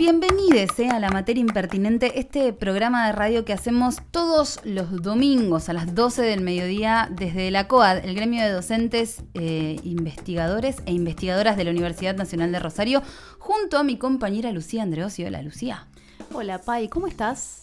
Bienvenidos 0.00 0.78
eh, 0.78 0.88
a 0.88 0.98
La 0.98 1.10
Materia 1.10 1.42
Impertinente, 1.42 2.18
este 2.18 2.54
programa 2.54 3.06
de 3.06 3.12
radio 3.12 3.44
que 3.44 3.52
hacemos 3.52 3.98
todos 4.10 4.58
los 4.64 5.02
domingos 5.02 5.68
a 5.68 5.74
las 5.74 5.94
12 5.94 6.22
del 6.22 6.40
mediodía 6.40 7.10
desde 7.10 7.50
la 7.50 7.68
COAD, 7.68 8.06
el 8.06 8.14
gremio 8.14 8.42
de 8.42 8.48
docentes, 8.48 9.22
eh, 9.34 9.76
investigadores 9.84 10.78
e 10.86 10.92
investigadoras 10.92 11.58
de 11.58 11.64
la 11.64 11.70
Universidad 11.72 12.16
Nacional 12.16 12.50
de 12.50 12.60
Rosario, 12.60 13.02
junto 13.38 13.76
a 13.76 13.84
mi 13.84 13.98
compañera 13.98 14.52
Lucía 14.52 14.84
Andreosio. 14.84 15.26
Hola, 15.26 15.42
Lucía. 15.42 15.86
Hola, 16.32 16.62
Pai, 16.62 16.88
¿cómo 16.88 17.06
estás? 17.06 17.60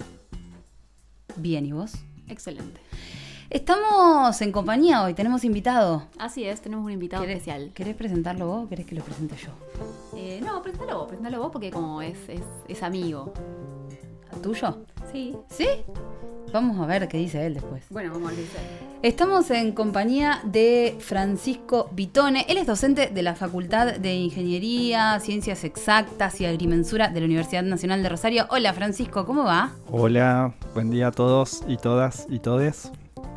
Bien, 1.38 1.66
¿y 1.66 1.72
vos? 1.72 1.94
Excelente. 2.28 2.80
Estamos 3.50 4.42
en 4.42 4.52
compañía 4.52 5.04
hoy, 5.04 5.14
tenemos 5.14 5.46
invitado. 5.46 6.04
Así 6.20 6.44
es, 6.44 6.60
tenemos 6.60 6.84
un 6.86 6.92
invitado 6.92 7.24
especial. 7.24 7.72
¿Querés 7.74 7.96
presentarlo 7.96 8.46
vos 8.46 8.66
o 8.66 8.68
querés 8.68 8.86
que 8.86 8.94
lo 8.94 9.02
presente 9.02 9.36
yo? 9.38 9.52
Eh, 10.18 10.42
no, 10.44 10.62
preséntalo 10.62 11.00
vos, 11.00 11.08
preséntalo 11.08 11.40
vos 11.40 11.52
porque 11.54 11.72
como 11.72 12.02
es, 12.02 12.18
es, 12.28 12.42
es 12.68 12.84
amigo. 12.84 13.32
¿Tuyo? 14.44 14.80
Sí. 15.14 15.34
¿Sí? 15.50 15.66
Vamos 16.52 16.78
a 16.80 16.86
ver 16.86 17.08
qué 17.08 17.18
dice 17.18 17.46
él 17.46 17.54
después. 17.54 17.86
Bueno, 17.90 18.12
vamos 18.12 18.34
a 18.34 18.36
ver 18.36 18.46
Estamos 19.02 19.50
en 19.52 19.72
compañía 19.72 20.42
de 20.44 20.98
Francisco 21.00 21.90
Vitone. 21.94 22.46
Él 22.50 22.58
es 22.58 22.68
docente 22.68 23.08
de 23.08 23.22
la 23.22 23.36
Facultad 23.36 23.96
de 23.96 24.14
Ingeniería, 24.14 25.20
Ciencias 25.22 25.64
Exactas 25.64 26.42
y 26.42 26.46
Agrimensura 26.46 27.08
de 27.08 27.22
la 27.22 27.26
Universidad 27.26 27.64
Nacional 27.64 28.04
de 28.04 28.10
Rosario. 28.10 28.46
Hola 28.50 28.74
Francisco, 28.74 29.26
¿cómo 29.26 29.46
va? 29.46 29.72
Hola, 29.90 30.54
buen 30.74 30.90
día 30.90 31.08
a 31.08 31.12
todos 31.12 31.64
y 31.66 31.78
todas 31.78 32.28
y 32.30 32.40
todes. 32.40 32.92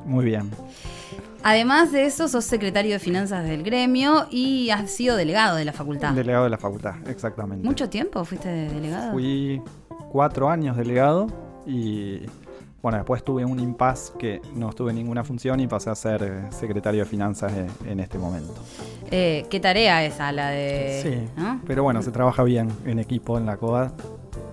Muy 0.05 0.25
bien. 0.25 0.51
Además 1.43 1.91
de 1.93 2.05
eso, 2.05 2.29
sos 2.29 2.45
secretario 2.45 2.93
de 2.93 2.98
finanzas 2.98 3.45
del 3.45 3.62
gremio 3.62 4.27
y 4.30 4.70
has 4.70 4.91
sido 4.91 5.17
delegado 5.17 5.56
de 5.56 5.64
la 5.64 5.73
facultad. 5.73 6.12
Delegado 6.12 6.45
de 6.45 6.50
la 6.50 6.59
facultad, 6.59 6.97
exactamente. 7.09 7.67
¿Mucho 7.67 7.89
tiempo 7.89 8.25
fuiste 8.25 8.48
delegado? 8.48 9.12
Fui 9.12 9.62
cuatro 10.11 10.51
años 10.51 10.77
delegado 10.77 11.28
y 11.67 12.20
bueno, 12.83 12.98
después 12.98 13.23
tuve 13.23 13.45
un 13.45 13.61
impasse 13.61 14.12
que 14.19 14.41
no 14.55 14.70
estuve 14.70 14.91
en 14.91 14.97
ninguna 14.97 15.23
función 15.23 15.61
y 15.61 15.67
pasé 15.67 15.91
a 15.91 15.95
ser 15.95 16.23
eh, 16.23 16.53
secretario 16.53 17.01
de 17.01 17.06
finanzas 17.06 17.53
en, 17.86 18.01
este 18.01 18.19
momento. 18.19 18.55
Eh, 19.11 19.47
¿Qué 19.51 19.61
tarea 19.61 20.05
esa 20.05 20.33
la 20.33 20.48
de...? 20.48 21.01
Sí, 21.03 21.42
pero 21.67 21.83
bueno, 21.83 22.03
se 22.03 22.11
trabaja 22.11 22.42
bien 22.42 22.69
en 22.86 22.98
equipo 22.98 23.36
en 23.36 23.45
la 23.45 23.58
COA 23.58 23.92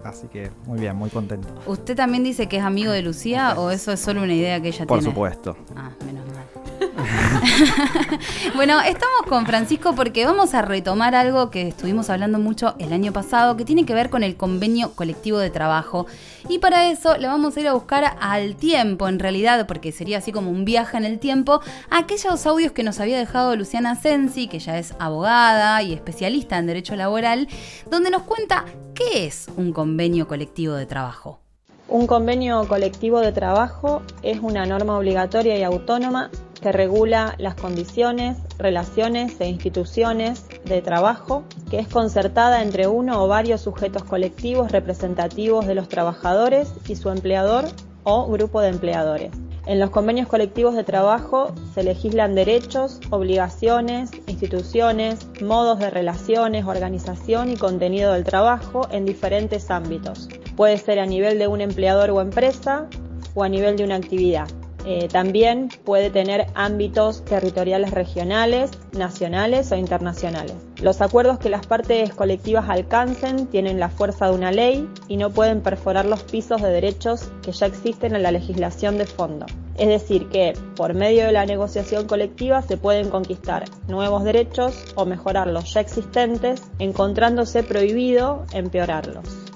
Así 0.04 0.28
que 0.28 0.52
muy 0.66 0.80
bien, 0.80 0.96
muy 0.96 1.10
contento. 1.10 1.48
¿Usted 1.66 1.96
también 1.96 2.24
dice 2.24 2.48
que 2.48 2.58
es 2.58 2.64
amigo 2.64 2.92
de 2.92 3.02
Lucía 3.02 3.56
o 3.58 3.72
eso 3.72 3.92
es 3.92 4.00
solo 4.00 4.24
una 4.24 4.34
idea 4.34 4.62
que 4.62 4.70
ella 4.70 4.78
tiene? 4.78 4.88
Por 4.88 5.04
supuesto. 5.04 5.58
Ah, 5.76 5.92
menos 6.06 6.26
mal. 6.28 6.48
bueno, 8.56 8.80
estamos 8.82 9.22
con 9.28 9.46
Francisco 9.46 9.94
porque 9.96 10.26
vamos 10.26 10.54
a 10.54 10.62
retomar 10.62 11.16
algo 11.16 11.50
que 11.50 11.68
estuvimos 11.68 12.10
hablando 12.10 12.40
mucho 12.40 12.76
el 12.80 12.94
año 12.94 13.14
pasado, 13.14 13.58
que 13.58 13.66
tiene 13.66 13.86
que 13.86 13.94
ver 13.94 14.10
con 14.10 14.24
el 14.24 14.36
convenio 14.36 14.94
colectivo 14.94 15.40
de 15.40 15.50
trabajo. 15.50 16.08
Y 16.50 16.60
para 16.60 16.90
eso 16.90 17.18
le 17.18 17.28
vamos 17.28 17.58
a 17.58 17.60
ir 17.60 17.68
a 17.68 17.74
buscar 17.74 18.18
al 18.20 18.56
tiempo, 18.56 19.08
en 19.08 19.20
realidad, 19.20 19.68
porque 19.68 19.92
sería 19.92 20.20
así 20.20 20.32
como 20.32 20.50
un 20.50 20.66
viaje 20.66 20.98
en 20.98 21.06
el 21.06 21.20
tiempo, 21.20 21.62
aquellos 21.90 22.46
audios 22.46 22.72
que 22.72 22.84
nos 22.84 23.00
había 23.00 23.18
dejado 23.18 23.56
Luciana 23.56 23.96
Sensi, 23.96 24.48
que 24.48 24.60
ya 24.60 24.78
es 24.78 24.94
abogada 25.00 25.82
y 25.84 25.94
especialista 25.94 26.58
en 26.58 26.68
derecho 26.68 26.96
laboral, 26.96 27.48
donde 27.90 28.10
nos 28.10 28.24
cuenta 28.24 28.66
qué 28.98 29.28
es 29.28 29.48
un 29.58 29.74
convenio 29.74 30.28
colectivo 30.28 30.74
de 30.74 30.88
trabajo. 30.88 31.40
Un 31.88 32.08
convenio 32.08 32.68
colectivo 32.68 33.20
de 33.20 33.32
trabajo 33.32 34.02
es 34.24 34.40
una 34.42 34.66
norma 34.66 34.98
obligatoria 34.98 35.56
y 35.56 35.62
autónoma 35.62 36.32
que 36.62 36.72
regula 36.72 37.36
las 37.38 37.54
condiciones, 37.54 38.38
relaciones 38.58 39.40
e 39.40 39.48
instituciones 39.48 40.46
de 40.66 40.82
trabajo, 40.82 41.44
que 41.70 41.78
es 41.80 41.88
concertada 41.88 42.64
entre 42.64 42.88
uno 42.88 43.24
o 43.24 43.28
varios 43.28 43.62
sujetos 43.62 44.04
colectivos 44.04 44.72
representativos 44.72 45.68
de 45.68 45.76
los 45.76 45.88
trabajadores 45.88 46.74
y 46.88 46.96
su 46.96 47.10
empleador 47.10 47.66
o 48.04 48.28
grupo 48.28 48.62
de 48.62 48.70
empleadores. 48.70 49.32
En 49.68 49.82
los 49.82 49.90
convenios 49.90 50.30
colectivos 50.30 50.76
de 50.76 50.86
trabajo 50.86 51.52
se 51.76 51.84
legislan 51.84 52.36
derechos, 52.36 53.02
obligaciones, 53.10 54.12
instituciones, 54.26 55.28
modos 55.42 55.80
de 55.80 55.90
relaciones, 55.90 56.64
organización 56.64 57.52
y 57.52 57.58
contenido 57.58 58.14
del 58.14 58.24
trabajo 58.24 58.88
en 58.92 59.06
diferentes 59.06 59.70
ámbitos. 59.70 60.30
Puede 60.56 60.78
ser 60.78 61.00
a 61.00 61.06
nivel 61.06 61.38
de 61.38 61.48
un 61.48 61.60
empleador 61.60 62.12
o 62.12 62.22
empresa 62.22 62.88
o 63.36 63.44
a 63.44 63.50
nivel 63.50 63.76
de 63.76 63.84
una 63.84 63.96
actividad. 63.96 64.48
Eh, 64.90 65.10
también 65.12 65.68
puede 65.84 66.10
tener 66.10 66.48
ámbitos 66.56 67.26
territoriales 67.26 67.92
regionales, 67.92 68.72
nacionales 68.94 69.70
o 69.74 69.76
internacionales. 69.76 70.56
Los 70.82 71.02
acuerdos 71.02 71.40
que 71.40 71.50
las 71.50 71.68
partes 71.68 72.14
colectivas 72.14 72.70
alcancen 72.70 73.48
tienen 73.48 73.82
la 73.82 73.90
fuerza 73.90 74.30
de 74.30 74.36
una 74.36 74.54
ley 74.54 74.88
y 75.10 75.18
no 75.18 75.32
pueden 75.32 75.60
perforar 75.60 76.06
los 76.06 76.24
pisos 76.24 76.62
de 76.62 76.70
derechos 76.70 77.30
que 77.42 77.52
ya 77.52 77.66
existen 77.66 78.16
en 78.16 78.24
la 78.24 78.32
legislación 78.32 78.98
de 78.98 79.08
fondo. 79.08 79.46
Es 79.78 79.90
decir, 79.90 80.30
que 80.30 80.54
por 80.78 80.94
medio 80.94 81.26
de 81.26 81.34
la 81.34 81.46
negociación 81.46 82.08
colectiva 82.08 82.62
se 82.62 82.78
pueden 82.78 83.10
conquistar 83.10 83.66
nuevos 83.90 84.24
derechos 84.24 84.86
o 84.96 85.06
mejorar 85.06 85.48
los 85.48 85.74
ya 85.74 85.82
existentes, 85.82 86.62
encontrándose 86.80 87.62
prohibido 87.62 88.46
empeorarlos. 88.54 89.47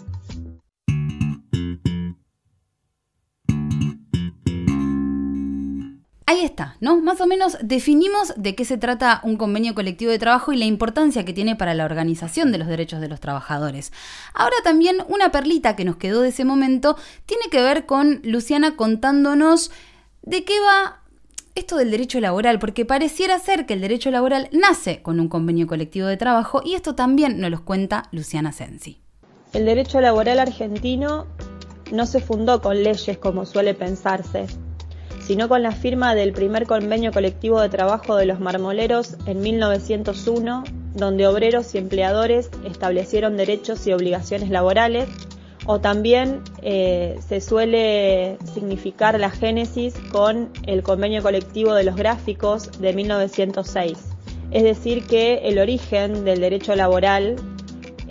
Ahí 6.32 6.46
está, 6.46 6.78
¿no? 6.80 6.96
Más 7.02 7.20
o 7.20 7.28
menos 7.28 7.58
definimos 7.62 8.34
de 8.38 8.56
qué 8.56 8.64
se 8.64 8.78
trata 8.78 9.20
un 9.26 9.36
convenio 9.36 9.76
colectivo 9.76 10.12
de 10.12 10.18
trabajo 10.18 10.54
y 10.54 10.58
la 10.58 10.64
importancia 10.64 11.26
que 11.26 11.34
tiene 11.34 11.58
para 11.58 11.74
la 11.74 11.84
organización 11.84 12.54
de 12.54 12.58
los 12.58 12.70
derechos 12.70 13.02
de 13.02 13.10
los 13.10 13.20
trabajadores. 13.20 13.92
Ahora 14.34 14.56
también 14.64 15.04
una 15.10 15.34
perlita 15.34 15.76
que 15.76 15.84
nos 15.84 15.98
quedó 15.98 16.22
de 16.22 16.30
ese 16.30 16.46
momento 16.46 16.96
tiene 17.26 17.50
que 17.52 17.62
ver 17.62 17.86
con 17.86 18.22
Luciana 18.24 18.78
contándonos 18.78 19.72
de 20.22 20.46
qué 20.46 20.54
va 20.62 21.02
esto 21.56 21.76
del 21.76 21.92
derecho 21.92 22.22
laboral, 22.22 22.60
porque 22.60 22.86
pareciera 22.86 23.38
ser 23.38 23.66
que 23.66 23.74
el 23.74 23.82
derecho 23.82 24.10
laboral 24.10 24.48
nace 24.54 25.02
con 25.02 25.20
un 25.20 25.28
convenio 25.28 25.68
colectivo 25.68 26.08
de 26.08 26.16
trabajo 26.16 26.62
y 26.64 26.76
esto 26.76 26.96
también 26.96 27.42
nos 27.42 27.52
lo 27.52 27.66
cuenta 27.66 28.04
Luciana 28.14 28.54
Sensi. 28.54 29.02
El 29.52 29.66
derecho 29.66 30.00
laboral 30.00 30.40
argentino 30.40 31.28
no 31.92 32.06
se 32.06 32.22
fundó 32.22 32.62
con 32.62 32.82
leyes 32.82 33.18
como 33.18 33.46
suele 33.46 33.74
pensarse 33.74 34.48
sino 35.26 35.48
con 35.48 35.64
la 35.64 35.72
firma 35.72 36.16
del 36.16 36.34
primer 36.34 36.66
convenio 36.66 37.12
colectivo 37.12 37.62
de 37.62 37.70
trabajo 37.70 38.16
de 38.16 38.26
los 38.26 38.40
marmoleros 38.40 39.16
en 39.26 39.42
1901, 39.42 40.64
donde 40.96 41.28
obreros 41.28 41.74
y 41.76 41.78
empleadores 41.78 42.50
establecieron 42.66 43.38
derechos 43.38 43.86
y 43.88 43.94
obligaciones 43.94 44.50
laborales, 44.50 45.08
o 45.66 45.80
también 45.80 46.42
eh, 46.62 47.20
se 47.28 47.40
suele 47.40 48.38
significar 48.54 49.20
la 49.20 49.30
génesis 49.30 49.94
con 50.12 50.50
el 50.66 50.82
convenio 50.82 51.22
colectivo 51.22 51.74
de 51.74 51.84
los 51.84 51.96
gráficos 51.96 52.72
de 52.80 52.94
1906. 52.94 53.98
Es 54.52 54.64
decir, 54.64 55.06
que 55.06 55.36
el 55.44 55.60
origen 55.60 56.26
del 56.26 56.42
derecho 56.42 56.76
laboral 56.76 57.36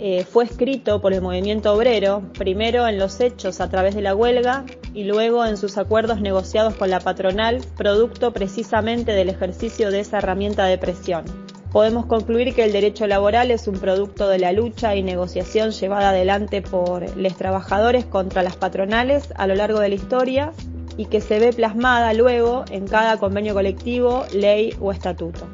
eh, 0.03 0.25
fue 0.25 0.45
escrito 0.45 0.99
por 0.99 1.13
el 1.13 1.21
movimiento 1.21 1.71
obrero, 1.71 2.23
primero 2.33 2.87
en 2.87 2.97
los 2.97 3.19
hechos 3.19 3.61
a 3.61 3.69
través 3.69 3.93
de 3.93 4.01
la 4.01 4.15
huelga 4.15 4.65
y 4.95 5.03
luego 5.03 5.45
en 5.45 5.57
sus 5.57 5.77
acuerdos 5.77 6.21
negociados 6.21 6.73
con 6.73 6.89
la 6.89 6.99
patronal, 6.99 7.61
producto 7.77 8.33
precisamente 8.33 9.11
del 9.11 9.29
ejercicio 9.29 9.91
de 9.91 9.99
esa 9.99 10.17
herramienta 10.17 10.65
de 10.65 10.79
presión. 10.79 11.23
Podemos 11.71 12.07
concluir 12.07 12.55
que 12.55 12.63
el 12.63 12.71
derecho 12.71 13.05
laboral 13.05 13.51
es 13.51 13.67
un 13.67 13.77
producto 13.77 14.27
de 14.27 14.39
la 14.39 14.53
lucha 14.53 14.95
y 14.95 15.03
negociación 15.03 15.69
llevada 15.69 16.09
adelante 16.09 16.63
por 16.63 17.15
los 17.15 17.35
trabajadores 17.35 18.03
contra 18.03 18.41
las 18.41 18.55
patronales 18.55 19.31
a 19.35 19.45
lo 19.45 19.53
largo 19.53 19.81
de 19.81 19.89
la 19.89 19.95
historia 19.95 20.51
y 20.97 21.05
que 21.05 21.21
se 21.21 21.37
ve 21.37 21.53
plasmada 21.53 22.11
luego 22.13 22.65
en 22.71 22.87
cada 22.87 23.17
convenio 23.17 23.53
colectivo, 23.53 24.25
ley 24.33 24.73
o 24.79 24.91
estatuto. 24.91 25.47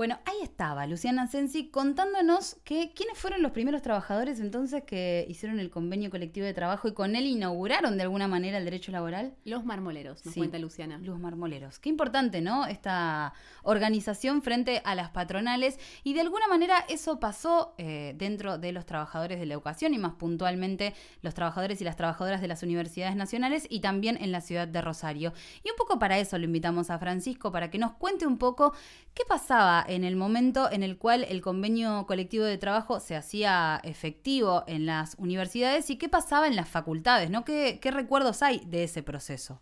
Bueno, 0.00 0.18
ahí 0.24 0.38
estaba 0.42 0.86
Luciana 0.86 1.26
Sensi 1.26 1.68
contándonos 1.68 2.56
que 2.64 2.94
quiénes 2.94 3.18
fueron 3.18 3.42
los 3.42 3.52
primeros 3.52 3.82
trabajadores 3.82 4.40
entonces 4.40 4.82
que 4.84 5.26
hicieron 5.28 5.60
el 5.60 5.68
convenio 5.68 6.08
colectivo 6.08 6.46
de 6.46 6.54
trabajo 6.54 6.88
y 6.88 6.94
con 6.94 7.16
él 7.16 7.26
inauguraron 7.26 7.98
de 7.98 8.04
alguna 8.04 8.26
manera 8.26 8.56
el 8.56 8.64
derecho 8.64 8.92
laboral. 8.92 9.34
Los 9.44 9.66
marmoleros, 9.66 10.24
nos 10.24 10.34
cuenta 10.34 10.58
Luciana. 10.58 10.96
Los 11.02 11.20
marmoleros. 11.20 11.78
Qué 11.78 11.90
importante, 11.90 12.40
¿no? 12.40 12.64
Esta 12.64 13.34
organización 13.62 14.40
frente 14.40 14.80
a 14.86 14.94
las 14.94 15.10
patronales 15.10 15.78
y 16.02 16.14
de 16.14 16.22
alguna 16.22 16.48
manera 16.48 16.82
eso 16.88 17.20
pasó 17.20 17.74
eh, 17.76 18.14
dentro 18.16 18.56
de 18.56 18.72
los 18.72 18.86
trabajadores 18.86 19.38
de 19.38 19.44
la 19.44 19.52
educación 19.52 19.92
y 19.92 19.98
más 19.98 20.14
puntualmente 20.14 20.94
los 21.20 21.34
trabajadores 21.34 21.78
y 21.82 21.84
las 21.84 21.96
trabajadoras 21.96 22.40
de 22.40 22.48
las 22.48 22.62
universidades 22.62 23.16
nacionales 23.16 23.66
y 23.68 23.80
también 23.80 24.16
en 24.18 24.32
la 24.32 24.40
ciudad 24.40 24.66
de 24.66 24.80
Rosario. 24.80 25.34
Y 25.62 25.68
un 25.68 25.76
poco 25.76 25.98
para 25.98 26.18
eso 26.18 26.38
lo 26.38 26.46
invitamos 26.46 26.88
a 26.88 26.98
Francisco 26.98 27.52
para 27.52 27.70
que 27.70 27.76
nos 27.76 27.92
cuente 27.92 28.26
un 28.26 28.38
poco 28.38 28.72
qué 29.12 29.24
pasaba 29.28 29.84
en 29.90 30.04
el 30.04 30.14
momento 30.14 30.70
en 30.70 30.84
el 30.84 30.96
cual 30.96 31.24
el 31.28 31.42
convenio 31.42 32.06
colectivo 32.06 32.44
de 32.44 32.58
trabajo 32.58 33.00
se 33.00 33.16
hacía 33.16 33.80
efectivo 33.82 34.62
en 34.68 34.86
las 34.86 35.16
universidades 35.18 35.90
y 35.90 35.96
qué 35.96 36.08
pasaba 36.08 36.46
en 36.46 36.54
las 36.54 36.68
facultades, 36.68 37.28
¿no? 37.28 37.44
¿Qué, 37.44 37.78
recuerdos 37.82 38.42
hay 38.42 38.62
de 38.66 38.84
ese 38.84 39.02
proceso? 39.02 39.60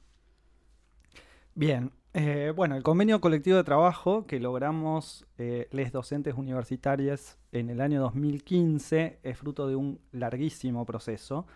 Bien, 1.55 1.91
Eh, 2.15 2.53
bueno, 2.57 2.75
el 2.75 2.83
convenio 2.83 3.21
colectivo 3.21 3.59
de 3.59 3.65
trabajo 3.65 4.27
que 4.27 4.41
logramos 4.41 5.27
eh, 5.37 5.69
les 5.73 5.93
docentes 5.93 6.35
universitarios 6.35 7.37
en 7.53 7.69
el 7.69 7.83
año 7.83 8.01
2015 8.01 9.21
es 9.23 9.39
fruto 9.39 9.69
de 9.69 9.77
un 9.77 10.01
larguísimo 10.11 10.85
proceso. 10.87 11.47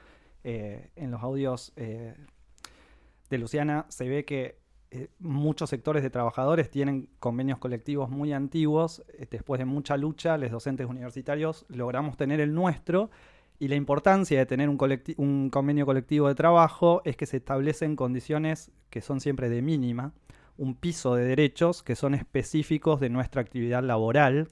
Eh, 0.44 0.90
en 0.94 1.10
los 1.10 1.22
audios 1.22 1.72
de 1.74 3.38
Luciana 3.38 3.86
se 3.88 4.08
ve 4.08 4.24
que 4.24 4.61
eh, 4.94 5.08
muchos 5.20 5.70
sectores 5.70 6.02
de 6.02 6.10
trabajadores 6.10 6.68
tienen 6.68 7.08
convenios 7.18 7.58
colectivos 7.58 8.10
muy 8.10 8.34
antiguos. 8.34 9.02
Eh, 9.14 9.26
después 9.30 9.58
de 9.58 9.64
mucha 9.64 9.96
lucha, 9.96 10.36
los 10.36 10.50
docentes 10.50 10.86
universitarios 10.86 11.64
logramos 11.68 12.18
tener 12.18 12.40
el 12.40 12.52
nuestro. 12.52 13.10
Y 13.58 13.68
la 13.68 13.76
importancia 13.76 14.38
de 14.38 14.44
tener 14.44 14.68
un, 14.68 14.76
un 15.16 15.48
convenio 15.48 15.86
colectivo 15.86 16.28
de 16.28 16.34
trabajo 16.34 17.00
es 17.06 17.16
que 17.16 17.24
se 17.24 17.38
establecen 17.38 17.96
condiciones 17.96 18.70
que 18.90 19.00
son 19.00 19.20
siempre 19.20 19.48
de 19.48 19.62
mínima, 19.62 20.12
un 20.58 20.74
piso 20.74 21.14
de 21.14 21.24
derechos 21.24 21.82
que 21.82 21.96
son 21.96 22.12
específicos 22.12 23.00
de 23.00 23.08
nuestra 23.08 23.40
actividad 23.40 23.82
laboral, 23.82 24.48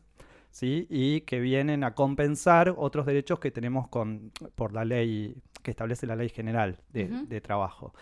¿sí? 0.51 0.87
y 0.89 1.21
que 1.23 1.41
vienen 1.41 1.85
a 1.85 1.95
compensar 1.95 2.73
otros 2.79 3.05
derechos 3.05 3.41
que 3.41 3.51
tenemos 3.51 3.89
con, 3.89 4.33
por 4.55 4.73
la 4.73 4.87
ley 4.87 5.37
que 5.63 5.73
establece 5.73 6.07
la 6.07 6.17
ley 6.17 6.31
general 6.31 6.79
de 6.93 7.41
trabajo. 7.43 7.93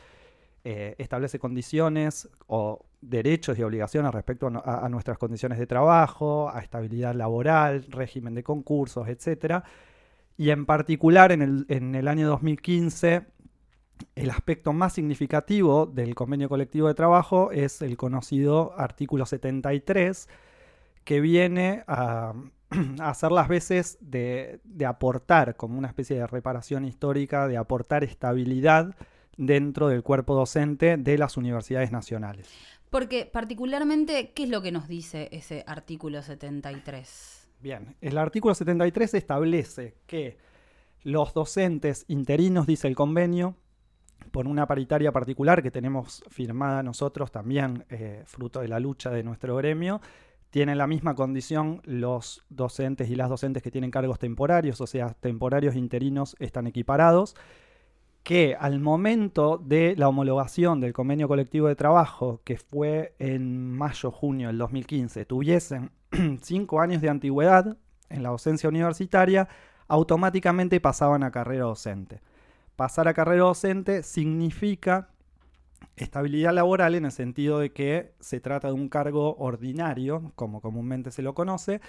Eh, 0.65 0.97
establece 0.99 1.39
condiciones 1.39 2.29
o 2.47 2.85
derechos 3.01 3.59
y 3.59 3.63
obligaciones 3.63 4.13
respecto 4.13 4.49
a, 4.49 4.89
nuestras 4.89 5.17
condiciones 5.17 5.59
de 5.59 5.67
trabajo, 5.67 6.51
a 6.51 6.61
estabilidad 6.61 7.15
laboral, 7.15 7.87
régimen 7.89 8.35
de 8.35 8.43
concursos, 8.43 9.09
etcétera. 9.09 9.63
Y 10.37 10.51
en 10.51 10.67
particular 10.67 11.33
en 11.33 11.43
el, 11.43 11.67
en 11.69 11.95
el 11.95 12.09
año 12.09 12.29
2015 12.29 13.27
el 14.15 14.31
aspecto 14.31 14.73
más 14.73 14.93
significativo 14.93 15.87
del 15.87 16.15
convenio 16.15 16.49
colectivo 16.49 16.89
de 16.89 16.95
trabajo 16.95 17.51
es 17.53 17.83
el 17.83 17.97
conocido 17.97 18.79
artículo 18.79 19.27
73, 19.27 20.29
que 21.05 21.21
viene 21.21 21.85
a, 21.87 22.35
a 23.01 23.11
hacer 23.11 23.33
las 23.33 23.49
veces 23.49 23.99
de, 24.01 24.61
de 24.65 24.87
aportar, 24.87 25.57
como 25.57 25.79
una 25.79 25.89
especie 25.89 26.17
de 26.17 26.27
reparación 26.27 26.85
histórica, 26.85 27.49
de 27.49 27.57
aportar 27.57 28.05
estabilidad 28.05 28.95
dentro 29.39 29.89
del 29.89 30.03
cuerpo 30.03 30.35
docente 30.35 30.99
de 30.99 31.17
las 31.17 31.39
universidades 31.39 31.91
nacionales. 31.91 32.51
Porque 32.91 33.25
particularmente, 33.25 34.33
¿qué 34.35 34.45
es 34.45 34.51
lo 34.51 34.61
que 34.61 34.73
nos 34.73 34.89
dice 34.89 35.29
ese 35.33 35.65
artículo 35.67 36.23
73? 36.23 37.49
Bien, 37.61 37.97
el 38.01 38.19
artículo 38.19 38.55
73 38.55 39.15
establece 39.15 39.95
que 40.07 40.37
los 41.03 41.33
docentes 41.33 42.05
interinos, 42.09 42.67
dice 42.67 42.89
el 42.89 42.97
convenio, 42.97 43.57
por 44.31 44.47
una 44.47 44.67
paritaria 44.67 45.13
particular 45.13 45.63
que 45.63 45.71
tenemos 45.71 46.23
firmada 46.29 46.83
nosotros 46.83 47.31
también, 47.31 47.85
eh, 47.89 48.23
fruto 48.27 48.61
de 48.61 48.69
la 48.69 48.81
lucha 48.81 49.11
de 49.11 49.23
nuestro 49.23 49.57
gremio, 49.57 50.01
tienen 50.51 50.79
la 50.79 50.87
misma 50.87 51.15
condición 51.15 51.83
los 51.85 52.45
docentes 52.49 53.11
y 53.11 53.17
las 53.17 53.29
docentes 53.29 53.63
que 53.63 53.71
tienen 53.71 53.91
cargos 53.91 54.19
temporarios, 54.19 54.81
o 54.81 54.87
sea, 54.87 55.15
temporarios 55.15 55.75
e 55.75 55.79
interinos 55.79 56.37
están 56.39 56.67
equiparados, 56.67 57.37
que 58.23 58.57
al 58.59 58.81
momento 58.81 59.59
de 59.59 59.95
la 59.97 60.09
homologación 60.09 60.81
del 60.81 60.93
convenio 60.93 61.29
colectivo 61.29 61.69
de 61.69 61.77
trabajo, 61.77 62.41
que 62.45 62.59
fue 62.59 63.15
en 63.19 63.73
mayo-junio 63.73 64.49
del 64.49 64.59
2015, 64.59 65.25
tuviesen 65.25 65.91
cinco 66.43 66.81
años 66.81 67.01
de 67.01 67.09
antigüedad 67.09 67.77
en 68.11 68.23
la 68.23 68.31
docencia 68.31 68.69
universitaria, 68.69 69.49
automáticamente 69.87 70.81
pasaban 70.81 71.23
a 71.23 71.31
carrera 71.31 71.65
docente. 71.65 72.21
Pasar 72.77 73.09
a 73.09 73.15
carrera 73.15 73.45
docente 73.45 74.03
significa 74.03 75.09
estabilidad 75.97 76.53
laboral 76.53 76.95
en 76.95 77.07
el 77.07 77.13
sentido 77.13 77.59
de 77.59 77.73
que 77.73 78.13
se 78.21 78.41
trata 78.41 78.69
de 78.69 78.75
un 78.75 78.89
cargo 78.89 79.37
ordinario, 79.37 80.33
como 80.35 80.61
comúnmente 80.61 81.11
se 81.11 81.23
lo 81.23 81.35
conoce, 81.35 81.81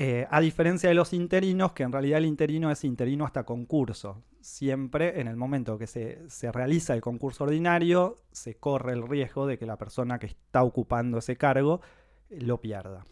eh, 0.00 0.28
a 0.30 0.40
diferencia 0.40 0.88
de 0.88 0.94
los 0.94 1.12
interinos, 1.12 1.72
que 1.72 1.82
en 1.82 1.90
realidad 1.90 2.18
el 2.18 2.26
interino 2.26 2.70
es 2.70 2.84
interino 2.84 3.24
hasta 3.24 3.42
concurso. 3.42 4.22
Siempre 4.40 5.20
en 5.20 5.26
el 5.26 5.34
momento 5.34 5.76
que 5.76 5.88
se, 5.88 6.30
se 6.30 6.52
realiza 6.52 6.94
el 6.94 7.00
concurso 7.00 7.42
ordinario, 7.42 8.16
se 8.30 8.54
corre 8.54 8.92
el 8.92 9.08
riesgo 9.08 9.48
de 9.48 9.58
que 9.58 9.66
la 9.66 9.76
persona 9.76 10.20
que 10.20 10.26
está 10.26 10.62
ocupando 10.62 11.18
ese 11.18 11.36
cargo 11.36 11.80
eh, 12.30 12.40
lo 12.40 12.60
pierda. 12.60 13.04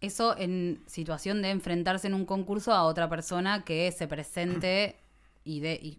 Eso 0.00 0.38
en 0.38 0.80
situación 0.86 1.42
de 1.42 1.50
enfrentarse 1.50 2.06
en 2.06 2.14
un 2.14 2.26
concurso 2.26 2.72
a 2.72 2.84
otra 2.84 3.08
persona 3.08 3.64
que 3.64 3.90
se 3.90 4.06
presente 4.06 4.94
y, 5.42 5.58
de, 5.60 5.98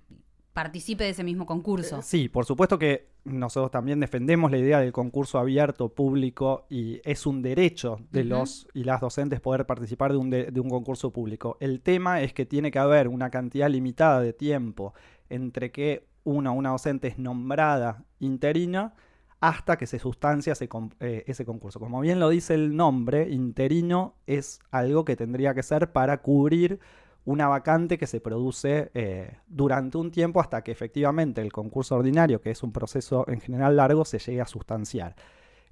participe 0.53 1.03
de 1.03 1.09
ese 1.09 1.23
mismo 1.23 1.45
concurso. 1.45 1.99
Eh, 1.99 2.03
Sí, 2.03 2.29
por 2.29 2.45
supuesto 2.45 2.77
que 2.77 3.09
nosotros 3.25 3.71
también 3.71 3.99
defendemos 3.99 4.51
la 4.51 4.57
idea 4.57 4.79
del 4.79 4.91
concurso 4.91 5.39
abierto, 5.39 5.89
público, 5.89 6.65
y 6.69 7.01
es 7.03 7.25
un 7.25 7.41
derecho 7.41 7.99
de 8.11 8.23
los 8.23 8.67
y 8.73 8.83
las 8.83 9.01
docentes 9.01 9.41
poder 9.41 9.65
participar 9.65 10.11
de 10.11 10.17
un, 10.17 10.29
de, 10.29 10.51
de 10.51 10.59
un 10.59 10.69
concurso 10.69 11.11
público. 11.11 11.57
El 11.59 11.81
tema 11.81 12.21
es 12.21 12.33
que 12.33 12.45
tiene 12.45 12.71
que 12.71 12.79
haber 12.79 13.07
una 13.07 13.29
cantidad 13.29 13.69
limitada 13.69 14.21
de 14.21 14.33
tiempo 14.33 14.93
entre 15.29 15.71
que 15.71 16.07
una 16.23 16.51
una 16.51 16.69
docente 16.69 17.07
es 17.09 17.17
nombrada 17.17 18.05
interina 18.19 18.93
hasta 19.43 19.77
que 19.77 19.87
se 19.87 19.99
sustancia 19.99 20.53
ese, 20.53 20.69
eh, 21.01 21.25
ese 21.27 21.43
concurso. 21.43 21.77
Como 21.77 21.99
bien 21.99 22.21
lo 22.21 22.29
dice 22.29 22.53
el 22.53 22.77
nombre, 22.77 23.29
interino 23.29 24.15
es 24.25 24.61
algo 24.71 25.03
que 25.03 25.17
tendría 25.17 25.53
que 25.53 25.63
ser 25.63 25.91
para 25.91 26.21
cubrir 26.21 26.79
una 27.25 27.47
vacante 27.47 27.97
que 27.97 28.07
se 28.07 28.19
produce 28.19 28.91
eh, 28.93 29.37
durante 29.47 29.97
un 29.97 30.11
tiempo 30.11 30.41
hasta 30.41 30.63
que 30.63 30.71
efectivamente 30.71 31.41
el 31.41 31.51
concurso 31.53 31.95
ordinario, 31.95 32.41
que 32.41 32.51
es 32.51 32.63
un 32.63 32.73
proceso 32.73 33.25
en 33.27 33.39
general 33.39 33.77
largo, 33.77 34.03
se 34.03 34.19
llegue 34.19 34.41
a 34.41 34.45
sustanciar. 34.45 35.15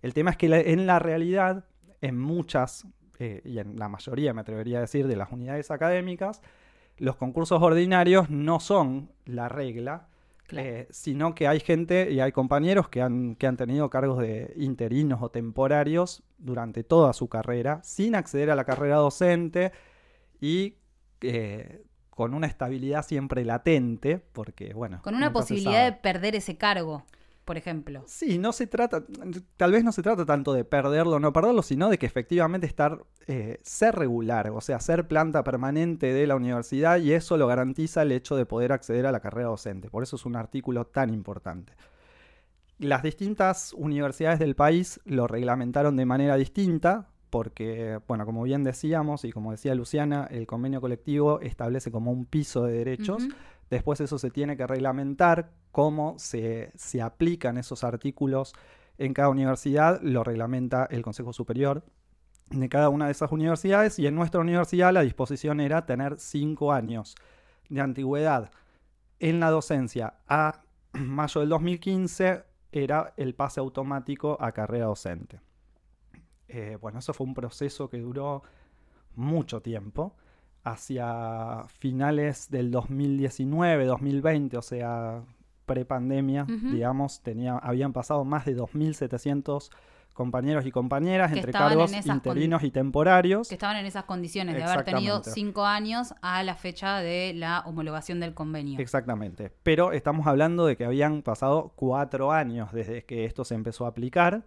El 0.01 0.13
tema 0.13 0.31
es 0.31 0.37
que 0.37 0.47
en 0.71 0.87
la 0.87 0.99
realidad, 0.99 1.65
en 1.99 2.17
muchas, 2.17 2.87
eh, 3.19 3.41
y 3.43 3.59
en 3.59 3.77
la 3.77 3.89
mayoría, 3.89 4.33
me 4.33 4.41
atrevería 4.41 4.77
a 4.77 4.81
decir, 4.81 5.07
de 5.07 5.15
las 5.15 5.31
unidades 5.31 5.71
académicas, 5.71 6.41
los 6.97 7.17
concursos 7.17 7.61
ordinarios 7.61 8.29
no 8.29 8.59
son 8.59 9.11
la 9.25 9.49
regla, 9.49 10.07
Claro. 10.47 10.67
eh, 10.67 10.87
sino 10.89 11.33
que 11.33 11.47
hay 11.47 11.61
gente 11.61 12.11
y 12.11 12.19
hay 12.19 12.33
compañeros 12.33 12.89
que 12.89 13.01
han, 13.01 13.35
que 13.35 13.47
han 13.47 13.55
tenido 13.55 13.89
cargos 13.89 14.19
de 14.19 14.51
interinos 14.57 15.21
o 15.21 15.29
temporarios 15.29 16.23
durante 16.39 16.83
toda 16.83 17.13
su 17.13 17.29
carrera, 17.29 17.79
sin 17.83 18.15
acceder 18.15 18.51
a 18.51 18.55
la 18.55 18.65
carrera 18.65 18.97
docente 18.97 19.71
y 20.41 20.75
eh, 21.21 21.83
con 22.09 22.33
una 22.33 22.47
estabilidad 22.47 23.05
siempre 23.05 23.45
latente, 23.45 24.21
porque 24.33 24.73
bueno. 24.73 25.01
Con 25.01 25.15
una 25.15 25.33
posibilidad 25.33 25.85
de 25.85 25.93
perder 25.93 26.35
ese 26.35 26.57
cargo, 26.57 27.05
por 27.45 27.57
ejemplo. 27.57 28.03
Sí, 28.05 28.37
no 28.37 28.53
se 28.53 28.67
trata, 28.67 29.03
tal 29.57 29.71
vez 29.71 29.83
no 29.83 29.91
se 29.91 30.03
trata 30.03 30.25
tanto 30.25 30.53
de 30.53 30.63
perderlo 30.63 31.13
o 31.13 31.19
no 31.19 31.33
perderlo, 31.33 31.63
sino 31.63 31.89
de 31.89 31.97
que 31.97 32.05
efectivamente 32.05 32.67
estar, 32.67 33.03
eh, 33.27 33.59
ser 33.63 33.95
regular, 33.95 34.49
o 34.51 34.61
sea, 34.61 34.79
ser 34.79 35.07
planta 35.07 35.43
permanente 35.43 36.13
de 36.13 36.27
la 36.27 36.35
universidad 36.35 36.99
y 36.99 37.13
eso 37.13 37.37
lo 37.37 37.47
garantiza 37.47 38.03
el 38.03 38.11
hecho 38.11 38.35
de 38.35 38.45
poder 38.45 38.71
acceder 38.71 39.05
a 39.05 39.11
la 39.11 39.19
carrera 39.19 39.47
docente. 39.47 39.89
Por 39.89 40.03
eso 40.03 40.15
es 40.15 40.25
un 40.25 40.35
artículo 40.35 40.85
tan 40.85 41.13
importante. 41.13 41.73
Las 42.77 43.03
distintas 43.03 43.73
universidades 43.73 44.39
del 44.39 44.55
país 44.55 44.99
lo 45.05 45.27
reglamentaron 45.27 45.95
de 45.95 46.05
manera 46.05 46.35
distinta, 46.35 47.10
porque, 47.31 47.99
bueno, 48.07 48.25
como 48.25 48.43
bien 48.43 48.63
decíamos 48.63 49.25
y 49.25 49.31
como 49.31 49.51
decía 49.51 49.73
Luciana, 49.73 50.27
el 50.29 50.45
convenio 50.45 50.81
colectivo 50.81 51.39
establece 51.39 51.89
como 51.89 52.11
un 52.11 52.25
piso 52.25 52.65
de 52.65 52.73
derechos. 52.73 53.27
Después 53.71 54.01
eso 54.01 54.19
se 54.19 54.29
tiene 54.29 54.57
que 54.57 54.67
reglamentar, 54.67 55.49
cómo 55.71 56.15
se, 56.19 56.71
se 56.75 57.01
aplican 57.01 57.57
esos 57.57 57.83
artículos 57.83 58.53
en 58.97 59.13
cada 59.13 59.29
universidad, 59.29 60.01
lo 60.03 60.23
reglamenta 60.23 60.85
el 60.91 61.01
Consejo 61.01 61.33
Superior 61.33 61.83
de 62.49 62.69
cada 62.69 62.89
una 62.89 63.05
de 63.05 63.13
esas 63.13 63.31
universidades 63.31 63.97
y 63.97 64.07
en 64.07 64.15
nuestra 64.15 64.41
universidad 64.41 64.93
la 64.93 65.01
disposición 65.01 65.61
era 65.61 65.85
tener 65.85 66.19
cinco 66.19 66.73
años 66.73 67.15
de 67.69 67.81
antigüedad 67.81 68.51
en 69.19 69.39
la 69.39 69.49
docencia. 69.49 70.15
A 70.27 70.61
mayo 70.93 71.41
del 71.41 71.49
2015 71.49 72.43
era 72.73 73.13
el 73.17 73.33
pase 73.35 73.59
automático 73.59 74.37
a 74.39 74.51
carrera 74.51 74.85
docente. 74.85 75.39
Eh, 76.53 76.77
bueno, 76.81 76.99
eso 76.99 77.13
fue 77.13 77.25
un 77.25 77.33
proceso 77.33 77.89
que 77.89 77.99
duró 77.99 78.43
mucho 79.15 79.61
tiempo 79.61 80.13
hacia 80.63 81.63
finales 81.67 82.49
del 82.49 82.71
2019, 82.71 83.85
2020, 83.85 84.57
o 84.57 84.61
sea, 84.61 85.23
prepandemia, 85.65 86.43
Ujú. 86.43 86.71
digamos, 86.71 87.21
tenía, 87.21 87.57
habían 87.57 87.93
pasado 87.93 88.25
más 88.25 88.45
de 88.45 88.55
2.700 88.55 89.71
compañeros 90.13 90.65
y 90.65 90.71
compañeras 90.71 91.31
Que 91.31 91.39
entre 91.39 91.53
cargos 91.53 91.93
en 91.93 92.05
interinos 92.05 92.63
y 92.63 92.71
temporarios. 92.71 93.47
Que 93.47 93.55
estaban 93.55 93.77
en 93.77 93.85
esas 93.85 94.03
condiciones 94.03 94.55
de 94.55 94.63
haber 94.63 94.83
tenido 94.83 95.23
cinco 95.23 95.65
años 95.65 96.13
a 96.21 96.43
la 96.43 96.55
fecha 96.55 96.99
de 96.99 97.33
la 97.33 97.61
homologación 97.61 98.19
del 98.19 98.33
convenio. 98.33 98.79
Exactamente. 98.79 99.51
Pero 99.63 99.93
estamos 99.93 100.27
hablando 100.27 100.65
de 100.65 100.75
que 100.75 100.83
habían 100.83 101.21
pasado 101.21 101.71
cuatro 101.75 102.33
años 102.33 102.71
desde 102.73 103.05
que 103.05 103.25
esto 103.25 103.45
se 103.45 103.55
empezó 103.55 103.85
a 103.85 103.89
aplicar. 103.89 104.43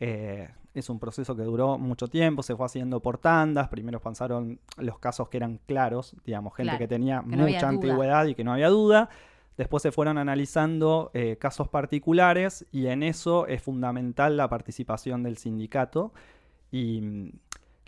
Eh, 0.00 0.50
es 0.78 0.90
un 0.90 0.98
proceso 0.98 1.34
que 1.36 1.42
duró 1.42 1.78
mucho 1.78 2.08
tiempo, 2.08 2.42
se 2.42 2.54
fue 2.56 2.66
haciendo 2.66 3.00
por 3.00 3.18
tandas. 3.18 3.68
Primero 3.68 4.00
pasaron 4.00 4.58
los 4.76 4.98
casos 4.98 5.28
que 5.28 5.36
eran 5.38 5.58
claros, 5.66 6.14
digamos, 6.24 6.54
gente 6.54 6.70
Claro, 6.70 6.78
que 6.78 6.88
tenía 6.88 7.24
que 7.28 7.36
no 7.36 7.42
había 7.44 7.56
mucha 7.56 7.66
duda. 7.66 7.68
antigüedad 7.68 8.26
y 8.26 8.34
que 8.34 8.44
no 8.44 8.52
había 8.52 8.68
duda. 8.68 9.08
Después 9.56 9.82
se 9.82 9.90
fueron 9.90 10.18
analizando 10.18 11.10
eh, 11.14 11.36
casos 11.38 11.68
particulares 11.68 12.66
y 12.72 12.88
en 12.88 13.02
eso 13.02 13.46
es 13.46 13.62
fundamental 13.62 14.36
la 14.36 14.48
participación 14.48 15.22
del 15.22 15.38
sindicato. 15.38 16.12
Y 16.70 17.00
mm, 17.00 17.30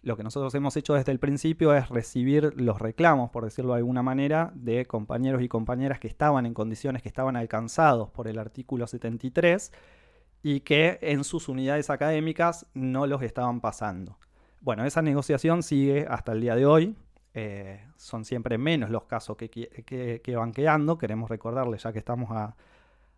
lo 0.02 0.16
que 0.16 0.22
nosotros 0.22 0.54
hemos 0.54 0.76
hecho 0.76 0.94
desde 0.94 1.12
el 1.12 1.18
principio 1.18 1.74
es 1.74 1.88
recibir 1.90 2.54
los 2.56 2.78
reclamos, 2.80 3.30
por 3.30 3.44
decirlo 3.44 3.72
de 3.72 3.78
alguna 3.78 4.02
manera, 4.02 4.50
de 4.54 4.86
compañeros 4.86 5.42
y 5.42 5.48
compañeras 5.48 5.98
que 5.98 6.08
estaban 6.08 6.46
en 6.46 6.54
condiciones 6.54 7.02
que 7.02 7.08
estaban 7.08 7.36
alcanzados 7.36 8.08
por 8.10 8.28
el 8.28 8.38
artículo 8.38 8.86
73 8.86 9.72
y 10.42 10.60
que 10.60 10.98
en 11.02 11.24
sus 11.24 11.48
unidades 11.48 11.90
académicas 11.90 12.66
no 12.74 13.06
los 13.06 13.22
estaban 13.22 13.60
pasando. 13.60 14.18
Bueno, 14.60 14.84
esa 14.84 15.02
negociación 15.02 15.62
sigue 15.62 16.06
hasta 16.08 16.32
el 16.32 16.40
día 16.40 16.54
de 16.54 16.66
hoy. 16.66 16.96
Eh, 17.34 17.84
son 17.96 18.24
siempre 18.24 18.58
menos 18.58 18.90
los 18.90 19.04
casos 19.04 19.36
que, 19.36 20.36
van 20.36 20.52
quedando. 20.52 20.98
Queremos 20.98 21.30
recordarles, 21.30 21.82
ya 21.82 21.92
que 21.92 21.98
estamos 21.98 22.30
a, 22.30 22.56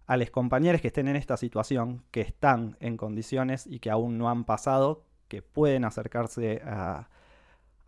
a 0.06 0.16
los 0.16 0.30
compañeros 0.30 0.80
que 0.80 0.88
estén 0.88 1.08
en 1.08 1.16
esta 1.16 1.36
situación, 1.36 2.02
que 2.10 2.20
están 2.20 2.76
en 2.80 2.96
condiciones 2.96 3.66
y 3.66 3.78
que 3.78 3.90
aún 3.90 4.18
no 4.18 4.28
han 4.28 4.44
pasado, 4.44 5.04
que 5.28 5.42
pueden 5.42 5.84
acercarse 5.84 6.60
a, 6.64 7.08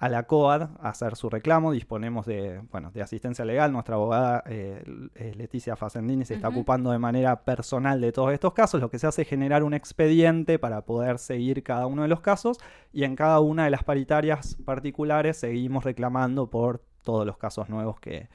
a 0.02 0.08
la 0.08 0.24
COAD 0.24 0.62
a 0.80 0.88
hacer 0.88 1.14
su 1.14 1.30
reclamo. 1.30 1.70
Disponemos 1.70 2.26
de, 2.26 2.60
bueno, 2.72 2.90
de 2.90 3.02
asistencia 3.02 3.44
legal. 3.44 3.72
Nuestra 3.72 3.94
abogada 3.94 4.42
eh, 4.46 4.82
eh, 5.14 5.32
Leticia 5.36 5.76
Facendini 5.76 6.24
se 6.24 6.34
está 6.34 6.48
ocupando 6.48 6.90
de 6.90 6.98
manera 6.98 7.44
personal 7.44 8.00
de 8.00 8.10
todos 8.10 8.32
estos 8.32 8.52
casos. 8.52 8.80
Lo 8.80 8.90
que 8.90 8.98
se 8.98 9.06
hace 9.06 9.22
es 9.22 9.28
generar 9.28 9.62
un 9.62 9.74
expediente 9.74 10.58
para 10.58 10.80
poder 10.80 11.20
seguir 11.20 11.62
cada 11.62 11.86
uno 11.86 12.02
de 12.02 12.08
los 12.08 12.20
casos 12.20 12.58
y 12.92 13.04
en 13.04 13.14
cada 13.14 13.38
una 13.38 13.66
de 13.66 13.70
las 13.70 13.84
paritarias 13.84 14.56
particulares 14.64 15.36
seguimos 15.36 15.84
reclamando 15.84 16.50
por 16.50 16.82
todos 17.04 17.24
los 17.24 17.36
casos 17.38 17.68
nuevos 17.68 18.00
que, 18.00 18.28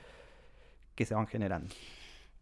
que 0.95 1.03
se 1.03 1.15
van 1.15 1.27
generando 1.27 1.67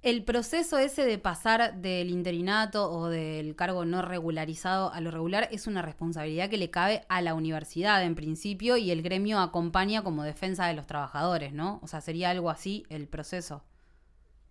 el 0.06 0.24
proceso 0.24 0.78
ese 0.78 1.04
de 1.04 1.18
pasar 1.18 1.82
del 1.82 2.12
interinato 2.12 2.92
o 2.92 3.10
del 3.10 3.56
cargo 3.56 3.86
no 3.86 4.04
regularizado 4.04 4.94
a 4.94 5.02
lo 5.02 5.10
regular 5.10 5.50
es 5.52 5.66
una 5.66 5.82
responsabilidad 5.82 6.48
que 6.48 6.60
le 6.60 6.70
cabe 6.70 7.02
a 7.10 7.24
la 7.24 7.34
universidad 7.34 8.04
en 8.04 8.14
principio 8.14 8.78
y 8.78 8.92
el 8.92 9.02
gremio 9.02 9.40
acompaña 9.40 10.04
como 10.04 10.22
defensa 10.22 10.68
de 10.68 10.76
los 10.76 10.86
trabajadores, 10.86 11.54
¿no? 11.54 11.80
O 11.82 11.88
sea, 11.88 12.02
sería 12.02 12.30
algo 12.30 12.52
así 12.52 12.86
el 12.90 13.08
proceso. 13.08 13.64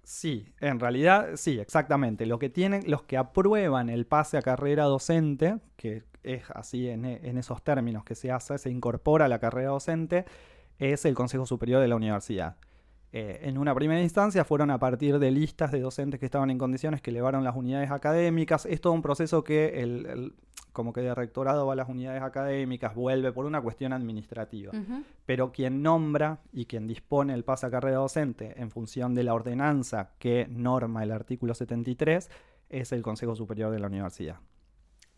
Sí, 0.02 0.52
en 0.60 0.80
realidad 0.80 1.36
sí, 1.36 1.60
exactamente. 1.60 2.26
Lo 2.26 2.40
que 2.40 2.50
tienen, 2.50 2.82
los 2.88 3.04
que 3.04 3.16
aprueban 3.16 3.90
el 3.90 4.06
pase 4.06 4.36
a 4.36 4.42
carrera 4.42 4.82
docente, 4.86 5.60
que 5.76 6.02
es 6.24 6.50
así 6.50 6.88
en, 6.88 7.04
esos 7.04 7.62
términos 7.62 8.02
que 8.02 8.16
se 8.16 8.32
hace, 8.32 8.58
se 8.58 8.70
incorpora 8.70 9.26
a 9.26 9.28
la 9.28 9.38
carrera 9.38 9.68
docente, 9.68 10.24
es 10.80 11.04
el 11.04 11.14
Consejo 11.14 11.46
Superior 11.46 11.80
de 11.80 11.86
la 11.86 11.94
Universidad. 11.94 12.56
Eh, 13.16 13.48
en 13.48 13.58
una 13.58 13.72
primera 13.76 14.02
instancia 14.02 14.44
fueron 14.44 14.72
a 14.72 14.78
partir 14.80 15.20
de 15.20 15.30
listas 15.30 15.70
de 15.70 15.78
docentes 15.78 16.18
que 16.18 16.26
estaban 16.26 16.50
en 16.50 16.58
condiciones 16.58 17.00
que 17.00 17.10
elevaron 17.10 17.44
las 17.44 17.54
unidades 17.54 17.92
académicas. 17.92 18.66
Es 18.66 18.80
todo 18.80 18.92
un 18.92 19.02
proceso 19.02 19.44
que 19.44 19.80
el, 19.82 20.34
como 20.72 20.92
que 20.92 21.00
de 21.00 21.14
rectorado 21.14 21.64
va 21.64 21.74
a 21.74 21.76
las 21.76 21.88
unidades 21.88 22.24
académicas, 22.24 22.92
vuelve 22.96 23.30
por 23.30 23.46
una 23.46 23.60
cuestión 23.60 23.92
administrativa. 23.92 24.72
Pero 25.26 25.52
quien 25.52 25.80
nombra 25.80 26.40
y 26.52 26.64
quien 26.64 26.88
dispone 26.88 27.34
el 27.34 27.44
pase 27.44 27.66
a 27.66 27.70
carrera 27.70 27.98
docente 27.98 28.60
en 28.60 28.72
función 28.72 29.14
de 29.14 29.22
la 29.22 29.34
ordenanza 29.34 30.10
que 30.18 30.48
norma 30.50 31.04
el 31.04 31.12
artículo 31.12 31.54
73 31.54 32.28
es 32.68 32.90
el 32.90 33.02
Consejo 33.02 33.36
Superior 33.36 33.70
de 33.70 33.78
la 33.78 33.86
Universidad 33.86 34.40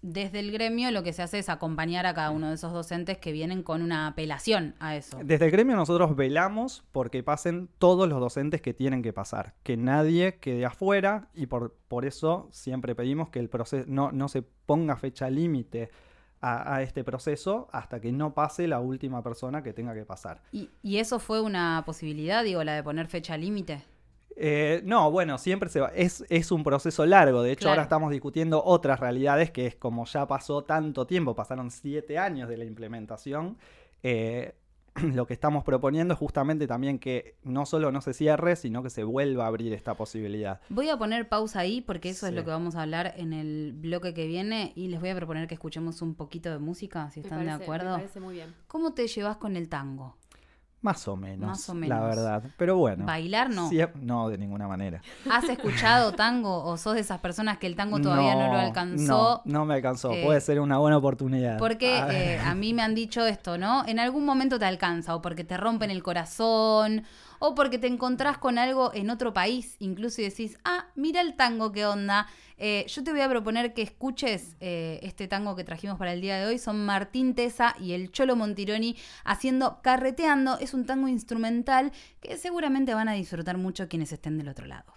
desde 0.02 0.40
el 0.40 0.52
gremio 0.52 0.90
lo 0.90 1.02
que 1.02 1.12
se 1.12 1.22
hace 1.22 1.38
es 1.38 1.48
acompañar 1.48 2.06
a 2.06 2.14
cada 2.14 2.30
uno 2.30 2.48
de 2.48 2.54
esos 2.54 2.72
docentes 2.72 3.18
que 3.18 3.32
vienen 3.32 3.62
con 3.62 3.82
una 3.82 4.06
apelación 4.06 4.74
a 4.78 4.96
eso. 4.96 5.18
Desde 5.22 5.46
el 5.46 5.50
gremio 5.50 5.76
nosotros 5.76 6.14
velamos 6.16 6.84
porque 6.92 7.22
pasen 7.22 7.68
todos 7.78 8.08
los 8.08 8.20
docentes 8.20 8.60
que 8.60 8.74
tienen 8.74 9.02
que 9.02 9.12
pasar, 9.12 9.54
que 9.62 9.76
nadie 9.76 10.38
quede 10.38 10.64
afuera 10.64 11.28
y 11.34 11.46
por, 11.46 11.76
por 11.88 12.04
eso 12.04 12.48
siempre 12.52 12.94
pedimos 12.94 13.30
que 13.30 13.38
el 13.38 13.48
proceso 13.48 13.84
no, 13.88 14.12
no 14.12 14.28
se 14.28 14.42
ponga 14.42 14.96
fecha 14.96 15.28
límite 15.30 15.90
a, 16.40 16.82
este 16.82 17.02
proceso 17.02 17.66
hasta 17.72 18.00
que 18.00 18.12
no 18.12 18.32
pase 18.32 18.68
la 18.68 18.78
última 18.78 19.20
persona 19.22 19.64
que 19.64 19.72
tenga 19.72 19.94
que 19.94 20.04
pasar. 20.04 20.42
¿Y, 20.52 20.70
¿Y 20.80 20.98
eso 20.98 21.18
fue 21.18 21.40
una 21.40 21.82
posibilidad, 21.84 22.44
digo, 22.44 22.62
la 22.62 22.74
de 22.74 22.84
poner 22.84 23.08
fecha 23.08 23.36
límite? 23.36 23.82
Eh, 24.36 24.82
no, 24.84 25.10
bueno, 25.10 25.38
siempre 25.38 25.70
se 25.70 25.80
va. 25.80 25.88
Es, 25.88 26.24
es 26.28 26.52
un 26.52 26.62
proceso 26.62 27.06
largo. 27.06 27.42
De 27.42 27.52
hecho, 27.52 27.70
ahora 27.70 27.82
estamos 27.82 28.10
discutiendo 28.10 28.62
otras 28.62 29.00
realidades 29.00 29.50
que 29.50 29.66
es 29.66 29.74
como 29.74 30.04
ya 30.04 30.26
pasó 30.26 30.62
tanto 30.62 31.06
tiempo, 31.06 31.34
pasaron 31.34 31.70
siete 31.70 32.18
años 32.18 32.48
de 32.48 32.58
la 32.58 32.64
implementación. 32.64 33.56
Eh, 34.02 34.54
lo 35.14 35.26
que 35.26 35.34
estamos 35.34 35.64
proponiendo 35.64 36.14
es 36.14 36.18
justamente 36.18 36.66
también 36.66 36.98
que 36.98 37.36
no 37.44 37.66
solo 37.66 37.92
no 37.92 38.00
se 38.00 38.14
cierre, 38.14 38.56
sino 38.56 38.82
que 38.82 38.90
se 38.90 39.04
vuelva 39.04 39.44
a 39.44 39.48
abrir 39.48 39.72
esta 39.72 39.94
posibilidad. 39.94 40.60
Voy 40.68 40.88
a 40.90 40.98
poner 40.98 41.28
pausa 41.28 41.60
ahí 41.60 41.80
porque 41.80 42.10
eso 42.10 42.26
es 42.26 42.34
lo 42.34 42.44
que 42.44 42.50
vamos 42.50 42.76
a 42.76 42.82
hablar 42.82 43.14
en 43.16 43.32
el 43.32 43.72
bloque 43.72 44.14
que 44.14 44.26
viene 44.26 44.72
y 44.74 44.88
les 44.88 45.00
voy 45.00 45.10
a 45.10 45.16
proponer 45.16 45.48
que 45.48 45.54
escuchemos 45.54 46.02
un 46.02 46.14
poquito 46.14 46.50
de 46.50 46.58
música, 46.58 47.10
si 47.10 47.20
están 47.20 47.44
de 47.44 47.50
acuerdo. 47.50 47.92
Me 47.92 47.96
parece 47.96 48.20
muy 48.20 48.34
bien. 48.34 48.54
¿Cómo 48.66 48.92
te 48.92 49.06
llevas 49.06 49.36
con 49.36 49.56
el 49.56 49.68
tango? 49.68 50.16
Más 50.86 51.08
o 51.08 51.16
menos. 51.16 51.48
Más 51.48 51.68
o 51.68 51.74
menos. 51.74 51.98
La 51.98 52.06
verdad. 52.06 52.44
Pero 52.56 52.76
bueno. 52.76 53.06
¿Bailar 53.06 53.50
no? 53.50 53.68
no, 54.00 54.28
de 54.28 54.38
ninguna 54.38 54.68
manera. 54.68 55.02
¿Has 55.28 55.42
escuchado 55.48 56.12
tango 56.12 56.62
o 56.62 56.76
sos 56.76 56.94
de 56.94 57.00
esas 57.00 57.18
personas 57.18 57.58
que 57.58 57.66
el 57.66 57.74
tango 57.74 58.00
todavía 58.00 58.36
no, 58.36 58.52
lo 58.52 58.58
alcanzó? 58.60 59.42
No, 59.44 59.58
no 59.58 59.64
me 59.64 59.74
alcanzó. 59.74 60.12
Eh, 60.12 60.22
Puede 60.24 60.40
ser 60.40 60.60
una 60.60 60.78
buena 60.78 60.98
oportunidad. 60.98 61.58
Porque 61.58 61.98
eh, 61.98 62.38
a 62.38 62.54
mí 62.54 62.72
me 62.72 62.82
han 62.82 62.94
dicho 62.94 63.26
esto, 63.26 63.58
¿no? 63.58 63.84
En 63.88 63.98
algún 63.98 64.24
momento 64.24 64.60
te 64.60 64.64
alcanza 64.64 65.16
o 65.16 65.22
porque 65.22 65.42
te 65.42 65.56
rompen 65.56 65.90
el 65.90 66.04
corazón 66.04 67.02
o 67.38 67.54
porque 67.54 67.78
te 67.78 67.86
encontrás 67.86 68.38
con 68.38 68.58
algo 68.58 68.92
en 68.94 69.10
otro 69.10 69.32
país, 69.32 69.76
incluso 69.78 70.20
y 70.20 70.24
decís, 70.24 70.58
ah, 70.64 70.86
mira 70.94 71.20
el 71.20 71.36
tango, 71.36 71.72
qué 71.72 71.86
onda. 71.86 72.26
Eh, 72.58 72.86
yo 72.88 73.04
te 73.04 73.12
voy 73.12 73.20
a 73.20 73.28
proponer 73.28 73.74
que 73.74 73.82
escuches 73.82 74.56
eh, 74.60 74.98
este 75.02 75.28
tango 75.28 75.56
que 75.56 75.64
trajimos 75.64 75.98
para 75.98 76.12
el 76.12 76.20
día 76.20 76.38
de 76.38 76.46
hoy. 76.46 76.58
Son 76.58 76.84
Martín 76.84 77.34
Tesa 77.34 77.74
y 77.78 77.92
el 77.92 78.10
Cholo 78.10 78.36
Montironi 78.36 78.96
haciendo 79.24 79.80
Carreteando. 79.82 80.58
Es 80.58 80.72
un 80.72 80.86
tango 80.86 81.08
instrumental 81.08 81.92
que 82.20 82.36
seguramente 82.38 82.94
van 82.94 83.08
a 83.08 83.12
disfrutar 83.12 83.58
mucho 83.58 83.88
quienes 83.88 84.12
estén 84.12 84.38
del 84.38 84.48
otro 84.48 84.66
lado. 84.66 84.95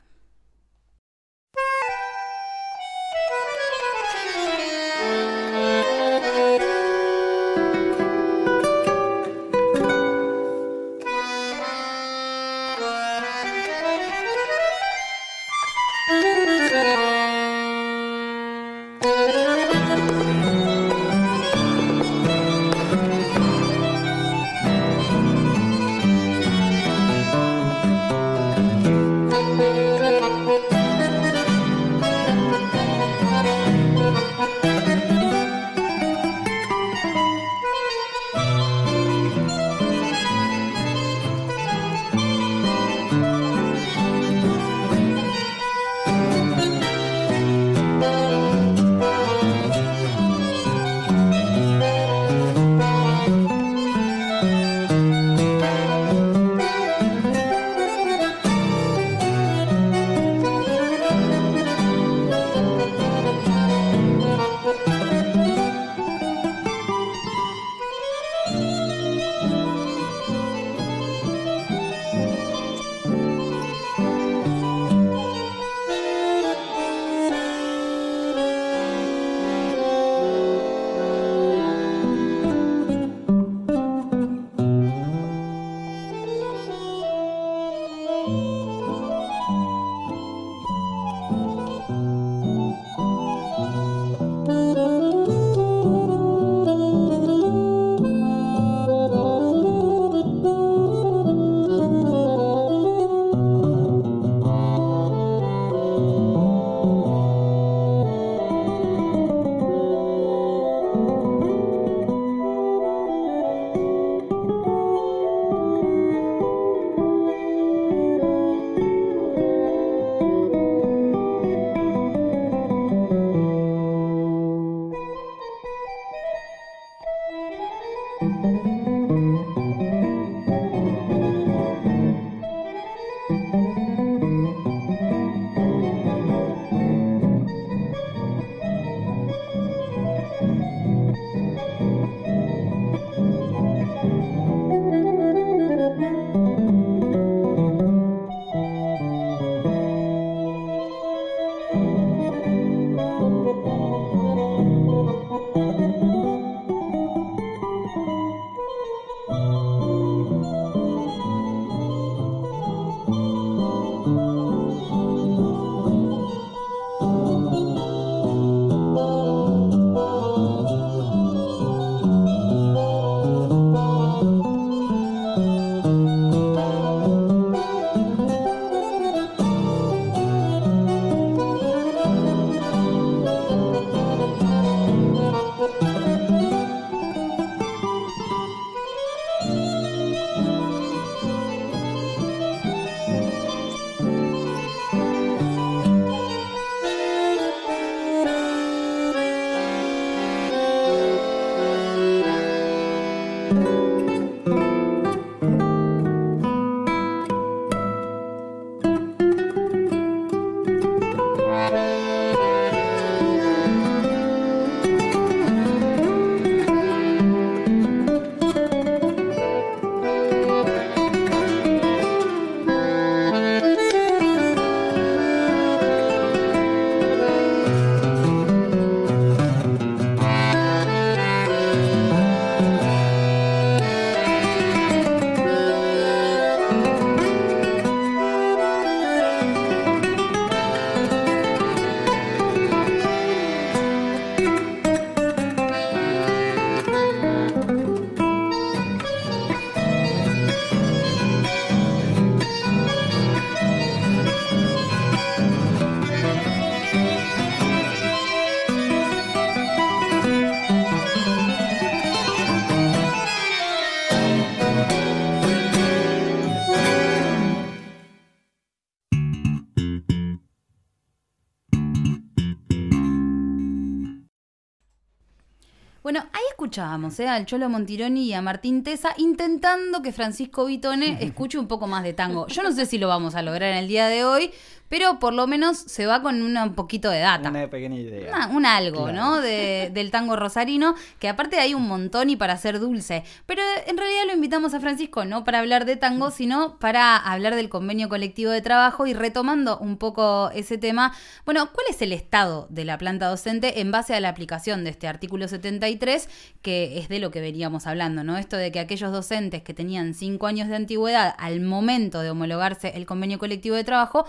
Escuchábamos 276.70 277.20
¿eh? 277.20 277.28
al 277.28 277.48
Cholo 277.48 277.68
Montironi 277.68 278.26
y 278.26 278.34
a 278.34 278.44
Martín 278.44 278.84
Tesa 278.84 279.16
intentando 279.18 280.04
que 280.04 280.12
Francisco 280.12 280.66
Vitone 280.66 281.18
escuche 281.26 281.58
un 281.58 281.68
poco 281.68 281.88
más 281.88 282.04
de 282.04 282.14
tango. 282.14 282.46
Yo 282.46 282.62
no 282.62 282.72
sé 282.72 282.86
si 282.86 283.00
lo 283.00 283.08
vamos 283.08 283.34
a 283.34 283.42
lograr 283.42 283.72
en 283.72 283.78
el 283.78 283.88
día 283.88 284.08
de 284.08 284.24
hoy, 284.24 284.52
pero 284.90 285.20
por 285.20 285.34
lo 285.34 285.48
menos 285.48 285.78
se 285.78 286.06
va 286.06 286.22
con 286.22 286.42
un 286.42 286.74
poquito 286.76 287.10
de 287.10 287.20
data. 287.20 287.50
Una 287.50 287.70
pequeña 287.70 287.96
idea. 287.96 288.30
Una- 288.36 288.48
un 288.48 288.66
algo, 288.66 289.04
Claro. 289.06 289.18
¿no? 289.18 289.40
De- 289.40 289.90
del 289.94 290.12
tango 290.12 290.36
rosarino, 290.36 290.96
que 291.20 291.30
aparte 291.30 291.58
hay 291.60 291.74
un 291.74 291.88
montón 291.88 292.30
y 292.30 292.36
para 292.36 292.58
ser 292.58 292.80
dulce. 292.80 293.24
Pero 293.46 293.62
en 293.88 293.98
realidad 293.98 294.24
lo 294.28 294.34
invitamos 294.34 294.74
a 294.74 294.80
Francisco 294.80 295.24
no 295.26 295.44
para 295.44 295.60
hablar 295.60 295.86
de 295.86 295.96
tango, 295.96 296.32
sino 296.32 296.78
para 296.80 297.16
hablar 297.18 297.56
del 297.56 297.70
convenio 297.70 298.10
colectivo 298.10 298.52
de 298.52 298.62
trabajo 298.62 299.06
y 299.08 299.14
retomando 299.14 299.78
un 299.78 299.98
poco 299.98 300.50
ese 300.54 300.78
tema. 300.78 301.14
Bueno, 301.46 301.70
¿cuál 301.72 301.86
es 301.90 302.02
el 302.02 302.12
estado 302.12 302.68
de 302.70 302.86
la 302.86 302.98
planta 302.98 303.28
docente 303.28 303.80
en 303.82 303.92
base 303.92 304.16
a 304.16 304.20
la 304.20 304.30
aplicación 304.30 304.84
de 304.84 304.90
este 304.90 305.08
artículo 305.08 305.48
73, 305.48 306.28
que 306.62 306.98
es 307.00 307.10
de 307.10 307.20
lo 307.20 307.32
que 307.32 307.42
veníamos 307.42 307.88
hablando, 307.88 308.24
¿no? 308.24 308.38
Esto 308.38 308.58
de 308.58 308.72
que 308.72 308.80
aquellos 308.80 309.12
docentes 309.12 309.62
que 309.62 309.74
tenían 309.74 310.14
cinco 310.14 310.48
años 310.48 310.68
de 310.68 310.76
antigüedad 310.76 311.36
al 311.38 311.62
momento 311.62 312.22
de 312.22 312.32
homologarse 312.32 312.94
el 312.96 313.06
convenio 313.06 313.38
colectivo 313.40 313.76
de 313.76 313.84
trabajo 313.84 314.26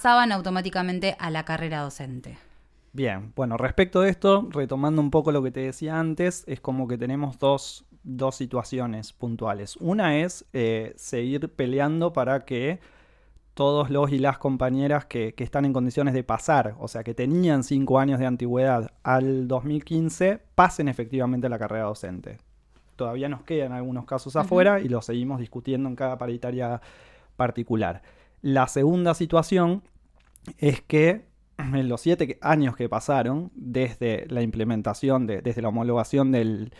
pasaban 0.00 0.32
automáticamente 0.32 1.14
a 1.18 1.28
la 1.28 1.44
carrera 1.44 1.82
docente. 1.82 2.38
Bien, 2.94 3.34
bueno, 3.36 3.58
respecto 3.58 4.00
de 4.00 4.08
esto, 4.08 4.48
retomando 4.50 5.02
un 5.02 5.10
poco 5.10 5.30
lo 5.30 5.42
que 5.42 5.50
te 5.50 5.60
decía 5.60 6.00
antes, 6.00 6.42
es 6.46 6.58
como 6.58 6.88
que 6.88 6.96
tenemos 6.96 7.38
dos, 7.38 7.84
dos 8.02 8.34
situaciones 8.34 9.12
puntuales. 9.12 9.76
Una 9.76 10.16
es 10.16 10.46
eh, 10.54 10.94
seguir 10.96 11.50
peleando 11.50 12.14
para 12.14 12.46
que 12.46 12.80
todos 13.52 13.90
los 13.90 14.10
y 14.10 14.18
las 14.18 14.38
compañeras 14.38 15.04
que, 15.04 15.34
que 15.34 15.44
están 15.44 15.66
en 15.66 15.74
condiciones 15.74 16.14
de 16.14 16.24
pasar, 16.24 16.76
o 16.78 16.88
sea, 16.88 17.04
que 17.04 17.12
tenían 17.12 17.62
cinco 17.62 17.98
años 17.98 18.18
de 18.18 18.24
antigüedad 18.24 18.92
al 19.02 19.48
2015, 19.48 20.40
pasen 20.54 20.88
efectivamente 20.88 21.46
a 21.46 21.50
la 21.50 21.58
carrera 21.58 21.84
docente. 21.84 22.38
Todavía 22.96 23.28
nos 23.28 23.42
quedan 23.42 23.72
algunos 23.72 24.06
casos 24.06 24.34
afuera 24.34 24.80
y 24.80 24.88
los 24.88 25.04
seguimos 25.04 25.40
discutiendo 25.40 25.90
en 25.90 25.94
cada 25.94 26.16
paritaria 26.16 26.80
particular. 27.36 28.00
La 28.42 28.66
segunda 28.66 29.12
situación 29.12 29.82
es 30.58 30.82
que 30.82 31.26
en 31.58 31.88
los 31.88 32.00
siete 32.00 32.38
años 32.40 32.76
que 32.76 32.88
pasaron 32.88 33.50
desde 33.54 34.26
la 34.28 34.42
implementación, 34.42 35.26
de- 35.26 35.42
desde 35.42 35.62
la 35.62 35.68
homologación 35.68 36.32
del, 36.32 36.72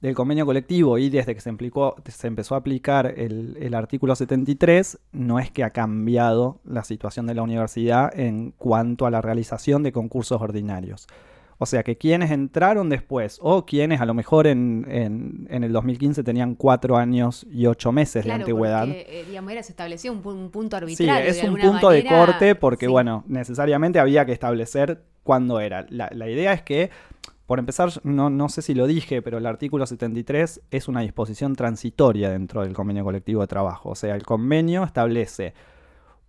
del 0.00 0.14
convenio 0.14 0.44
colectivo 0.46 0.98
y 0.98 1.08
desde 1.10 1.34
que 1.34 1.40
se, 1.40 1.50
implicó- 1.50 1.94
se 2.08 2.26
empezó 2.26 2.54
a 2.54 2.58
aplicar 2.58 3.14
el, 3.16 3.56
el 3.60 3.74
artículo 3.74 4.14
73, 4.16 4.98
no 5.12 5.38
es 5.38 5.50
que 5.50 5.64
ha 5.64 5.70
cambiado 5.70 6.60
la 6.64 6.84
situación 6.84 7.26
de 7.26 7.34
la 7.34 7.42
universidad 7.42 8.10
en 8.18 8.50
cuanto 8.52 9.06
a 9.06 9.10
la 9.10 9.22
realización 9.22 9.82
de 9.82 9.92
concursos 9.92 10.40
ordinarios. 10.42 11.06
O 11.58 11.64
sea 11.66 11.82
que 11.82 11.96
quienes 11.96 12.30
entraron 12.30 12.88
después 12.90 13.38
o 13.40 13.64
quienes 13.64 14.00
a 14.00 14.04
lo 14.06 14.12
mejor 14.14 14.46
en, 14.46 14.86
en- 14.90 15.46
en 15.50 15.64
el 15.64 15.72
2015 15.72 16.22
tenían 16.22 16.54
cuatro 16.54 16.96
años 16.96 17.46
y 17.50 17.66
ocho 17.66 17.92
meses 17.92 18.24
de 18.24 18.32
antigüedad. 18.32 18.86
porque, 18.86 19.06
eh, 19.08 19.24
digamos, 19.26 19.52
era, 19.52 19.62
se 19.62 19.72
estableció 19.72 20.12
un, 20.12 20.22
pu- 20.22 20.34
un 20.34 20.50
punto 20.50 20.76
Sí, 20.76 20.82
arbitrario. 20.84 21.30
es 21.30 21.40
de 21.40 21.48
un 21.48 21.56
punto 21.58 21.90
de 21.90 22.04
corte 22.04 22.54
porque, 22.56 22.86
sí. 22.86 22.92
bueno, 22.92 23.24
necesariamente 23.26 23.98
había 23.98 24.26
que 24.26 24.32
establecer 24.32 25.02
cuándo 25.22 25.58
era. 25.60 25.86
La, 25.88 26.10
la 26.12 26.28
idea 26.28 26.52
es 26.52 26.60
que, 26.62 26.90
por 27.46 27.58
empezar, 27.58 27.90
no, 28.04 28.28
no 28.28 28.48
sé 28.48 28.60
si 28.60 28.74
lo 28.74 28.86
dije, 28.86 29.22
pero 29.22 29.38
el 29.38 29.46
artículo 29.46 29.86
73 29.86 30.60
es 30.70 30.88
una 30.88 31.00
disposición 31.00 31.54
transitoria 31.56 32.28
dentro 32.28 32.62
del 32.62 32.74
convenio 32.74 33.02
colectivo 33.04 33.40
de 33.40 33.46
trabajo. 33.46 33.90
O 33.90 33.94
sea, 33.94 34.14
el 34.14 34.24
convenio 34.24 34.84
establece 34.84 35.54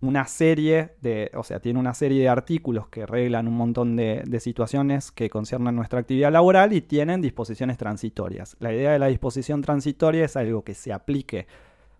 una 0.00 0.26
serie 0.26 0.92
de, 1.00 1.30
o 1.34 1.42
sea, 1.42 1.60
tiene 1.60 1.78
una 1.80 1.92
serie 1.92 2.22
de 2.22 2.28
artículos 2.28 2.88
que 2.88 3.04
reglan 3.04 3.48
un 3.48 3.56
montón 3.56 3.96
de, 3.96 4.22
de 4.24 4.40
situaciones 4.40 5.10
que 5.10 5.28
conciernen 5.28 5.74
nuestra 5.74 6.00
actividad 6.00 6.30
laboral 6.30 6.72
y 6.72 6.80
tienen 6.80 7.20
disposiciones 7.20 7.78
transitorias. 7.78 8.56
La 8.60 8.72
idea 8.72 8.92
de 8.92 8.98
la 8.98 9.08
disposición 9.08 9.62
transitoria 9.62 10.24
es 10.24 10.36
algo 10.36 10.62
que 10.62 10.74
se 10.74 10.92
aplique 10.92 11.46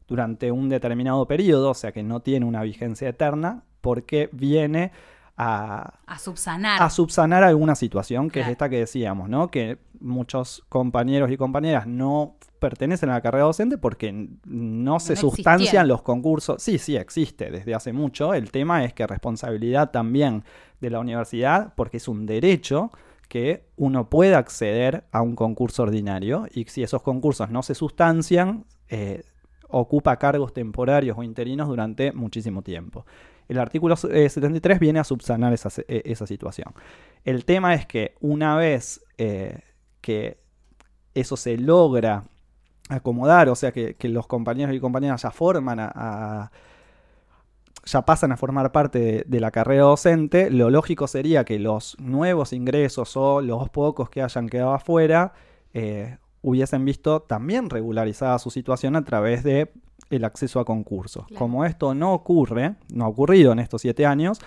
durante 0.07 0.51
un 0.53 0.69
determinado 0.69 1.27
periodo, 1.27 1.71
o 1.71 1.75
sea 1.75 1.93
que 1.93 2.03
no 2.03 2.21
tiene 2.21 2.47
una 2.47 2.63
vigencia 2.63 3.09
eterna, 3.09 3.65
porque 3.81 4.29
viene 4.33 4.93
a, 5.39 5.95
A 6.07 6.19
subsanar. 6.19 6.83
a 6.83 6.91
subsanar 6.91 7.45
alguna 7.45 7.75
situación, 7.77 8.27
que 8.29 8.41
Claro. 8.41 8.47
es 8.49 8.53
esta 8.53 8.69
que 8.69 8.79
decíamos, 8.81 9.29
¿no? 9.29 9.49
Que 9.51 9.79
muchos 10.01 10.65
compañeros 10.69 11.31
y 11.31 11.37
compañeras 11.37 11.87
no 11.87 12.37
pertenecen 12.59 13.09
a 13.11 13.15
la 13.15 13.21
carrera 13.21 13.45
docente 13.45 13.79
porque 13.79 14.13
no 14.45 14.99
se 14.99 15.15
No 15.15 15.21
sustancian 15.21 15.61
existían. 15.61 15.89
los 15.89 16.03
concursos. 16.03 16.61
Sí, 16.61 16.79
sí, 16.79 16.97
existe 16.97 17.51
desde 17.51 17.75
hace 17.75 17.93
mucho. 17.93 18.35
El 18.35 18.51
tema 18.51 18.85
es 18.85 18.93
que 18.95 19.07
responsabilidad 19.07 19.91
también 19.93 20.43
de 20.81 20.91
la 20.91 20.99
universidad, 20.99 21.73
porque 21.77 21.99
es 21.99 22.09
un 22.09 22.27
derecho 22.27 22.91
que 23.29 23.65
uno 23.77 24.09
pueda 24.09 24.39
acceder 24.39 25.05
a 25.13 25.23
un 25.23 25.37
concurso 25.37 25.83
ordinario 25.85 26.47
y 26.53 26.65
si 26.65 26.83
esos 26.83 27.03
concursos 27.03 27.51
no 27.51 27.63
se 27.63 27.75
sustancian, 27.77 28.65
eh, 28.89 29.23
ocupa 29.69 30.17
cargos 30.17 30.53
temporarios 30.55 31.17
o 31.19 31.23
interinos 31.23 31.69
durante 31.69 32.11
muchísimo 32.13 32.63
tiempo. 32.63 33.05
El 33.49 33.59
artículo 33.59 33.95
eh, 34.11 34.29
73 34.29 34.79
viene 34.79 35.01
a 35.01 35.05
subsanar 35.05 35.53
esa, 35.53 35.71
eh, 35.89 36.03
esa 36.05 36.27
situación. 36.27 36.75
El 37.25 37.45
tema 37.45 37.75
es 37.75 37.87
que 37.87 38.15
una 38.21 38.57
vez 38.57 39.05
eh, 39.17 39.61
que 40.01 40.39
eso 41.15 41.37
se 41.37 41.57
logra 41.57 42.25
acomodar, 42.89 43.49
o 43.49 43.55
sea, 43.55 43.73
que, 43.73 43.97
los 44.05 44.27
compañeros 44.27 44.75
y 44.75 44.81
compañeras 44.81 45.23
ya 45.23 45.31
forman 45.31 45.79
a, 45.81 46.51
ya 47.85 48.03
pasan 48.03 48.33
a 48.33 48.37
formar 48.37 48.73
parte 48.73 49.25
de, 49.27 49.41
la 49.41 49.51
carrera 49.51 49.83
docente, 49.83 50.51
lo 50.51 50.71
lógico 50.71 51.07
sería 51.07 51.45
que 51.45 51.59
los 51.59 51.99
nuevos 51.99 52.53
ingresos 52.53 53.17
o 53.17 53.41
los 53.41 53.69
pocos 53.71 54.11
que 54.11 54.23
hayan 54.23 54.49
quedado 54.49 54.73
afuera 54.73 55.33
eh, 55.75 56.19
hubiesen 56.43 56.85
visto 56.85 57.21
también 57.21 57.69
regularizada 57.71 58.39
su 58.39 58.51
situación 58.51 58.97
a 58.97 59.05
través 59.05 59.43
de 59.43 59.73
el 60.11 60.25
acceso 60.25 60.61
a 60.61 60.65
concursos. 60.65 61.27
Claro. 61.27 61.39
Como 61.39 61.65
esto 61.65 61.95
no 61.95 62.15
ocurre, 62.15 62.75
no 62.93 63.05
ha 63.05 63.09
ocurrido 63.09 63.53
en 63.53 63.59
estos 63.59 63.83
siete 63.83 64.07
años, 64.07 64.41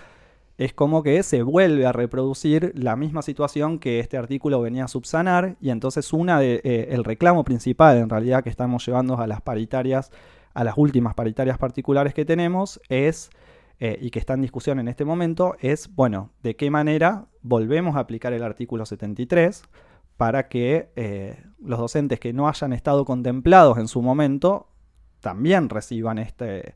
es 0.58 0.74
como 0.74 1.02
que 1.02 1.22
se 1.22 1.42
vuelve 1.42 1.86
a 1.86 1.92
reproducir 1.92 2.72
la 2.76 2.94
misma 2.96 3.22
situación 3.22 3.78
que 3.78 4.00
este 4.00 4.16
artículo 4.16 4.60
venía 4.60 4.84
a 4.84 4.88
subsanar 4.88 5.56
y 5.60 5.70
entonces 5.70 6.12
una 6.12 6.38
de, 6.38 6.60
eh, 6.64 6.88
el 6.90 7.04
reclamo 7.04 7.44
principal 7.44 7.96
en 7.96 8.08
realidad 8.08 8.44
que 8.44 8.50
estamos 8.50 8.84
llevando 8.86 9.18
a 9.18 9.26
las 9.26 9.40
paritarias, 9.40 10.10
a 10.54 10.64
las 10.64 10.74
últimas 10.76 11.14
paritarias 11.14 11.58
particulares 11.58 12.14
que 12.14 12.24
tenemos 12.24 12.80
es 12.88 13.30
eh, 13.80 13.98
y 14.00 14.10
que 14.10 14.18
está 14.18 14.34
en 14.34 14.42
discusión 14.42 14.78
en 14.78 14.88
este 14.88 15.04
momento 15.04 15.56
es, 15.60 15.92
bueno, 15.94 16.30
de 16.42 16.54
qué 16.54 16.70
manera 16.70 17.26
volvemos 17.40 17.96
a 17.96 18.00
aplicar 18.00 18.32
el 18.32 18.42
artículo 18.42 18.86
73 18.86 19.62
para 20.16 20.48
que 20.48 20.92
eh, 20.94 21.42
los 21.58 21.78
docentes 21.80 22.20
que 22.20 22.32
no 22.32 22.46
hayan 22.46 22.72
estado 22.72 23.04
contemplados 23.04 23.78
en 23.78 23.88
su 23.88 24.02
momento 24.02 24.68
también 25.22 25.70
reciban 25.70 26.18
este... 26.18 26.74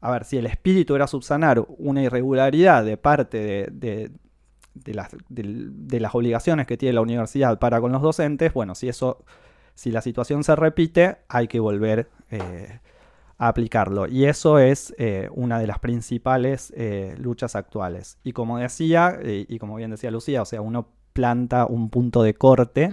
A 0.00 0.10
ver, 0.10 0.24
si 0.24 0.36
el 0.36 0.46
espíritu 0.46 0.96
era 0.96 1.06
subsanar 1.06 1.64
una 1.78 2.02
irregularidad 2.02 2.84
de 2.84 2.96
parte 2.96 3.70
de, 3.70 4.10
de- 4.74 4.92
las, 4.92 5.08
de 5.28 6.00
las 6.00 6.14
obligaciones 6.14 6.66
que 6.66 6.76
tiene 6.76 6.94
la 6.94 7.00
universidad 7.00 7.58
para 7.60 7.80
con 7.80 7.92
los 7.92 8.02
docentes, 8.02 8.52
bueno, 8.52 8.74
si 8.74 8.88
eso, 8.88 9.24
si 9.74 9.92
la 9.92 10.02
situación 10.02 10.42
se 10.44 10.56
repite, 10.56 11.18
hay 11.28 11.46
que 11.46 11.60
volver 11.60 12.08
eh, 12.30 12.80
a 13.38 13.48
aplicarlo. 13.48 14.06
Y 14.08 14.26
eso 14.26 14.58
es 14.58 14.92
eh, 14.98 15.28
una 15.32 15.58
de 15.58 15.68
las 15.68 15.78
principales 15.78 16.72
eh, 16.76 17.14
luchas 17.18 17.54
actuales. 17.56 18.18
Y 18.24 18.32
como 18.32 18.58
decía, 18.58 19.18
y 19.22 19.58
como 19.58 19.76
bien 19.76 19.92
decía 19.92 20.10
Lucía, 20.10 20.42
o 20.42 20.44
sea, 20.44 20.60
uno 20.60 20.88
planta 21.12 21.64
un 21.66 21.88
punto 21.88 22.22
de 22.22 22.34
corte. 22.34 22.90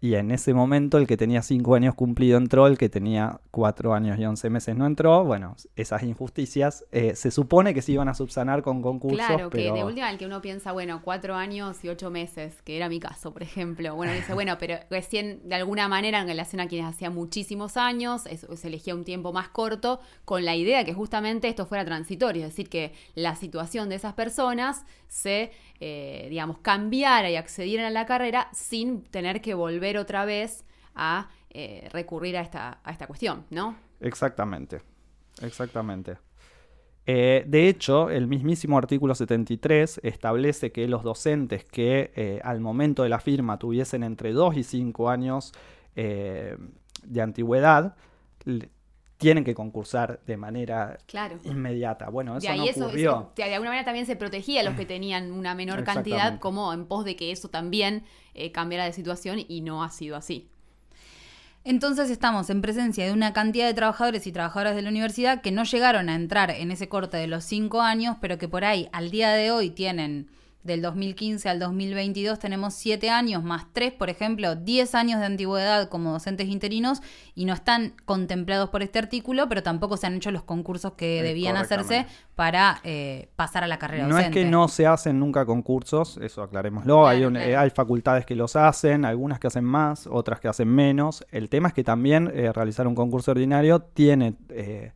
Y 0.00 0.14
en 0.14 0.30
ese 0.30 0.52
momento 0.54 0.98
el 0.98 1.06
que 1.06 1.16
tenía 1.16 1.42
5 1.42 1.74
años 1.74 1.94
cumplido 1.94 2.38
entró, 2.38 2.66
el 2.66 2.76
que 2.78 2.88
tenía 2.88 3.40
4 3.50 3.94
años 3.94 4.18
y 4.18 4.24
11 4.26 4.50
meses 4.50 4.76
no 4.76 4.86
entró. 4.86 5.24
Bueno, 5.24 5.56
esas 5.74 6.02
injusticias 6.02 6.84
eh, 6.92 7.14
se 7.14 7.30
supone 7.30 7.72
que 7.74 7.82
se 7.82 7.92
iban 7.92 8.08
a 8.08 8.14
subsanar 8.14 8.62
con 8.62 8.82
concursos, 8.82 9.26
Claro, 9.26 9.50
que 9.50 9.58
pero... 9.58 9.74
de 9.74 9.84
última 9.84 10.10
el 10.10 10.18
que 10.18 10.26
uno 10.26 10.40
piensa, 10.42 10.72
bueno, 10.72 11.00
cuatro 11.02 11.34
años 11.34 11.82
y 11.84 11.88
ocho 11.88 12.10
meses, 12.10 12.60
que 12.62 12.76
era 12.76 12.88
mi 12.88 13.00
caso, 13.00 13.32
por 13.32 13.42
ejemplo. 13.42 13.94
Bueno, 13.94 14.12
dice, 14.12 14.34
bueno, 14.34 14.56
pero 14.58 14.76
recién, 14.90 15.40
de 15.48 15.54
alguna 15.54 15.88
manera, 15.88 16.20
en 16.20 16.26
relación 16.28 16.60
a 16.60 16.68
quienes 16.68 16.88
hacían 16.88 17.14
muchísimos 17.14 17.76
años, 17.76 18.26
es- 18.26 18.46
se 18.54 18.68
elegía 18.68 18.94
un 18.94 19.04
tiempo 19.04 19.32
más 19.32 19.48
corto, 19.48 20.00
con 20.24 20.44
la 20.44 20.54
idea 20.56 20.84
que 20.84 20.92
justamente 20.94 21.48
esto 21.48 21.66
fuera 21.66 21.84
transitorio, 21.84 22.42
es 22.44 22.50
decir, 22.50 22.68
que 22.68 22.92
la 23.14 23.34
situación 23.36 23.88
de 23.88 23.94
esas 23.96 24.12
personas 24.14 24.84
se, 25.08 25.52
eh, 25.80 26.26
digamos, 26.30 26.58
cambiara 26.58 27.30
y 27.30 27.36
accedieran 27.36 27.86
a 27.86 27.90
la 27.90 28.06
carrera 28.06 28.48
sin 28.52 29.02
tener 29.02 29.40
que 29.40 29.54
volver 29.54 29.98
otra 29.98 30.24
vez 30.24 30.64
a 30.94 31.28
eh, 31.50 31.88
recurrir 31.92 32.36
a 32.36 32.40
esta, 32.40 32.80
a 32.82 32.90
esta 32.90 33.06
cuestión, 33.06 33.44
¿no? 33.50 33.76
Exactamente, 34.00 34.82
exactamente. 35.40 36.18
Eh, 37.06 37.44
de 37.46 37.68
hecho, 37.68 38.10
el 38.10 38.26
mismísimo 38.26 38.76
artículo 38.76 39.14
73 39.14 40.00
establece 40.02 40.72
que 40.72 40.88
los 40.88 41.02
docentes 41.02 41.64
que 41.64 42.10
eh, 42.16 42.40
al 42.42 42.60
momento 42.60 43.04
de 43.04 43.08
la 43.08 43.20
firma 43.20 43.58
tuviesen 43.58 44.02
entre 44.02 44.32
2 44.32 44.56
y 44.56 44.62
5 44.64 45.08
años 45.08 45.52
de 45.94 47.22
antigüedad, 47.22 47.96
tienen 49.18 49.44
que 49.44 49.54
concursar 49.54 50.20
de 50.26 50.36
manera 50.36 50.98
Claro. 51.06 51.38
inmediata. 51.44 52.10
Bueno, 52.10 52.36
eso 52.36 52.46
de 52.46 52.52
ahí 52.52 52.58
no 52.58 52.64
eso, 52.66 52.84
ocurrió. 52.86 53.10
eso- 53.10 53.32
de 53.36 53.54
alguna 53.54 53.70
manera 53.70 53.84
también 53.84 54.04
se 54.06 54.16
protegía 54.16 54.60
a 54.60 54.64
los 54.64 54.74
que 54.74 54.84
tenían 54.86 55.32
una 55.32 55.54
menor 55.54 55.84
cantidad, 55.84 56.38
como 56.38 56.72
en 56.72 56.86
pos 56.86 57.04
de 57.04 57.16
que 57.16 57.30
eso 57.32 57.48
también 57.48 58.04
eh, 58.34 58.52
cambiara 58.52 58.84
de 58.84 58.92
situación 58.92 59.38
y 59.48 59.62
no 59.62 59.82
ha 59.82 59.90
sido 59.90 60.16
así. 60.16 60.48
Entonces 61.64 62.10
estamos 62.10 62.48
en 62.50 62.62
presencia 62.62 63.04
de 63.06 63.12
una 63.12 63.32
cantidad 63.32 63.66
de 63.66 63.74
trabajadores 63.74 64.26
y 64.28 64.32
trabajadoras 64.32 64.76
de 64.76 64.82
la 64.82 64.88
universidad 64.90 65.40
que 65.40 65.50
no 65.50 65.64
llegaron 65.64 66.08
a 66.08 66.14
entrar 66.14 66.50
en 66.52 66.70
ese 66.70 66.88
corte 66.88 67.16
de 67.16 67.26
los 67.26 67.42
cinco 67.44 67.80
años, 67.80 68.16
pero 68.20 68.38
que 68.38 68.48
por 68.48 68.64
ahí 68.64 68.88
al 68.92 69.10
día 69.10 69.30
de 69.30 69.50
hoy 69.50 69.70
tienen 69.70 70.28
del 70.66 70.82
2015 70.82 71.48
al 71.48 71.58
2022 71.58 72.38
tenemos 72.38 72.74
siete 72.74 73.08
años 73.10 73.42
más 73.44 73.66
tres, 73.72 73.92
por 73.92 74.10
ejemplo, 74.10 74.54
10 74.56 74.94
años 74.94 75.20
de 75.20 75.26
antigüedad 75.26 75.88
como 75.88 76.12
docentes 76.12 76.48
interinos 76.48 77.00
y 77.34 77.44
no 77.44 77.54
están 77.54 77.94
contemplados 78.04 78.70
por 78.70 78.82
este 78.82 78.98
artículo, 78.98 79.48
pero 79.48 79.62
tampoco 79.62 79.96
se 79.96 80.06
han 80.06 80.14
hecho 80.14 80.30
los 80.30 80.42
concursos 80.42 80.92
que 80.94 81.20
Eh, 81.20 81.22
debían 81.22 81.56
hacerse 81.56 82.06
para 82.34 82.80
eh, 82.84 83.28
pasar 83.36 83.64
a 83.64 83.66
la 83.66 83.78
carrera 83.78 84.04
No 84.04 84.10
es 84.18 84.24
docente. 84.26 84.40
que 84.40 84.44
no 84.50 84.68
se 84.68 84.86
hacen 84.86 85.18
nunca 85.20 85.46
concursos, 85.46 86.18
eso 86.20 86.42
aclarémoslo. 86.42 87.06
hay, 87.06 87.18
Claro, 87.18 87.28
un- 87.28 87.34
claro. 87.34 87.50
eh, 87.50 87.56
hay 87.56 87.70
facultades 87.70 88.26
que 88.26 88.34
los 88.34 88.56
hacen, 88.56 89.04
algunas 89.04 89.38
que 89.38 89.46
hacen 89.46 89.64
más, 89.64 90.06
otras 90.06 90.40
que 90.40 90.48
hacen 90.48 90.68
menos. 90.68 91.24
El 91.30 91.48
tema 91.48 91.68
es 91.68 91.74
que 91.74 91.84
también 91.84 92.30
eh, 92.34 92.52
realizar 92.52 92.86
un 92.86 92.94
concurso 92.94 93.30
ordinario 93.30 93.80
tiene 93.80 94.34
eh, 94.50 94.92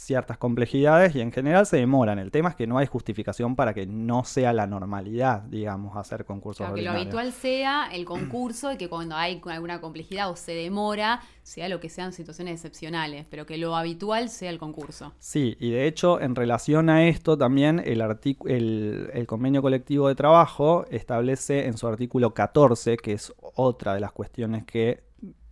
ciertas 0.00 0.38
complejidades 0.38 1.14
y 1.14 1.20
en 1.20 1.30
general 1.30 1.66
se 1.66 1.76
demoran. 1.76 2.18
El 2.18 2.30
tema 2.30 2.48
es 2.48 2.56
que 2.56 2.66
no 2.66 2.78
hay 2.78 2.86
justificación 2.86 3.54
para 3.54 3.74
que 3.74 3.86
no 3.86 4.24
sea 4.24 4.52
la 4.54 4.66
normalidad, 4.66 5.42
digamos, 5.42 5.96
hacer 5.96 6.24
concursos 6.24 6.66
Claro, 6.66 6.74
que 6.74 6.82
lo 6.82 6.92
habitual 6.92 7.32
sea 7.32 7.88
el 7.92 8.04
concurso 8.06 8.72
y 8.72 8.78
que 8.78 8.88
cuando 8.88 9.14
hay 9.14 9.40
alguna 9.44 9.80
complejidad 9.80 10.30
o 10.30 10.36
se 10.36 10.52
demora, 10.52 11.20
sea 11.42 11.68
lo 11.68 11.80
que 11.80 11.90
sean 11.90 12.14
situaciones 12.14 12.54
excepcionales, 12.54 13.26
pero 13.28 13.44
que 13.44 13.58
lo 13.58 13.76
habitual 13.76 14.30
sea 14.30 14.48
el 14.50 14.58
concurso. 14.58 15.12
Sí, 15.18 15.56
y 15.60 15.70
de 15.70 15.86
hecho, 15.86 16.20
en 16.20 16.34
relación 16.34 16.88
a 16.88 17.06
esto, 17.06 17.36
también 17.36 17.80
el, 17.84 19.10
el 19.12 19.26
convenio 19.26 19.60
colectivo 19.60 20.08
de 20.08 20.14
trabajo 20.14 20.86
establece 20.90 21.66
en 21.66 21.76
su 21.76 21.86
artículo 21.86 22.32
14, 22.32 22.96
que 22.96 23.12
es 23.12 23.34
otra 23.38 23.94
de 23.94 24.00
las 24.00 24.12
cuestiones 24.12 24.64
que 24.64 25.04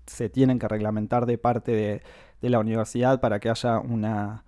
se 0.06 0.30
tienen 0.30 0.58
que 0.58 0.68
reglamentar 0.68 1.26
de 1.26 1.36
parte 1.36 1.72
de, 1.72 2.02
de 2.40 2.50
la 2.50 2.58
universidad 2.58 3.20
para 3.20 3.40
que 3.40 3.50
haya 3.50 3.78
una, 3.78 4.44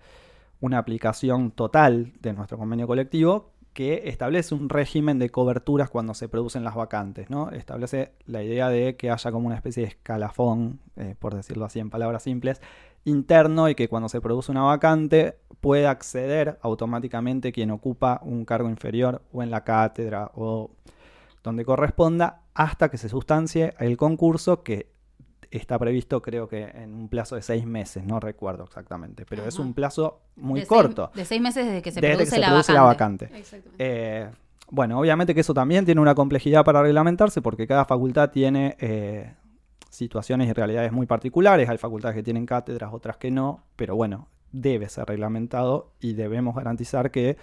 una 0.60 0.78
aplicación 0.78 1.50
total 1.50 2.12
de 2.20 2.32
nuestro 2.32 2.58
convenio 2.58 2.86
colectivo, 2.86 3.52
que 3.72 4.08
establece 4.08 4.54
un 4.54 4.68
régimen 4.68 5.18
de 5.18 5.30
coberturas 5.30 5.90
cuando 5.90 6.14
se 6.14 6.28
producen 6.28 6.64
las 6.64 6.74
vacantes, 6.74 7.30
¿no? 7.30 7.50
Establece 7.50 8.12
la 8.26 8.42
idea 8.42 8.68
de 8.68 8.96
que 8.96 9.10
haya 9.10 9.30
como 9.30 9.46
una 9.46 9.56
especie 9.56 9.84
de 9.84 9.88
escalafón, 9.90 10.80
eh, 10.96 11.14
por 11.18 11.34
decirlo 11.34 11.64
así 11.64 11.78
en 11.78 11.88
palabras 11.88 12.24
simples, 12.24 12.60
interno 13.04 13.68
y 13.68 13.74
que 13.74 13.88
cuando 13.88 14.08
se 14.08 14.20
produce 14.20 14.50
una 14.50 14.62
vacante 14.62 15.38
pueda 15.60 15.90
acceder 15.90 16.58
automáticamente 16.62 17.52
quien 17.52 17.70
ocupa 17.70 18.20
un 18.24 18.44
cargo 18.44 18.68
inferior 18.68 19.22
o 19.32 19.42
en 19.42 19.50
la 19.50 19.64
cátedra 19.64 20.30
o 20.34 20.70
donde 21.42 21.64
corresponda 21.64 22.42
hasta 22.54 22.90
que 22.90 22.98
se 22.98 23.08
sustancie 23.08 23.74
el 23.78 23.96
concurso 23.96 24.62
que 24.62 24.90
está 25.58 25.78
previsto 25.78 26.22
creo 26.22 26.48
que 26.48 26.62
en 26.64 26.94
un 26.94 27.08
plazo 27.08 27.34
de 27.34 27.42
seis 27.42 27.66
meses, 27.66 28.04
no 28.04 28.20
recuerdo 28.20 28.64
exactamente, 28.64 29.26
pero 29.28 29.44
es 29.46 29.58
un 29.58 29.74
plazo 29.74 30.20
muy 30.36 30.60
De 30.60 30.66
seis- 30.66 30.68
corto 30.68 31.10
de 31.14 31.24
seis 31.24 31.40
meses 31.40 31.66
desde 31.66 31.82
que 31.82 31.90
se 31.90 32.00
desde 32.00 32.14
produce, 32.14 32.30
que 32.30 32.34
se 32.36 32.40
la, 32.40 32.46
produce 32.48 32.72
la 32.72 32.82
vacante. 32.82 33.24
Exactamente. 33.34 33.76
Eh, 33.78 34.30
bueno, 34.70 35.00
obviamente 35.00 35.34
que 35.34 35.40
eso 35.40 35.52
también 35.52 35.84
tiene 35.84 36.00
una 36.00 36.14
complejidad 36.14 36.64
para 36.64 36.80
reglamentarse 36.82 37.42
porque 37.42 37.66
cada 37.66 37.84
facultad 37.84 38.30
tiene 38.30 38.76
eh, 38.78 39.34
situaciones 39.88 40.48
y 40.48 40.52
realidades 40.52 40.92
muy 40.92 41.06
particulares. 41.06 41.68
Hay 41.68 41.78
facultades 41.78 42.14
que 42.14 42.22
tienen 42.22 42.46
cátedras, 42.46 42.94
otras 42.94 43.16
que 43.16 43.32
no, 43.32 43.64
pero 43.74 43.96
bueno, 43.96 44.28
debe 44.52 44.88
ser 44.88 45.06
reglamentado 45.08 45.90
y 46.00 46.12
debemos 46.12 46.54
garantizar 46.54 47.10
que 47.10 47.36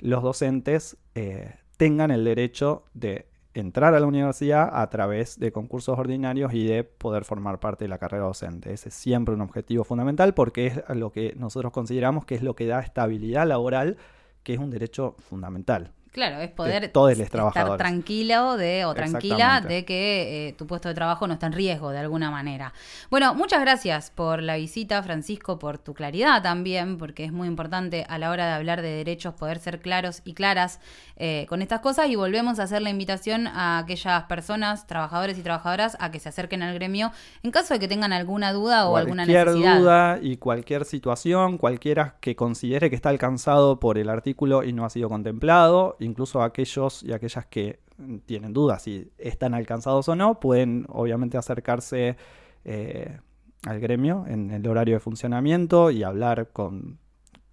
los 0.00 0.24
docentes 0.24 0.96
eh, 1.14 1.54
tengan 1.76 2.10
el 2.10 2.24
derecho 2.24 2.84
de 2.92 3.27
entrar 3.60 3.94
a 3.94 4.00
la 4.00 4.06
universidad 4.06 4.70
a 4.72 4.88
través 4.88 5.38
de 5.38 5.52
concursos 5.52 5.98
ordinarios 5.98 6.52
y 6.54 6.66
de 6.66 6.84
poder 6.84 7.24
formar 7.24 7.60
parte 7.60 7.84
de 7.84 7.88
la 7.88 7.98
carrera 7.98 8.24
docente. 8.24 8.72
Ese 8.72 8.88
es 8.88 8.94
siempre 8.94 9.34
un 9.34 9.40
objetivo 9.40 9.84
fundamental 9.84 10.34
porque 10.34 10.66
es 10.66 10.82
lo 10.96 11.12
que 11.12 11.34
nosotros 11.36 11.72
consideramos 11.72 12.24
que 12.24 12.34
es 12.34 12.42
lo 12.42 12.54
que 12.54 12.66
da 12.66 12.80
estabilidad 12.80 13.46
laboral, 13.46 13.96
que 14.42 14.54
es 14.54 14.58
un 14.58 14.70
derecho 14.70 15.16
fundamental. 15.18 15.92
Claro, 16.12 16.40
es 16.40 16.50
poder 16.50 16.90
todos 16.90 17.16
los 17.16 17.20
estar 17.20 17.76
tranquilo 17.76 18.56
de, 18.56 18.84
o 18.84 18.94
tranquila 18.94 19.60
de 19.60 19.84
que 19.84 20.48
eh, 20.48 20.52
tu 20.54 20.66
puesto 20.66 20.88
de 20.88 20.94
trabajo 20.94 21.26
no 21.26 21.34
está 21.34 21.46
en 21.46 21.52
riesgo 21.52 21.90
de 21.90 21.98
alguna 21.98 22.30
manera. 22.30 22.72
Bueno, 23.10 23.34
muchas 23.34 23.60
gracias 23.60 24.10
por 24.10 24.42
la 24.42 24.56
visita, 24.56 25.02
Francisco, 25.02 25.58
por 25.58 25.78
tu 25.78 25.94
claridad 25.94 26.42
también, 26.42 26.98
porque 26.98 27.24
es 27.24 27.32
muy 27.32 27.46
importante 27.46 28.06
a 28.08 28.18
la 28.18 28.30
hora 28.30 28.46
de 28.46 28.52
hablar 28.52 28.82
de 28.82 28.88
derechos 28.88 29.34
poder 29.34 29.58
ser 29.58 29.80
claros 29.80 30.22
y 30.24 30.34
claras 30.34 30.80
eh, 31.16 31.46
con 31.48 31.62
estas 31.62 31.80
cosas 31.80 32.08
y 32.08 32.16
volvemos 32.16 32.58
a 32.58 32.64
hacer 32.64 32.82
la 32.82 32.90
invitación 32.90 33.46
a 33.46 33.78
aquellas 33.78 34.24
personas, 34.24 34.86
trabajadores 34.86 35.38
y 35.38 35.42
trabajadoras, 35.42 35.96
a 36.00 36.10
que 36.10 36.20
se 36.20 36.28
acerquen 36.28 36.62
al 36.62 36.74
gremio 36.74 37.12
en 37.42 37.50
caso 37.50 37.74
de 37.74 37.80
que 37.80 37.88
tengan 37.88 38.12
alguna 38.12 38.52
duda 38.52 38.88
o 38.88 38.96
alguna 38.96 39.24
cualquier 39.24 39.46
necesidad. 39.46 39.78
duda 39.78 40.18
y 40.22 40.36
cualquier 40.36 40.84
situación, 40.84 41.58
cualquiera 41.58 42.16
que 42.20 42.34
considere 42.34 42.88
que 42.88 42.96
está 42.96 43.10
alcanzado 43.10 43.78
por 43.78 43.98
el 43.98 44.08
artículo 44.08 44.64
y 44.64 44.72
no 44.72 44.84
ha 44.84 44.90
sido 44.90 45.08
contemplado, 45.08 45.96
incluso 46.00 46.42
aquellos 46.42 47.02
y 47.02 47.12
aquellas 47.12 47.46
que 47.46 47.80
mm, 47.96 48.18
tienen 48.26 48.52
dudas 48.52 48.82
si 48.82 49.10
están 49.18 49.54
alcanzados 49.54 50.08
o 50.08 50.16
no, 50.16 50.40
pueden 50.40 50.86
obviamente 50.88 51.36
acercarse 51.36 52.16
eh, 52.64 53.18
al 53.64 53.80
gremio 53.80 54.24
en 54.28 54.50
el 54.50 54.66
horario 54.66 54.94
de 54.94 55.00
funcionamiento 55.00 55.90
y 55.90 56.02
hablar 56.02 56.50
con, 56.52 56.98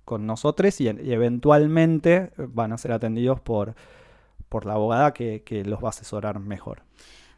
con 0.05 0.25
nosotros 0.25 0.79
y, 0.79 0.87
eventualmente 0.87 2.31
van 2.37 2.71
a 2.71 2.77
ser 2.77 2.91
atendidos 2.91 3.41
por, 3.41 3.75
por 4.47 4.65
la 4.65 4.73
abogada 4.73 5.13
que, 5.13 5.63
los 5.65 5.83
va 5.83 5.87
a 5.87 5.89
asesorar 5.89 6.39
mejor. 6.39 6.83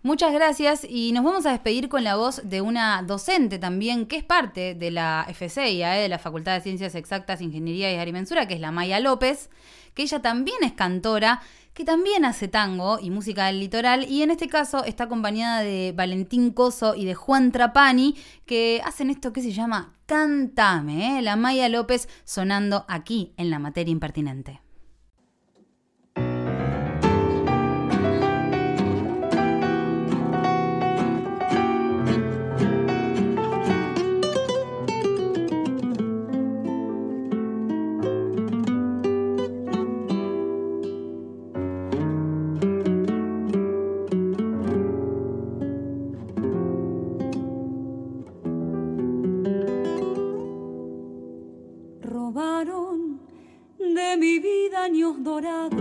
Muchas 0.04 0.32
gracias 0.32 0.86
y 0.88 1.12
nos 1.12 1.24
vamos 1.24 1.46
a 1.46 1.52
despedir 1.52 1.90
con 1.90 2.04
la 2.04 2.16
voz 2.16 2.48
de 2.48 2.62
una 2.62 3.02
docente 3.02 3.58
también 3.58 4.06
que 4.06 4.18
es 4.18 4.24
parte 4.24 4.76
de 4.76 4.92
la 4.92 5.26
FCIAE, 5.28 6.02
de 6.02 6.08
la 6.08 6.20
Facultad 6.20 6.54
de 6.54 6.62
Ciencias 6.62 6.94
Exactas, 6.94 7.42
Ingeniería 7.42 7.92
y 7.92 7.96
Agrimensura, 7.96 8.48
que 8.48 8.54
es 8.54 8.60
la 8.60 8.72
Maya 8.72 9.00
López, 9.00 9.50
que 9.98 10.04
ella 10.04 10.22
también 10.22 10.58
es 10.62 10.74
cantora, 10.74 11.42
que 11.74 11.84
también 11.84 12.24
hace 12.24 12.48
tango 12.48 13.00
y 13.02 13.10
música 13.10 13.48
del 13.48 13.60
litoral 13.60 14.08
y 14.08 14.22
en 14.22 14.30
este 14.30 14.48
caso 14.48 14.84
está 14.84 15.06
acompañada 15.06 15.62
de 15.62 15.92
Valentín 15.92 16.52
Coso 16.52 16.94
y 16.94 17.04
de 17.04 17.16
Juan 17.16 17.52
Trapani, 17.52 18.16
que 18.46 18.80
hacen 18.86 19.10
esto 19.10 19.34
que 19.34 19.42
se 19.42 19.52
llama 19.52 19.96
Cantame, 20.06 21.18
¿eh? 21.18 21.22
la 21.24 21.36
Maya 21.36 21.68
López 21.68 22.08
sonando 22.26 22.86
aquí 22.88 23.34
en 23.38 23.50
la 23.50 23.58
materia 23.58 23.92
impertinente. 23.92 24.62
Mi 54.20 54.40
vida 54.40 54.84
años 54.84 55.16
dorados, 55.24 55.80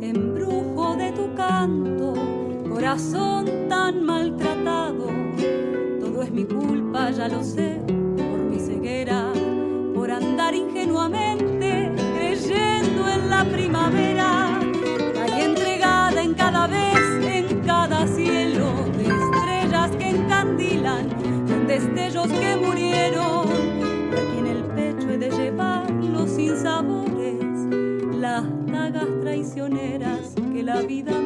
embrujo 0.00 0.96
de 0.96 1.12
tu 1.12 1.32
canto, 1.34 2.14
corazón 2.68 3.68
tan 3.68 4.04
maltratado. 4.04 5.06
Todo 6.00 6.22
es 6.22 6.30
mi 6.32 6.44
culpa, 6.44 7.10
ya 7.12 7.28
lo 7.28 7.44
sé, 7.44 7.80
por 7.86 8.38
mi 8.38 8.58
ceguera, 8.58 9.32
por 9.94 10.10
andar 10.10 10.54
ingenuamente 10.54 11.92
creyendo 12.16 13.08
en 13.08 13.30
la 13.30 13.44
primavera. 13.44 14.58
Caí 15.14 15.42
entregada 15.42 16.20
en 16.20 16.34
cada 16.34 16.66
vez, 16.66 16.98
en 17.26 17.60
cada 17.60 18.08
cielo 18.08 18.72
de 18.96 19.04
estrellas 19.04 19.90
que 19.96 20.08
encandilan, 20.08 21.08
en 21.48 21.66
destellos 21.66 22.26
que 22.28 22.56
murieron 22.56 23.43
que 29.70 30.62
la 30.62 30.82
vida 30.82 31.23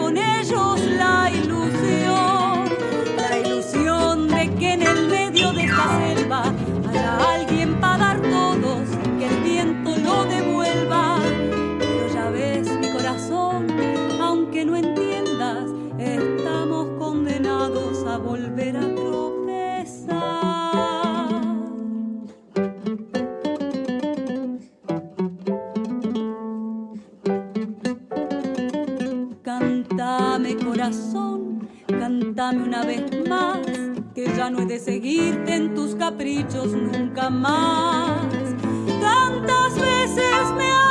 con 0.00 0.16
ellos 0.16 0.80
la 0.98 1.30
ilusión. 1.30 2.09
Una 32.56 32.84
vez 32.84 33.04
más, 33.28 33.58
que 34.14 34.26
ya 34.36 34.50
no 34.50 34.60
he 34.60 34.66
de 34.66 34.78
seguirte 34.78 35.54
en 35.54 35.74
tus 35.74 35.94
caprichos 35.94 36.68
nunca 36.72 37.30
más. 37.30 38.20
Tantas 39.00 39.74
veces 39.74 40.52
me 40.56 40.70
han 40.70 40.89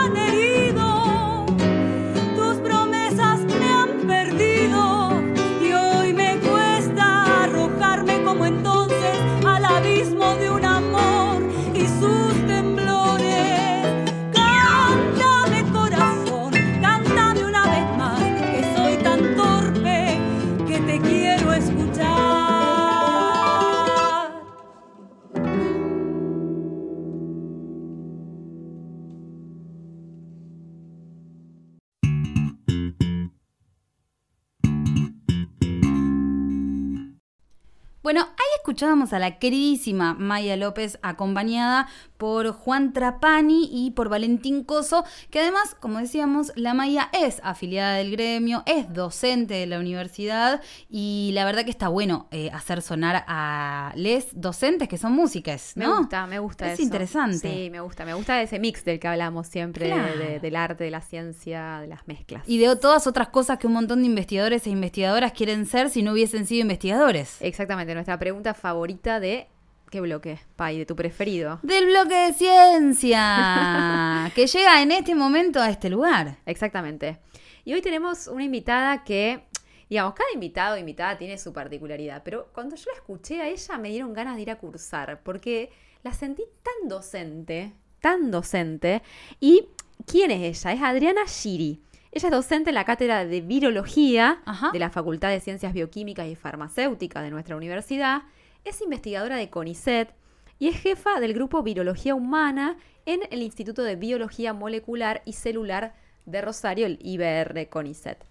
escuchábamos 38.80 39.12
a 39.12 39.20
la 39.20 39.40
queridísima 39.40 40.14
Maya 40.14 40.56
López 40.56 41.00
acompañada 41.02 41.90
por 42.16 42.52
Juan 42.54 42.92
Trapani 42.94 43.70
y 43.72 43.92
por 43.92 44.08
Valentín 44.10 44.64
Coso, 44.64 45.04
que 45.30 45.40
además, 45.42 45.76
como 45.82 46.00
decíamos, 46.00 46.54
la 46.56 46.74
Maya 46.74 47.10
es 47.12 47.42
afiliada 47.44 47.96
del 47.96 48.12
gremio, 48.12 48.64
es 48.66 48.94
docente 48.94 49.54
de 49.56 49.66
la 49.68 49.80
universidad 49.80 50.62
y 50.90 51.32
la 51.34 51.44
verdad 51.46 51.66
que 51.66 51.72
está 51.72 51.90
bueno 51.90 52.28
eh, 52.32 52.52
hacer 52.54 52.82
sonar 52.82 53.26
a 53.28 53.92
les 53.96 54.28
docentes 54.40 54.88
que 54.88 54.98
son 54.98 55.12
músicas, 55.14 55.74
Me 55.76 55.86
¿no? 55.86 55.98
gusta, 55.98 56.26
me 56.28 56.40
gusta 56.40 56.68
Es 56.68 56.74
eso. 56.76 56.84
interesante. 56.84 57.52
Sí, 57.54 57.70
me 57.70 57.82
gusta, 57.82 58.06
me 58.06 58.14
gusta 58.14 58.42
ese 58.42 58.60
mix 58.60 58.86
del 58.86 59.00
que 59.00 59.08
hablamos 59.10 59.48
siempre, 59.48 59.88
de- 59.88 59.94
Claro. 59.94 60.18
de- 60.20 60.40
del 60.40 60.56
arte, 60.56 60.86
de 60.86 60.92
la 60.92 61.02
ciencia, 61.02 61.80
de 61.82 61.88
las 61.88 62.08
mezclas. 62.08 62.44
Y 62.48 62.60
de 62.60 62.74
todas 62.78 63.08
otras 63.08 63.28
cosas 63.28 63.60
que 63.60 63.68
un 63.68 63.74
montón 63.74 64.00
de 64.00 64.06
investigadores 64.06 64.66
e 64.68 64.70
investigadoras 64.70 65.34
quieren 65.34 65.66
ser 65.66 65.90
si 65.90 66.02
no 66.02 66.14
hubiesen 66.14 66.46
sido 66.46 66.62
investigadores. 66.62 67.38
Exactamente, 67.42 67.94
nuestra 67.94 68.18
pregunta 68.18 68.54
favorita 68.54 68.69
de 68.74 69.48
¿qué 69.90 70.02
bloque, 70.02 70.40
Pai? 70.56 70.78
De 70.78 70.86
tu 70.86 70.96
preferido. 70.96 71.60
Del 71.64 71.88
bloque 71.88 72.16
de 72.16 72.34
ciencia, 72.34 74.32
que 74.36 74.48
llega 74.48 74.82
en 74.82 74.92
este 74.92 75.16
momento 75.16 75.60
a 75.60 75.70
este 75.70 75.90
lugar. 75.90 76.38
Exactamente. 76.46 77.20
Y 77.66 77.74
hoy 77.74 77.82
tenemos 77.82 78.28
una 78.28 78.44
invitada 78.44 79.04
que, 79.04 79.46
digamos, 79.90 80.14
cada 80.14 80.32
invitado 80.34 80.76
o 80.76 80.78
invitada 80.78 81.18
tiene 81.18 81.38
su 81.38 81.52
particularidad, 81.54 82.22
pero 82.24 82.50
cuando 82.54 82.76
yo 82.76 82.92
la 82.92 82.98
escuché 82.98 83.42
a 83.42 83.48
ella 83.48 83.78
me 83.78 83.90
dieron 83.90 84.14
ganas 84.14 84.36
de 84.36 84.44
ir 84.44 84.52
a 84.52 84.58
cursar, 84.58 85.22
porque 85.24 85.72
la 86.04 86.14
sentí 86.14 86.44
tan 86.64 86.88
docente, 86.88 87.74
tan 88.00 88.32
docente. 88.32 89.02
¿Y 89.40 89.70
quién 90.06 90.32
es 90.32 90.42
ella? 90.42 90.74
Es 90.74 90.82
Adriana 90.82 91.26
Giri. 91.28 91.82
Ella 92.12 92.28
es 92.28 92.32
docente 92.32 92.70
en 92.70 92.76
la 92.76 92.86
cátedra 92.86 93.24
de 93.24 93.42
virología 93.42 94.42
Ajá. 94.46 94.72
de 94.72 94.80
la 94.80 94.90
Facultad 94.90 95.30
de 95.30 95.40
Ciencias 95.40 95.74
Bioquímicas 95.74 96.28
y 96.28 96.36
Farmacéuticas 96.36 97.22
de 97.22 97.30
nuestra 97.30 97.56
universidad. 97.56 98.24
Es 98.66 98.82
investigadora 98.82 99.38
de 99.38 99.50
CONICET 99.50 100.14
y 100.60 100.68
es 100.68 100.80
jefa 100.80 101.20
del 101.20 101.34
grupo 101.34 101.64
Virología 101.64 102.14
Humana 102.14 102.78
en 103.06 103.22
el 103.32 103.42
Instituto 103.42 103.84
de 103.84 103.96
Biología 103.96 104.54
Molecular 104.54 105.22
y 105.26 105.34
Celular 105.34 105.96
de 106.26 106.42
Rosario, 106.42 106.86
el 106.86 107.00
IBR 107.02 107.70
CONICET. 107.70 108.24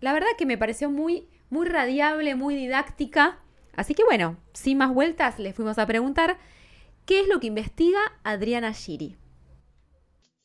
La 0.00 0.12
verdad 0.12 0.28
que 0.38 0.46
me 0.46 0.56
pareció 0.56 0.90
muy, 0.90 1.26
muy 1.50 1.66
radiable, 1.66 2.34
muy 2.34 2.54
didáctica. 2.54 3.38
Así 3.74 3.94
que 3.94 4.04
bueno, 4.04 4.36
sin 4.52 4.78
más 4.78 4.94
vueltas, 4.94 5.38
le 5.38 5.52
fuimos 5.52 5.78
a 5.78 5.86
preguntar 5.86 6.38
qué 7.04 7.20
es 7.20 7.28
lo 7.28 7.40
que 7.40 7.48
investiga 7.48 8.00
Adriana 8.22 8.72
Giri. 8.72 9.16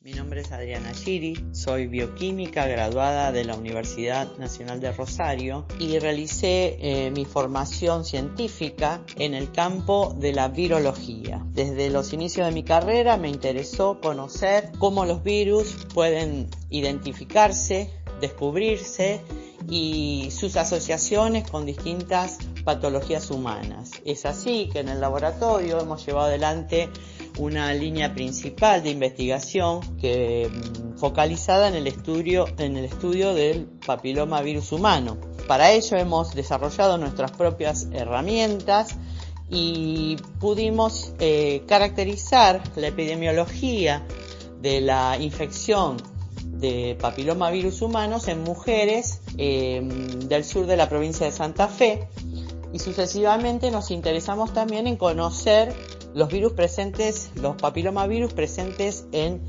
Mi 0.07 0.13
nombre 0.13 0.39
es 0.39 0.53
Adriana 0.53 0.93
Giri, 0.93 1.37
soy 1.51 1.87
bioquímica 1.87 2.65
graduada 2.65 3.33
de 3.33 3.43
la 3.43 3.57
Universidad 3.57 4.37
Nacional 4.37 4.79
de 4.79 4.93
Rosario 4.93 5.65
y 5.79 5.99
realicé 5.99 6.77
eh, 6.79 7.11
mi 7.11 7.25
formación 7.25 8.05
científica 8.05 9.01
en 9.17 9.33
el 9.33 9.51
campo 9.51 10.15
de 10.17 10.31
la 10.31 10.47
virología. 10.47 11.45
Desde 11.51 11.89
los 11.89 12.13
inicios 12.13 12.47
de 12.47 12.53
mi 12.53 12.63
carrera 12.63 13.17
me 13.17 13.27
interesó 13.27 13.99
conocer 13.99 14.71
cómo 14.79 15.03
los 15.03 15.23
virus 15.23 15.75
pueden 15.93 16.49
identificarse, 16.69 17.91
descubrirse 18.21 19.19
y 19.69 20.29
sus 20.31 20.55
asociaciones 20.55 21.49
con 21.49 21.65
distintas 21.65 22.37
patologías 22.63 23.29
humanas. 23.29 23.91
Es 24.05 24.25
así 24.25 24.69
que 24.71 24.79
en 24.79 24.87
el 24.87 25.01
laboratorio 25.01 25.81
hemos 25.81 26.05
llevado 26.05 26.27
adelante 26.27 26.89
una 27.37 27.73
línea 27.73 28.13
principal 28.13 28.83
de 28.83 28.91
investigación 28.91 29.97
que 29.97 30.49
mm, 30.49 30.97
focalizada 30.97 31.67
en 31.67 31.75
el 31.75 31.87
estudio 31.87 32.45
en 32.57 32.77
el 32.77 32.85
estudio 32.85 33.33
del 33.33 33.65
papiloma 33.65 34.41
virus 34.41 34.71
humano. 34.71 35.17
Para 35.47 35.71
ello 35.71 35.97
hemos 35.97 36.33
desarrollado 36.33 36.97
nuestras 36.97 37.31
propias 37.31 37.87
herramientas 37.93 38.95
y 39.49 40.17
pudimos 40.39 41.13
eh, 41.19 41.63
caracterizar 41.67 42.61
la 42.75 42.87
epidemiología 42.87 44.05
de 44.61 44.81
la 44.81 45.17
infección 45.19 45.97
de 46.43 46.97
papilomavirus 46.99 47.81
humanos 47.81 48.27
en 48.27 48.43
mujeres 48.43 49.21
eh, 49.37 49.81
del 50.25 50.43
sur 50.43 50.65
de 50.65 50.75
la 50.75 50.89
provincia 50.89 51.25
de 51.25 51.31
Santa 51.31 51.67
Fe 51.67 52.07
y 52.73 52.79
sucesivamente 52.79 53.71
nos 53.71 53.91
interesamos 53.91 54.53
también 54.53 54.87
en 54.87 54.97
conocer 54.97 55.73
los 56.17 56.29
virus 56.29 56.53
presentes, 56.53 57.29
los 57.35 57.55
papilomavirus 57.57 58.33
presentes 58.33 59.05
en 59.11 59.39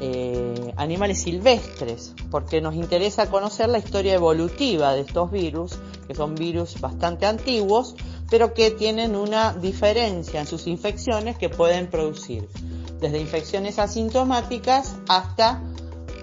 eh, 0.00 0.72
animales 0.76 1.20
silvestres, 1.20 2.14
porque 2.30 2.62
nos 2.62 2.74
interesa 2.74 3.28
conocer 3.28 3.68
la 3.68 3.76
historia 3.76 4.14
evolutiva 4.14 4.94
de 4.94 5.02
estos 5.02 5.30
virus, 5.30 5.78
que 6.08 6.14
son 6.14 6.34
virus 6.34 6.80
bastante 6.80 7.26
antiguos, 7.26 7.94
pero 8.30 8.54
que 8.54 8.70
tienen 8.70 9.16
una 9.16 9.52
diferencia 9.52 10.40
en 10.40 10.46
sus 10.46 10.66
infecciones 10.66 11.36
que 11.36 11.50
pueden 11.50 11.88
producir 11.88 12.48
desde 13.00 13.20
infecciones 13.20 13.78
asintomáticas 13.78 14.96
hasta 15.08 15.62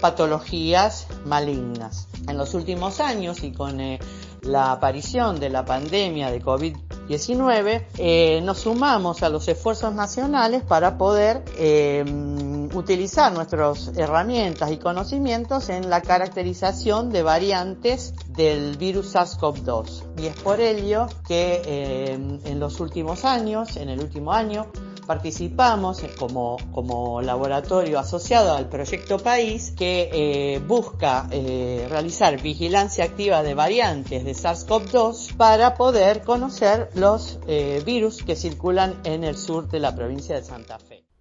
patologías 0.00 1.06
malignas. 1.24 2.08
En 2.26 2.36
los 2.36 2.54
últimos 2.54 2.98
años 2.98 3.44
y 3.44 3.52
con 3.52 3.80
eh, 3.80 4.00
la 4.42 4.72
aparición 4.72 5.38
de 5.38 5.48
la 5.48 5.64
pandemia 5.64 6.32
de 6.32 6.40
COVID-19, 7.12 7.82
eh, 7.98 8.40
nos 8.42 8.60
sumamos 8.60 9.22
a 9.22 9.28
los 9.28 9.46
esfuerzos 9.48 9.94
nacionales 9.94 10.62
para 10.62 10.96
poder 10.96 11.44
eh, 11.58 12.04
utilizar 12.74 13.32
nuestras 13.32 13.92
herramientas 13.96 14.70
y 14.70 14.78
conocimientos 14.78 15.68
en 15.68 15.90
la 15.90 16.00
caracterización 16.00 17.10
de 17.10 17.22
variantes 17.22 18.14
del 18.28 18.76
virus 18.76 19.14
SARS-CoV-2. 19.14 20.04
Y 20.18 20.26
es 20.26 20.36
por 20.36 20.60
ello 20.60 21.06
que 21.26 21.62
eh, 21.64 22.12
en 22.44 22.60
los 22.60 22.80
últimos 22.80 23.24
años, 23.24 23.76
en 23.76 23.88
el 23.88 24.00
último 24.00 24.32
año, 24.32 24.66
participamos 25.06 26.02
como, 26.18 26.56
como 26.72 27.20
laboratorio 27.20 27.98
asociado 27.98 28.54
al 28.54 28.68
proyecto 28.68 29.18
País 29.18 29.72
que 29.76 30.10
eh, 30.12 30.58
busca 30.60 31.28
eh, 31.30 31.86
realizar 31.88 32.40
vigilancia 32.40 33.04
activa 33.04 33.42
de 33.42 33.54
variantes 33.54 34.24
de 34.24 34.32
SARS-CoV-2 34.32 35.36
para 35.36 35.74
poder 35.74 36.22
conocer 36.22 36.88
los 36.94 37.38
eh, 37.46 37.82
virus 37.84 38.22
que 38.22 38.36
circulan 38.36 38.94
en 39.04 39.24
el 39.24 39.36
sur 39.36 39.68
de 39.68 39.80
la 39.80 39.94
provincia 39.94 40.36
de 40.36 40.44
Santa 40.44 40.78
Fe. 40.78 41.11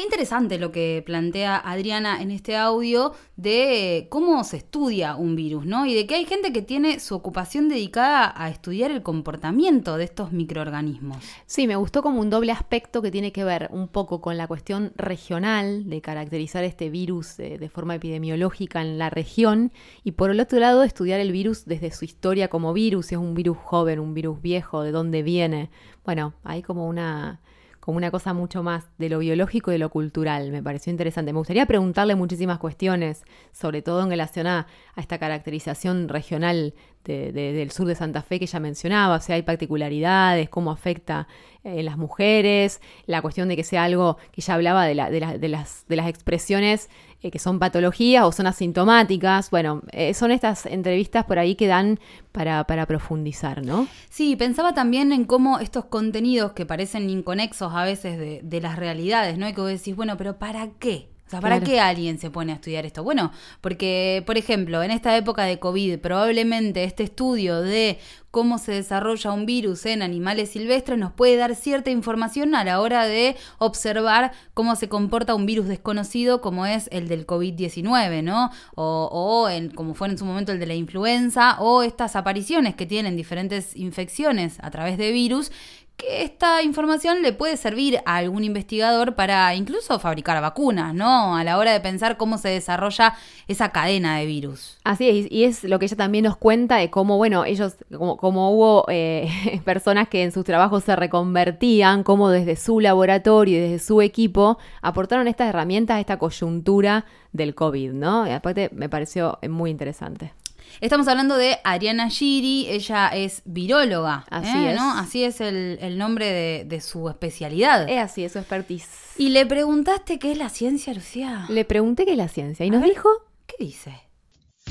Qué 0.00 0.04
interesante 0.04 0.58
lo 0.58 0.72
que 0.72 1.02
plantea 1.04 1.58
Adriana 1.58 2.22
en 2.22 2.30
este 2.30 2.56
audio 2.56 3.12
de 3.36 4.06
cómo 4.08 4.42
se 4.44 4.56
estudia 4.56 5.14
un 5.14 5.36
virus, 5.36 5.66
¿no? 5.66 5.84
Y 5.84 5.94
de 5.94 6.06
que 6.06 6.14
hay 6.14 6.24
gente 6.24 6.54
que 6.54 6.62
tiene 6.62 7.00
su 7.00 7.14
ocupación 7.14 7.68
dedicada 7.68 8.32
a 8.34 8.48
estudiar 8.48 8.92
el 8.92 9.02
comportamiento 9.02 9.98
de 9.98 10.04
estos 10.04 10.32
microorganismos. 10.32 11.18
Sí, 11.44 11.66
me 11.66 11.76
gustó 11.76 12.02
como 12.02 12.22
un 12.22 12.30
doble 12.30 12.50
aspecto 12.50 13.02
que 13.02 13.10
tiene 13.10 13.30
que 13.30 13.44
ver 13.44 13.68
un 13.72 13.88
poco 13.88 14.22
con 14.22 14.38
la 14.38 14.46
cuestión 14.46 14.94
regional 14.96 15.90
de 15.90 16.00
caracterizar 16.00 16.64
este 16.64 16.88
virus 16.88 17.36
de, 17.36 17.58
de 17.58 17.68
forma 17.68 17.96
epidemiológica 17.96 18.80
en 18.80 18.96
la 18.96 19.10
región 19.10 19.70
y 20.02 20.12
por 20.12 20.30
el 20.30 20.40
otro 20.40 20.60
lado 20.60 20.82
estudiar 20.82 21.20
el 21.20 21.30
virus 21.30 21.66
desde 21.66 21.92
su 21.92 22.06
historia 22.06 22.48
como 22.48 22.72
virus, 22.72 23.08
si 23.08 23.16
es 23.16 23.20
un 23.20 23.34
virus 23.34 23.58
joven, 23.58 24.00
un 24.00 24.14
virus 24.14 24.40
viejo, 24.40 24.82
de 24.82 24.92
dónde 24.92 25.22
viene. 25.22 25.68
Bueno, 26.06 26.32
hay 26.42 26.62
como 26.62 26.88
una 26.88 27.42
como 27.90 27.96
una 27.96 28.12
cosa 28.12 28.32
mucho 28.32 28.62
más 28.62 28.88
de 28.98 29.08
lo 29.08 29.18
biológico 29.18 29.72
y 29.72 29.74
de 29.74 29.78
lo 29.80 29.90
cultural. 29.90 30.52
Me 30.52 30.62
pareció 30.62 30.92
interesante. 30.92 31.32
Me 31.32 31.40
gustaría 31.40 31.66
preguntarle 31.66 32.14
muchísimas 32.14 32.60
cuestiones, 32.60 33.24
sobre 33.50 33.82
todo 33.82 34.04
en 34.04 34.10
relación 34.10 34.46
a, 34.46 34.68
esta 34.96 35.18
caracterización 35.18 36.08
regional 36.08 36.74
del 37.04 37.70
sur 37.70 37.86
de 37.86 37.94
Santa 37.94 38.22
Fe 38.22 38.38
que 38.38 38.46
ya 38.46 38.60
mencionaba, 38.60 39.16
o 39.16 39.20
sea, 39.20 39.36
hay 39.36 39.42
particularidades, 39.42 40.48
cómo 40.48 40.70
afecta 40.70 41.26
eh, 41.64 41.82
las 41.82 41.98
mujeres, 41.98 42.80
la 43.06 43.20
cuestión 43.22 43.48
de 43.48 43.56
que 43.56 43.64
sea 43.64 43.84
algo 43.84 44.16
que 44.32 44.40
ya 44.40 44.54
hablaba 44.54 44.86
de, 44.86 44.94
de, 44.94 45.48
las, 45.48 45.86
de 45.88 45.96
las 45.96 46.08
expresiones 46.08 46.88
eh, 47.22 47.30
que 47.30 47.38
son 47.38 47.58
patologías 47.58 48.24
o 48.24 48.32
son 48.32 48.46
asintomáticas. 48.46 49.50
Bueno, 49.50 49.82
eh, 49.92 50.14
son 50.14 50.30
estas 50.30 50.64
entrevistas 50.64 51.24
por 51.26 51.38
ahí 51.38 51.56
que 51.56 51.66
dan 51.66 52.00
para, 52.32 52.64
para 52.64 52.86
profundizar, 52.86 53.62
¿no? 53.62 53.88
Sí, 54.08 54.36
pensaba 54.36 54.72
también 54.72 55.12
en 55.12 55.24
cómo 55.24 55.58
estos 55.58 55.84
contenidos 55.84 56.52
que 56.52 56.64
parecen 56.64 57.10
inconexos 57.10 57.74
a 57.74 57.84
veces 57.84 58.18
de, 58.18 58.40
de 58.42 58.60
las 58.62 58.78
realidades, 58.78 59.36
¿no? 59.36 59.46
Y 59.46 59.52
que 59.52 59.60
vos 59.60 59.70
decís, 59.70 59.94
bueno, 59.94 60.16
pero 60.16 60.38
¿para 60.38 60.70
qué? 60.78 61.09
O 61.30 61.34
sea, 61.34 61.40
¿para 61.40 61.60
qué 61.60 61.78
alguien 61.78 62.18
se 62.18 62.28
pone 62.28 62.50
a 62.50 62.56
estudiar 62.56 62.84
esto? 62.84 63.04
Bueno, 63.04 63.30
porque, 63.60 64.24
por 64.26 64.36
ejemplo, 64.36 64.82
en 64.82 64.90
esta 64.90 65.16
época 65.16 65.44
de 65.44 65.60
COVID, 65.60 66.00
probablemente 66.00 66.82
este 66.82 67.04
estudio 67.04 67.60
de 67.60 68.00
cómo 68.32 68.58
se 68.58 68.72
desarrolla 68.72 69.30
un 69.30 69.46
virus 69.46 69.86
en 69.86 70.02
animales 70.02 70.50
silvestres 70.50 70.98
nos 70.98 71.12
puede 71.12 71.36
dar 71.36 71.54
cierta 71.54 71.90
información 71.90 72.56
a 72.56 72.64
la 72.64 72.80
hora 72.80 73.06
de 73.06 73.36
observar 73.58 74.32
cómo 74.54 74.74
se 74.74 74.88
comporta 74.88 75.36
un 75.36 75.46
virus 75.46 75.68
desconocido 75.68 76.40
como 76.40 76.66
es 76.66 76.88
el 76.90 77.06
del 77.06 77.26
COVID-19, 77.28 78.24
¿no? 78.24 78.50
O, 78.74 79.08
o 79.12 79.48
en, 79.48 79.70
como 79.70 79.94
fue 79.94 80.08
en 80.08 80.18
su 80.18 80.24
momento 80.24 80.50
el 80.50 80.58
de 80.58 80.66
la 80.66 80.74
influenza, 80.74 81.60
o 81.60 81.84
estas 81.84 82.16
apariciones 82.16 82.74
que 82.74 82.86
tienen 82.86 83.16
diferentes 83.16 83.76
infecciones 83.76 84.58
a 84.62 84.70
través 84.72 84.98
de 84.98 85.12
virus 85.12 85.52
que 86.00 86.22
esta 86.22 86.62
información 86.62 87.22
le 87.22 87.32
puede 87.32 87.56
servir 87.56 88.00
a 88.04 88.16
algún 88.16 88.44
investigador 88.44 89.14
para 89.14 89.54
incluso 89.54 89.98
fabricar 89.98 90.40
vacunas, 90.40 90.94
¿no? 90.94 91.36
A 91.36 91.44
la 91.44 91.58
hora 91.58 91.72
de 91.72 91.80
pensar 91.80 92.16
cómo 92.16 92.38
se 92.38 92.48
desarrolla 92.48 93.14
esa 93.48 93.70
cadena 93.70 94.16
de 94.16 94.26
virus. 94.26 94.78
Así 94.84 95.08
es, 95.08 95.26
y 95.30 95.44
es 95.44 95.64
lo 95.64 95.78
que 95.78 95.86
ella 95.86 95.96
también 95.96 96.24
nos 96.24 96.36
cuenta 96.36 96.76
de 96.76 96.90
cómo, 96.90 97.16
bueno, 97.16 97.44
ellos, 97.44 97.76
como, 97.96 98.50
hubo 98.50 98.84
eh, 98.88 99.60
personas 99.64 100.08
que 100.08 100.22
en 100.22 100.32
sus 100.32 100.44
trabajos 100.44 100.84
se 100.84 100.96
reconvertían, 100.96 102.02
cómo 102.02 102.30
desde 102.30 102.56
su 102.56 102.80
laboratorio 102.80 103.58
y 103.58 103.60
desde 103.60 103.78
su 103.84 104.00
equipo 104.02 104.58
aportaron 104.82 105.28
estas 105.28 105.48
herramientas 105.48 105.96
a 105.96 106.00
esta 106.00 106.18
coyuntura 106.18 107.04
del 107.32 107.54
COVID, 107.54 107.92
¿no? 107.92 108.26
Y 108.26 108.30
aparte 108.30 108.70
me 108.72 108.88
pareció 108.88 109.38
muy 109.48 109.70
interesante. 109.70 110.32
Estamos 110.80 111.08
hablando 111.08 111.36
de 111.36 111.58
Ariana 111.64 112.08
Giri, 112.08 112.68
ella 112.68 113.08
es 113.08 113.42
viróloga. 113.44 114.24
Así 114.30 114.56
¿eh? 114.56 114.70
es. 114.70 114.76
¿no? 114.76 114.98
Así 114.98 115.24
es 115.24 115.40
el, 115.40 115.98
nombre 115.98 116.64
de, 116.64 116.80
su 116.80 117.08
especialidad. 117.08 117.88
Es 117.88 117.98
así, 117.98 118.24
es 118.24 118.32
su 118.32 118.38
expertise. 118.38 118.88
¿Y 119.16 119.30
le 119.30 119.46
preguntaste 119.46 120.18
qué 120.18 120.32
es 120.32 120.38
la 120.38 120.48
ciencia, 120.48 120.94
Lucía? 120.94 121.46
Le 121.48 121.64
pregunté 121.64 122.04
qué 122.04 122.12
es 122.12 122.18
la 122.18 122.28
ciencia 122.28 122.64
y 122.64 122.70
nos 122.70 122.82
dijo... 122.82 123.08
¿Qué 123.46 123.64
dice? 123.64 123.92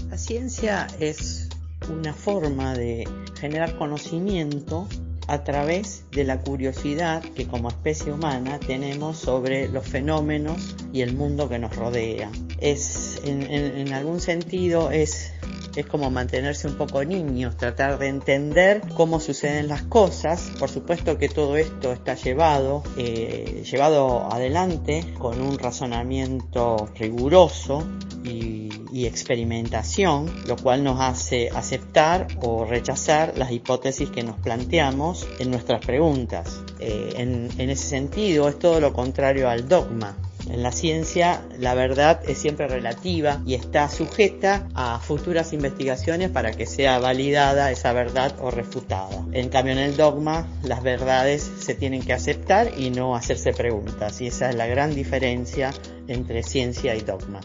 La 0.09 0.17
ciencia 0.17 0.87
es 0.99 1.49
una 1.89 2.13
forma 2.13 2.73
de 2.73 3.07
generar 3.39 3.77
conocimiento 3.77 4.87
a 5.29 5.43
través 5.43 6.03
de 6.11 6.23
la 6.23 6.39
curiosidad 6.39 7.21
que 7.21 7.47
como 7.47 7.69
especie 7.69 8.11
humana 8.11 8.59
tenemos 8.59 9.17
sobre 9.17 9.69
los 9.69 9.87
fenómenos 9.87 10.75
y 10.91 11.01
el 11.01 11.15
mundo 11.15 11.47
que 11.47 11.59
nos 11.59 11.75
rodea. 11.75 12.31
Es, 12.59 13.21
en, 13.23 13.93
algún 13.93 14.19
sentido, 14.19 14.91
es 14.91 15.33
es 15.75 15.85
como 15.85 16.09
mantenerse 16.09 16.67
un 16.67 16.75
poco 16.75 17.05
niños, 17.05 17.55
tratar 17.55 17.99
de 17.99 18.07
entender 18.07 18.81
cómo 18.95 19.19
suceden 19.19 19.67
las 19.67 19.83
cosas. 19.83 20.51
Por 20.59 20.67
supuesto 20.67 21.17
que 21.17 21.29
todo 21.29 21.55
esto 21.57 21.93
está 21.93 22.15
llevado, 22.15 22.83
eh, 22.97 23.63
llevado 23.71 24.33
adelante 24.33 25.05
con 25.17 25.39
un 25.39 25.57
razonamiento 25.59 26.89
riguroso 26.95 27.87
y 28.25 28.69
y 28.91 29.05
experimentación, 29.05 30.29
lo 30.47 30.55
cual 30.57 30.83
nos 30.83 30.99
hace 30.99 31.49
aceptar 31.49 32.27
o 32.41 32.65
rechazar 32.65 33.33
las 33.37 33.51
hipótesis 33.51 34.09
que 34.09 34.23
nos 34.23 34.37
planteamos 34.37 35.18
en 35.39 35.51
nuestras 35.51 35.85
preguntas. 35.85 36.61
Eh, 36.79 37.13
en, 37.17 37.49
en 37.57 37.69
ese 37.69 37.87
sentido, 37.87 38.47
es 38.47 38.59
todo 38.59 38.79
lo 38.79 38.93
contrario 38.93 39.49
al 39.49 39.67
dogma. 39.67 40.15
En 40.49 40.63
la 40.63 40.71
ciencia 40.71 41.41
la 41.59 41.75
verdad 41.75 42.21
es 42.27 42.39
siempre 42.39 42.67
relativa 42.67 43.41
y 43.45 43.53
está 43.53 43.87
sujeta 43.89 44.67
a 44.73 44.99
futuras 44.99 45.53
investigaciones 45.53 46.31
para 46.31 46.51
que 46.51 46.65
sea 46.65 46.97
validada 46.99 47.71
esa 47.71 47.93
verdad 47.93 48.33
o 48.39 48.49
refutada. 48.49 49.23
En 49.31 49.49
cambio 49.49 49.73
en 49.73 49.79
el 49.79 49.95
dogma 49.95 50.47
las 50.63 50.81
verdades 50.81 51.49
se 51.59 51.75
tienen 51.75 52.01
que 52.01 52.13
aceptar 52.13 52.71
y 52.77 52.89
no 52.89 53.15
hacerse 53.15 53.53
preguntas 53.53 54.21
y 54.21 54.27
esa 54.27 54.49
es 54.49 54.55
la 54.55 54.65
gran 54.65 54.95
diferencia 54.95 55.71
entre 56.07 56.41
ciencia 56.41 56.95
y 56.95 57.01
dogma. 57.01 57.41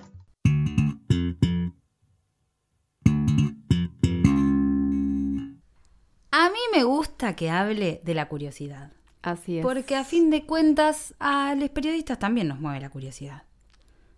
A 6.37 6.51
mí 6.51 6.59
me 6.72 6.82
gusta 6.82 7.37
que 7.37 7.49
hable 7.49 8.01
de 8.03 8.12
la 8.12 8.26
curiosidad. 8.26 8.91
Así 9.22 9.59
es. 9.59 9.62
Porque 9.62 9.95
a 9.95 10.03
fin 10.03 10.30
de 10.30 10.45
cuentas 10.45 11.14
a 11.20 11.55
los 11.55 11.68
periodistas 11.68 12.18
también 12.18 12.49
nos 12.49 12.59
mueve 12.59 12.80
la 12.80 12.91
curiosidad. 12.91 13.45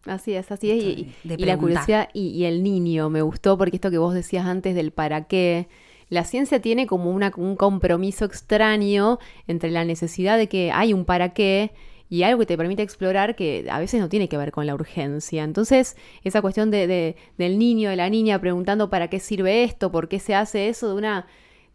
Así 0.07 0.33
es, 0.33 0.51
así 0.51 0.71
es. 0.71 0.83
Y, 0.83 1.14
la 1.45 1.59
curiosidad 1.59 2.09
y, 2.14 2.45
el 2.45 2.62
niño 2.62 3.11
me 3.11 3.21
gustó 3.21 3.59
porque 3.59 3.77
esto 3.77 3.91
que 3.91 3.99
vos 3.99 4.14
decías 4.14 4.47
antes 4.47 4.75
del 4.75 4.93
para 4.93 5.25
qué. 5.25 5.69
La 6.09 6.25
ciencia 6.25 6.59
tiene 6.62 6.87
como 6.87 7.11
una, 7.11 7.31
un 7.37 7.55
compromiso 7.55 8.25
extraño 8.25 9.19
entre 9.47 9.71
la 9.71 9.85
necesidad 9.85 10.39
de 10.39 10.49
que 10.49 10.73
hay 10.73 10.95
un 10.95 11.05
para 11.05 11.35
qué 11.35 11.73
y 12.09 12.23
algo 12.23 12.39
que 12.39 12.47
te 12.47 12.57
permite 12.57 12.81
explorar 12.81 13.37
que 13.37 13.67
a 13.71 13.79
veces 13.79 14.01
no 14.01 14.09
tiene 14.09 14.31
que 14.31 14.39
ver 14.39 14.53
con 14.53 14.64
la 14.64 14.75
urgencia. 14.75 15.45
Entonces, 15.45 15.99
esa 16.25 16.41
cuestión 16.41 16.71
de, 16.71 17.14
del 17.37 17.59
niño, 17.59 17.91
de 17.91 17.97
la 17.97 18.09
niña 18.09 18.41
preguntando 18.41 18.89
para 18.89 19.11
qué 19.11 19.21
sirve 19.21 19.64
esto, 19.64 19.93
por 19.93 20.09
qué 20.09 20.19
se 20.19 20.35
hace 20.35 20.71
eso, 20.71 20.89
de 20.89 20.95
una 20.95 21.27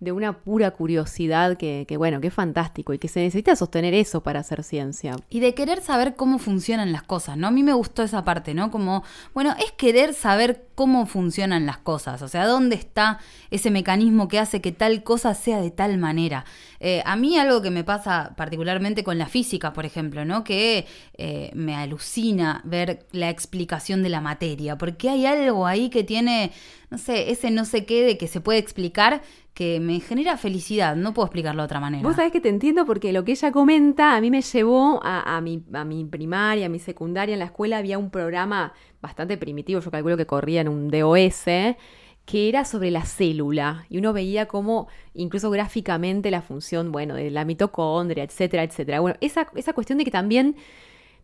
de 0.02 0.12
una 0.12 0.39
pura 0.39 0.72
curiosidad 0.72 1.58
que, 1.58 1.86
que, 1.88 1.95
bueno, 1.95 2.20
que 2.20 2.28
es 2.28 2.34
fantástico 2.34 2.91
y 2.91 2.97
que 2.97 3.08
se 3.08 3.22
necesita 3.22 3.56
sostener 3.56 3.93
eso 3.93 4.22
para 4.24 4.39
hacer 4.39 4.64
ciencia. 4.64 5.16
Y 5.30 5.41
de 5.41 5.54
querer 5.54 5.80
saber 5.82 6.16
cómo 6.16 6.39
funcionan 6.39 6.91
las 6.91 7.04
cosas, 7.04 7.38
¿no? 7.38 7.47
A 7.47 7.52
mí 7.52 7.62
me 7.62 7.74
gustó 7.74 8.02
esa 8.02 8.26
parte, 8.26 8.56
¿no? 8.56 8.72
Como, 8.72 9.04
bueno, 9.36 9.56
es 9.64 9.72
querer 9.74 10.16
saber 10.16 10.66
cómo 10.74 11.06
funcionan 11.06 11.68
las 11.68 11.78
cosas, 11.78 12.24
o 12.24 12.28
sea, 12.28 12.47
dónde 12.47 12.76
está 12.76 13.20
ese 13.52 13.70
mecanismo 13.70 14.28
que 14.28 14.39
hace 14.39 14.60
que 14.60 14.72
tal 14.72 15.04
cosa 15.04 15.36
sea 15.36 15.62
de 15.62 15.70
tal 15.70 15.99
manera. 15.99 16.45
Eh, 16.80 17.04
a 17.06 17.16
mí 17.16 17.38
algo 17.38 17.62
que 17.62 17.70
me 17.70 17.84
pasa 17.84 18.34
particularmente 18.36 19.04
con 19.04 19.20
la 19.20 19.28
física, 19.28 19.74
por 19.74 19.86
ejemplo, 19.86 20.26
¿no? 20.26 20.43
Que 20.43 20.88
eh, 21.14 21.52
me 21.54 21.76
alucina 21.76 22.62
ver 22.64 23.06
la 23.12 23.30
explicación 23.30 24.02
de 24.02 24.10
la 24.10 24.22
materia, 24.22 24.80
porque 24.80 25.12
hay 25.12 25.28
algo 25.28 25.68
ahí 25.68 25.91
que 25.91 26.04
tiene, 26.04 26.52
no 26.89 26.97
sé, 26.97 27.30
ese 27.30 27.52
no 27.52 27.66
sé 27.66 27.86
qué 27.86 28.04
de 28.04 28.18
que 28.18 28.28
se 28.28 28.41
puede 28.41 28.58
explicar 28.58 29.22
que 29.62 29.80
me 29.80 29.99
genera 29.99 30.38
felicidad, 30.38 30.95
no 30.95 31.14
puedo 31.14 31.28
explicarlo 31.28 31.62
de 31.62 31.66
otra 31.66 31.80
manera. 31.80 32.01
Vos 32.01 32.16
sabés 32.16 32.32
que 32.32 32.41
te 32.41 32.49
entiendo 32.49 32.84
porque 32.84 33.14
lo 33.14 33.24
que 33.24 33.34
ella 33.34 33.51
comenta 33.51 34.16
a 34.16 34.20
mí 34.20 34.32
me 34.32 34.41
llevó 34.41 34.99
a, 35.03 35.38
a, 35.38 35.39
mi, 35.39 35.64
a 35.72 35.86
mi 35.86 36.03
primaria, 36.03 36.66
a 36.66 36.70
mi 36.70 36.80
secundaria, 36.80 37.34
en 37.34 37.39
la 37.39 37.45
escuela 37.45 37.78
había 37.78 37.99
un 37.99 38.09
programa 38.09 38.74
bastante 39.03 39.38
primitivo, 39.38 39.80
yo 39.80 39.91
calculo 39.91 40.18
que 40.18 40.26
corría 40.26 40.62
en 40.62 40.68
un 40.68 40.89
DOS, 40.89 41.43
que 42.26 42.49
era 42.49 42.66
sobre 42.66 42.89
la 42.89 43.05
célula 43.05 43.86
y 43.88 43.99
uno 43.99 44.14
veía 44.14 44.47
cómo 44.47 44.88
incluso 45.14 45.51
gráficamente 45.51 46.32
la 46.32 46.41
función, 46.41 46.91
bueno, 46.91 47.14
de 47.14 47.30
la 47.30 47.45
mitocondria, 47.45 48.24
etcétera, 48.24 48.64
etcétera. 48.64 48.99
Bueno, 48.99 49.18
esa, 49.22 49.47
esa 49.55 49.74
cuestión 49.74 49.99
de 49.99 50.05
que 50.05 50.12
también 50.12 50.55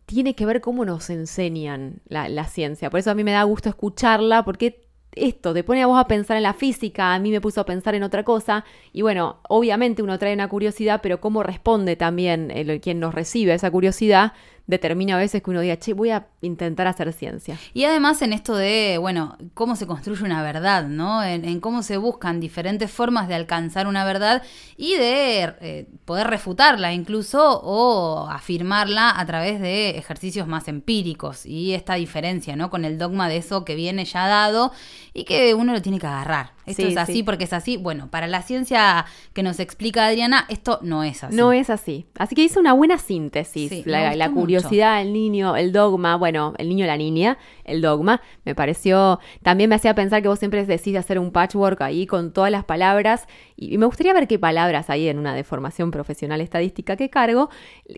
tiene 0.06 0.36
que 0.36 0.46
ver 0.46 0.60
cómo 0.60 0.84
nos 0.84 1.10
enseñan 1.10 2.02
la, 2.06 2.28
la 2.28 2.44
ciencia. 2.44 2.88
Por 2.88 3.00
eso 3.00 3.10
a 3.10 3.14
mí 3.14 3.24
me 3.24 3.32
da 3.32 3.42
gusto 3.42 3.68
escucharla 3.68 4.44
porque 4.44 4.87
esto 5.12 5.54
te 5.54 5.64
pone 5.64 5.82
a 5.82 5.86
vos 5.86 5.98
a 5.98 6.06
pensar 6.06 6.36
en 6.36 6.42
la 6.42 6.54
física, 6.54 7.14
a 7.14 7.18
mí 7.18 7.30
me 7.30 7.40
puso 7.40 7.60
a 7.60 7.66
pensar 7.66 7.94
en 7.94 8.02
otra 8.02 8.24
cosa, 8.24 8.64
y 8.92 9.02
bueno, 9.02 9.40
obviamente 9.48 10.02
uno 10.02 10.18
trae 10.18 10.34
una 10.34 10.48
curiosidad, 10.48 11.00
pero 11.02 11.20
cómo 11.20 11.42
responde 11.42 11.96
también 11.96 12.50
el, 12.50 12.80
quien 12.80 13.00
nos 13.00 13.14
recibe 13.14 13.54
esa 13.54 13.70
curiosidad, 13.70 14.32
determina 14.68 15.16
a 15.16 15.18
veces 15.18 15.42
que 15.42 15.50
uno 15.50 15.60
diga, 15.60 15.78
che, 15.78 15.94
voy 15.94 16.10
a 16.10 16.28
intentar 16.42 16.86
hacer 16.86 17.12
ciencia. 17.12 17.58
Y 17.74 17.84
además 17.84 18.22
en 18.22 18.32
esto 18.32 18.54
de, 18.54 18.98
bueno, 19.00 19.36
cómo 19.54 19.74
se 19.74 19.86
construye 19.86 20.22
una 20.22 20.42
verdad, 20.42 20.86
¿no? 20.86 21.24
En, 21.24 21.58
cómo 21.60 21.82
se 21.82 21.96
buscan 21.96 22.38
diferentes 22.38 22.90
formas 22.90 23.26
de 23.28 23.34
alcanzar 23.34 23.86
una 23.86 24.04
verdad 24.04 24.42
y 24.76 24.94
de 24.94 25.54
eh, 25.60 25.88
poder 26.04 26.28
refutarla 26.28 26.92
incluso 26.92 27.60
o 27.62 28.28
afirmarla 28.28 29.18
a 29.18 29.26
través 29.26 29.60
de 29.60 29.96
ejercicios 29.96 30.46
más 30.46 30.68
empíricos. 30.68 31.46
Y 31.46 31.72
esta 31.72 31.94
diferencia, 31.94 32.54
¿no? 32.54 32.68
Con 32.68 32.84
el 32.84 32.98
dogma 32.98 33.28
de 33.28 33.38
eso 33.38 33.64
que 33.64 33.74
viene 33.74 34.04
ya 34.04 34.28
dado 34.28 34.72
y 35.14 35.24
que 35.24 35.54
uno 35.54 35.72
lo 35.72 35.80
tiene 35.80 35.98
que 35.98 36.06
agarrar. 36.06 36.57
Esto 36.68 36.86
es 36.86 36.96
así 36.96 37.22
porque 37.22 37.44
es 37.44 37.52
así. 37.52 37.76
Bueno, 37.76 38.08
para 38.10 38.26
la 38.26 38.42
ciencia 38.42 39.06
que 39.32 39.42
nos 39.42 39.60
explica 39.60 40.06
Adriana, 40.06 40.46
esto 40.48 40.78
no 40.82 41.04
es 41.04 41.24
así. 41.24 41.36
No 41.36 41.52
es 41.52 41.70
así. 41.70 42.06
Así 42.18 42.34
que 42.34 42.42
hizo 42.42 42.60
una 42.60 42.72
buena 42.72 42.98
síntesis. 42.98 43.86
la, 43.86 44.30
curiosidad, 44.30 45.00
el 45.00 45.12
niño, 45.12 45.56
el 45.56 45.72
dogma, 45.72 46.16
bueno, 46.16 46.54
el 46.58 46.68
niño, 46.68 46.86
la 46.86 46.96
niña, 46.96 47.38
el 47.64 47.80
dogma. 47.80 48.20
Me 48.44 48.54
pareció, 48.54 49.20
también 49.42 49.70
me 49.70 49.76
hacía 49.76 49.94
pensar 49.94 50.22
que 50.22 50.28
vos 50.28 50.38
siempre 50.38 50.64
decís 50.64 50.96
hacer 50.96 51.18
un 51.18 51.30
patchwork 51.30 51.80
ahí 51.82 52.06
con 52.06 52.32
todas 52.32 52.50
las 52.50 52.64
palabras. 52.64 53.26
Y, 53.56 53.78
me 53.78 53.86
gustaría 53.86 54.12
ver 54.12 54.28
qué 54.28 54.38
palabras 54.38 54.90
ahí 54.90 55.08
en 55.08 55.18
una 55.18 55.34
deformación 55.34 55.90
profesional 55.90 56.40
estadística 56.40 56.96
que 56.96 57.10
cargo, 57.10 57.50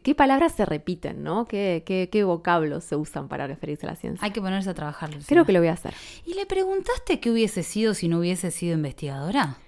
qué 0.03 0.15
palabras 0.15 0.53
se 0.53 0.65
repiten, 0.65 1.23
¿no? 1.23 1.47
¿Qué, 1.47 1.83
qué, 1.87 2.25
vocablos 2.25 2.85
se 2.85 2.97
usan 2.97 3.29
para 3.29 3.47
referirse 3.47 3.87
a 3.87 3.91
la 3.91 3.97
ciencia? 3.97 4.25
Hay 4.25 4.31
que 4.31 4.41
ponerse 4.41 4.71
a 4.71 4.75
trabajar. 4.75 5.11
Creo 5.27 5.45
que 5.45 5.53
lo 5.53 5.59
voy 5.59 5.69
a 5.69 5.73
hacer. 5.73 5.95
¿Y 6.27 6.35
le 6.35 6.47
preguntaste 6.47 7.19
qué 7.19 7.31
hubiese 7.31 7.63
sido 7.63 7.95
si 7.95 8.09
no 8.09 8.19
hubiese 8.19 8.51
sido 8.51 8.60
sido 8.61 8.75
investigadora? 8.75 9.59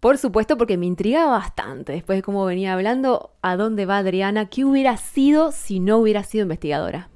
Por 0.00 0.16
supuesto, 0.16 0.56
porque 0.56 0.76
me 0.76 0.86
intrigaba 0.86 1.38
bastante, 1.38 1.92
después 1.92 2.18
de 2.18 2.22
cómo 2.22 2.44
venía 2.44 2.72
hablando, 2.72 3.32
a 3.42 3.56
dónde 3.56 3.84
va 3.84 3.98
Adriana, 3.98 4.48
qué 4.48 4.64
hubiera 4.64 4.96
sido 4.96 5.50
si 5.52 5.80
no 5.80 5.98
hubiera 5.98 6.22
sido 6.22 6.42
investigadora. 6.42 7.10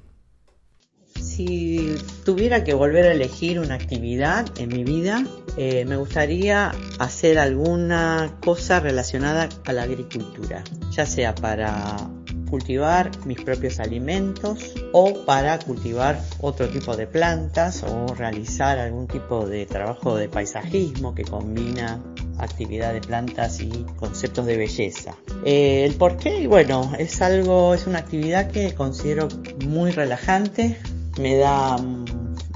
Si 1.15 1.95
tuviera 2.25 2.63
que 2.63 2.73
volver 2.73 3.05
a 3.05 3.13
elegir 3.13 3.59
una 3.59 3.75
actividad 3.75 4.45
en 4.57 4.69
mi 4.69 4.83
vida, 4.83 5.23
eh, 5.57 5.85
me 5.85 5.95
gustaría 5.95 6.73
hacer 6.99 7.39
alguna 7.39 8.37
cosa 8.43 8.81
relacionada 8.81 9.47
a 9.65 9.73
la 9.73 9.83
agricultura, 9.83 10.63
ya 10.91 11.05
sea 11.05 11.33
para 11.33 11.95
cultivar 12.53 13.09
mis 13.25 13.41
propios 13.41 13.79
alimentos 13.79 14.75
o 14.91 15.25
para 15.25 15.57
cultivar 15.57 16.21
otro 16.39 16.69
tipo 16.69 16.95
de 16.95 17.07
plantas 17.07 17.81
o 17.81 18.13
realizar 18.13 18.77
algún 18.77 19.07
tipo 19.07 19.47
de 19.47 19.65
trabajo 19.65 20.15
de 20.15 20.29
paisajismo 20.29 21.15
que 21.15 21.23
combina 21.23 21.99
actividad 22.37 22.93
de 22.93 23.01
plantas 23.01 23.59
y 23.59 23.71
conceptos 23.95 24.45
de 24.45 24.57
belleza. 24.57 25.15
Eh, 25.43 25.83
el 25.83 25.95
por 25.95 26.17
qué, 26.17 26.47
bueno, 26.47 26.93
es 26.99 27.23
algo, 27.23 27.73
es 27.73 27.87
una 27.87 27.97
actividad 27.97 28.51
que 28.51 28.75
considero 28.75 29.27
muy 29.65 29.89
relajante, 29.89 30.77
me 31.19 31.37
da 31.37 31.77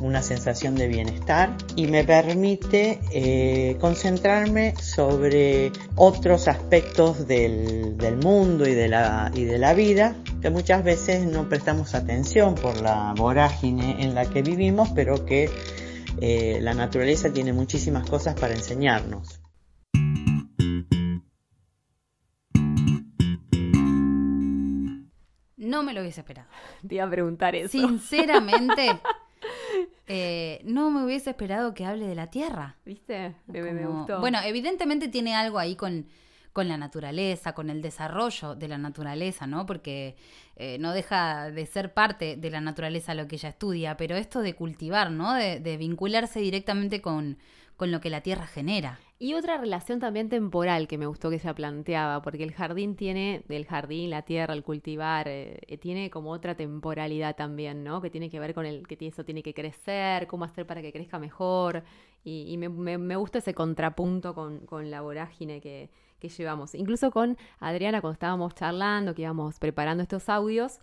una 0.01 0.21
sensación 0.21 0.75
de 0.75 0.87
bienestar 0.87 1.55
y 1.75 1.87
me 1.87 2.03
permite 2.03 2.99
eh, 3.11 3.77
concentrarme 3.79 4.75
sobre 4.75 5.71
otros 5.95 6.47
aspectos 6.47 7.27
del, 7.27 7.95
mundo 8.23 8.67
y 8.67 8.73
de, 8.73 8.87
la, 8.87 9.31
y 9.33 9.45
de 9.45 9.57
la 9.57 9.73
vida 9.73 10.15
que 10.41 10.49
muchas 10.49 10.83
veces 10.83 11.25
no 11.25 11.49
prestamos 11.49 11.95
atención 11.95 12.55
por 12.55 12.81
la 12.81 13.13
vorágine 13.15 14.03
en 14.03 14.13
la 14.15 14.25
que 14.29 14.41
vivimos, 14.41 14.89
pero 14.95 15.25
que 15.25 15.49
eh, 16.19 16.59
la 16.61 16.73
naturaleza 16.73 17.31
tiene 17.31 17.53
muchísimas 17.53 18.09
cosas 18.09 18.39
para 18.39 18.53
enseñarnos. 18.53 19.41
No 25.57 25.83
me 25.83 25.93
lo 25.93 26.01
hubiese 26.01 26.21
esperado. 26.21 26.47
Te 26.87 26.95
iba 26.95 27.03
a 27.03 27.09
preguntar 27.09 27.55
eso. 27.55 27.77
Sinceramente, 27.77 28.99
Eh, 30.07 30.61
no 30.63 30.89
me 30.89 31.03
hubiese 31.03 31.31
esperado 31.31 31.73
que 31.73 31.85
hable 31.85 32.07
de 32.07 32.15
la 32.15 32.27
Tierra. 32.27 32.77
¿Viste? 32.85 33.35
me 33.47 33.85
gustó. 33.85 34.19
Bueno, 34.19 34.39
evidentemente 34.43 35.09
tiene 35.09 35.35
algo 35.35 35.59
ahí 35.59 35.75
con, 35.75 36.07
con 36.53 36.67
la 36.69 36.77
naturaleza, 36.77 37.53
con 37.53 37.69
el 37.69 37.81
desarrollo 37.81 38.55
de 38.55 38.67
la 38.69 38.77
naturaleza, 38.77 39.47
¿no? 39.47 39.65
Porque 39.65 40.15
eh, 40.55 40.77
no 40.79 40.93
deja 40.93 41.51
de 41.51 41.65
ser 41.65 41.93
parte 41.93 42.37
de 42.37 42.49
la 42.49 42.61
naturaleza 42.61 43.13
lo 43.13 43.27
que 43.27 43.35
ella 43.35 43.49
estudia, 43.49 43.97
pero 43.97 44.15
esto 44.15 44.39
de 44.39 44.55
cultivar, 44.55 45.11
¿no? 45.11 45.33
De, 45.33 45.59
de 45.59 45.77
vincularse 45.77 46.39
directamente 46.39 47.01
con, 47.01 47.37
con 47.75 47.91
lo 47.91 47.99
que 48.01 48.09
la 48.09 48.21
tierra 48.21 48.47
genera. 48.47 48.99
Y 49.19 49.33
otra 49.33 49.57
relación 49.57 49.99
también 49.99 50.29
temporal 50.29 50.87
que 50.87 50.99
me 50.99 51.07
gustó 51.07 51.31
que 51.31 51.39
se 51.39 51.51
planteaba, 51.55 52.21
porque 52.21 52.43
el 52.43 52.51
jardín 52.53 52.95
tiene, 52.95 53.43
del 53.47 53.65
jardín, 53.65 54.11
la 54.11 54.21
tierra, 54.21 54.53
el 54.53 54.63
cultivar, 54.63 55.27
eh, 55.27 55.59
eh, 55.67 55.77
tiene 55.79 56.11
como 56.11 56.29
otra 56.31 56.55
temporalidad 56.55 57.35
también, 57.35 57.83
¿no? 57.83 57.99
Que 57.99 58.11
tiene 58.11 58.29
que 58.29 58.39
ver 58.39 58.53
con 58.53 58.67
el 58.67 58.85
que 58.87 58.95
eso 59.07 59.25
tiene 59.25 59.41
que 59.41 59.55
crecer, 59.55 60.27
cómo 60.27 60.45
hacer 60.45 60.67
para 60.67 60.83
que 60.83 60.93
crezca 60.93 61.17
mejor. 61.17 61.83
Y, 62.23 62.57
me, 62.57 62.69
me, 62.69 63.15
gusta 63.15 63.39
ese 63.39 63.53
contrapunto 63.53 64.35
con, 64.35 64.59
con 64.65 64.91
la 64.91 65.01
vorágine 65.01 65.61
que, 65.61 65.89
que 66.19 66.29
llevamos. 66.29 66.75
Incluso 66.75 67.09
con 67.09 67.37
Adriana, 67.59 68.01
cuando 68.01 68.13
estábamos 68.13 68.53
charlando, 68.53 69.15
que 69.15 69.23
íbamos 69.23 69.59
preparando 69.59 70.03
estos 70.03 70.27
audios, 70.29 70.79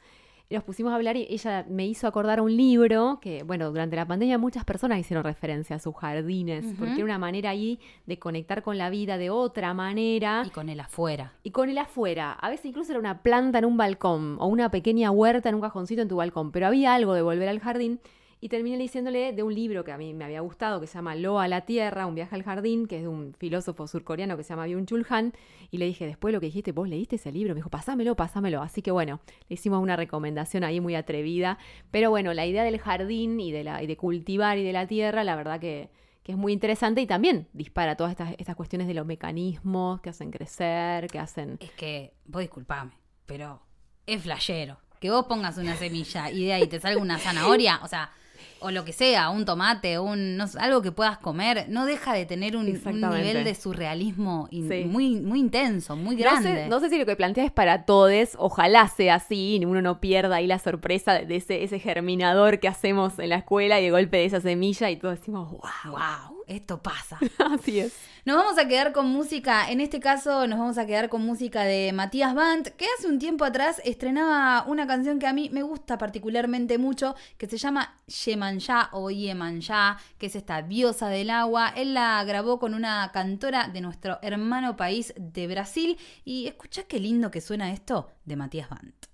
nos 0.50 0.62
pusimos 0.64 0.92
a 0.92 0.96
hablar 0.96 1.16
y 1.16 1.26
ella 1.30 1.64
me 1.68 1.86
hizo 1.86 2.06
acordar 2.06 2.40
un 2.40 2.56
libro 2.56 3.18
que, 3.20 3.42
bueno, 3.42 3.70
durante 3.70 3.96
la 3.96 4.06
pandemia 4.06 4.38
muchas 4.38 4.64
personas 4.64 4.98
hicieron 4.98 5.24
referencia 5.24 5.76
a 5.76 5.78
sus 5.78 5.94
jardines, 5.96 6.64
porque 6.78 6.94
era 6.94 7.04
una 7.04 7.18
manera 7.18 7.50
ahí 7.50 7.80
de 8.06 8.18
conectar 8.18 8.62
con 8.62 8.78
la 8.78 8.90
vida 8.90 9.18
de 9.18 9.30
otra 9.30 9.74
manera. 9.74 10.42
Y 10.46 10.50
con 10.50 10.68
el 10.68 10.80
afuera. 10.80 11.32
Y 11.42 11.50
con 11.50 11.70
el 11.70 11.78
afuera. 11.78 12.32
A 12.32 12.50
veces 12.50 12.66
incluso 12.66 12.92
era 12.92 13.00
una 13.00 13.22
planta 13.22 13.58
en 13.58 13.64
un 13.64 13.76
balcón 13.76 14.36
o 14.38 14.46
una 14.46 14.70
pequeña 14.70 15.10
huerta 15.10 15.48
en 15.48 15.56
un 15.56 15.60
cajoncito 15.60 16.02
en 16.02 16.08
tu 16.08 16.16
balcón, 16.16 16.52
pero 16.52 16.66
había 16.66 16.94
algo 16.94 17.14
de 17.14 17.22
volver 17.22 17.48
al 17.48 17.60
jardín 17.60 18.00
y 18.44 18.50
terminé 18.50 18.76
diciéndole 18.76 19.32
de 19.32 19.42
un 19.42 19.54
libro 19.54 19.84
que 19.84 19.92
a 19.92 19.96
mí 19.96 20.12
me 20.12 20.22
había 20.22 20.42
gustado, 20.42 20.78
que 20.78 20.86
se 20.86 20.98
llama 20.98 21.14
Lo 21.14 21.40
a 21.40 21.48
la 21.48 21.62
Tierra, 21.62 22.04
un 22.04 22.14
viaje 22.14 22.34
al 22.34 22.42
jardín, 22.42 22.86
que 22.86 22.96
es 22.96 23.02
de 23.02 23.08
un 23.08 23.32
filósofo 23.38 23.86
surcoreano 23.86 24.36
que 24.36 24.42
se 24.42 24.50
llama 24.50 24.66
Byung-Chul 24.66 25.06
Han. 25.08 25.32
Y 25.70 25.78
le 25.78 25.86
dije, 25.86 26.04
después 26.04 26.30
de 26.30 26.36
lo 26.36 26.40
que 26.40 26.46
dijiste, 26.48 26.72
vos 26.72 26.86
leíste 26.86 27.16
ese 27.16 27.32
libro. 27.32 27.54
Me 27.54 27.60
dijo, 27.60 27.70
pásamelo, 27.70 28.16
pásamelo. 28.16 28.60
Así 28.60 28.82
que 28.82 28.90
bueno, 28.90 29.20
le 29.48 29.54
hicimos 29.54 29.82
una 29.82 29.96
recomendación 29.96 30.62
ahí 30.62 30.78
muy 30.78 30.94
atrevida. 30.94 31.56
Pero 31.90 32.10
bueno, 32.10 32.34
la 32.34 32.44
idea 32.44 32.64
del 32.64 32.78
jardín 32.78 33.40
y 33.40 33.50
de, 33.50 33.64
la, 33.64 33.82
y 33.82 33.86
de 33.86 33.96
cultivar 33.96 34.58
y 34.58 34.62
de 34.62 34.74
la 34.74 34.86
tierra, 34.86 35.24
la 35.24 35.36
verdad 35.36 35.58
que, 35.58 35.88
es 36.26 36.36
muy 36.36 36.52
interesante 36.52 37.00
y 37.00 37.06
también 37.06 37.48
dispara 37.54 37.96
todas 37.96 38.10
estas, 38.10 38.34
estas 38.36 38.56
cuestiones 38.56 38.88
de 38.88 38.92
los 38.92 39.06
mecanismos 39.06 40.02
que 40.02 40.10
hacen 40.10 40.30
crecer, 40.30 41.06
que 41.06 41.18
hacen... 41.18 41.56
Es 41.60 41.70
que, 41.70 42.12
vos 42.26 42.42
disculpame, 42.42 42.92
pero 43.24 43.62
es 44.06 44.22
flashero. 44.22 44.76
Que 45.00 45.10
vos 45.10 45.24
pongas 45.24 45.56
una 45.56 45.76
semilla 45.76 46.30
y 46.30 46.44
de 46.44 46.52
ahí 46.52 46.66
te 46.66 46.78
salga 46.78 47.00
una 47.00 47.18
zanahoria, 47.18 47.80
o 47.82 47.88
sea 47.88 48.12
o 48.60 48.70
lo 48.70 48.84
que 48.84 48.92
sea, 48.92 49.30
un 49.30 49.44
tomate, 49.44 49.98
un 49.98 50.40
algo 50.58 50.82
que 50.82 50.92
puedas 50.92 51.18
comer, 51.18 51.66
no 51.68 51.84
deja 51.86 52.14
de 52.14 52.26
tener 52.26 52.56
un, 52.56 52.66
nivel 52.66 53.44
de 53.44 53.54
surrealismo 53.54 54.48
muy, 54.50 55.20
muy 55.20 55.40
intenso, 55.40 55.96
muy 55.96 56.16
grande. 56.16 56.68
No 56.68 56.80
sé, 56.80 56.90
si 56.90 56.98
lo 56.98 57.06
que 57.06 57.16
planteas 57.16 57.46
es 57.46 57.52
para 57.52 57.84
todos, 57.84 58.36
ojalá 58.38 58.88
sea 58.88 59.16
así, 59.16 59.58
y 59.60 59.64
uno 59.64 59.82
no 59.82 60.00
pierda 60.00 60.36
ahí 60.36 60.46
la 60.46 60.58
sorpresa 60.58 61.14
de 61.14 61.36
ese, 61.36 61.62
ese 61.62 61.78
germinador 61.78 62.60
que 62.60 62.68
hacemos 62.68 63.18
en 63.18 63.30
la 63.30 63.36
escuela 63.36 63.80
y 63.80 63.84
de 63.84 63.90
golpe 63.90 64.18
de 64.18 64.24
esa 64.26 64.40
semilla 64.40 64.90
y 64.90 64.96
todos 64.96 65.18
decimos, 65.18 65.50
wow, 65.50 65.92
wow 65.92 66.44
esto 66.46 66.82
pasa. 66.82 67.18
Así 67.38 67.80
es. 67.80 67.94
Nos 68.26 68.38
vamos 68.38 68.56
a 68.56 68.66
quedar 68.66 68.92
con 68.94 69.08
música, 69.08 69.70
en 69.70 69.82
este 69.82 70.00
caso 70.00 70.46
nos 70.46 70.58
vamos 70.58 70.78
a 70.78 70.86
quedar 70.86 71.10
con 71.10 71.26
música 71.26 71.64
de 71.64 71.92
Matías 71.92 72.34
Band, 72.34 72.68
que 72.68 72.86
hace 72.96 73.06
un 73.06 73.18
tiempo 73.18 73.44
atrás 73.44 73.82
estrenaba 73.84 74.64
una 74.66 74.86
canción 74.86 75.18
que 75.18 75.26
a 75.26 75.34
mí 75.34 75.50
me 75.52 75.62
gusta 75.62 75.98
particularmente 75.98 76.78
mucho, 76.78 77.14
que 77.36 77.46
se 77.46 77.58
llama 77.58 78.00
Yemanja 78.06 78.88
o 78.92 79.10
Yemanja, 79.10 79.98
que 80.16 80.26
es 80.26 80.36
esta 80.36 80.62
diosa 80.62 81.10
del 81.10 81.28
agua. 81.28 81.68
Él 81.76 81.92
la 81.92 82.24
grabó 82.24 82.58
con 82.58 82.72
una 82.72 83.10
cantora 83.12 83.68
de 83.68 83.82
nuestro 83.82 84.18
hermano 84.22 84.74
país 84.74 85.12
de 85.18 85.46
Brasil. 85.46 85.98
Y 86.24 86.46
escucha 86.46 86.84
qué 86.84 87.00
lindo 87.00 87.30
que 87.30 87.42
suena 87.42 87.72
esto 87.74 88.08
de 88.24 88.36
Matías 88.36 88.70
Band. 88.70 89.13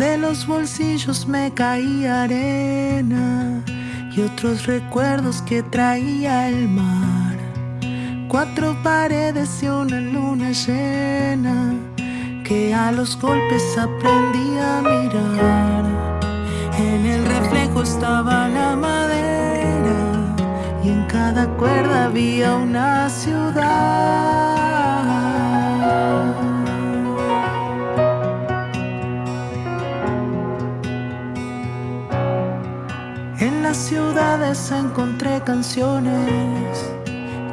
De 0.00 0.16
los 0.16 0.46
bolsillos 0.46 1.28
me 1.28 1.52
caía 1.52 2.22
arena 2.22 3.62
y 4.16 4.22
otros 4.22 4.64
recuerdos 4.64 5.42
que 5.42 5.62
traía 5.62 6.48
el 6.48 6.70
mar. 6.70 7.36
Cuatro 8.26 8.74
paredes 8.82 9.62
y 9.62 9.66
una 9.66 10.00
luna 10.00 10.52
llena 10.52 11.74
que 12.44 12.72
a 12.72 12.90
los 12.92 13.20
golpes 13.20 13.76
aprendí 13.76 14.56
a 14.58 14.80
mirar. 14.80 15.84
En 16.78 17.04
el 17.04 17.26
reflejo 17.26 17.82
estaba 17.82 18.48
la 18.48 18.74
madera 18.76 20.34
y 20.82 20.88
en 20.88 21.04
cada 21.08 21.46
cuerda 21.58 22.06
había 22.06 22.54
una 22.54 23.10
ciudad. 23.10 24.40
Las 33.70 33.76
ciudades 33.76 34.72
encontré 34.72 35.40
canciones 35.42 36.76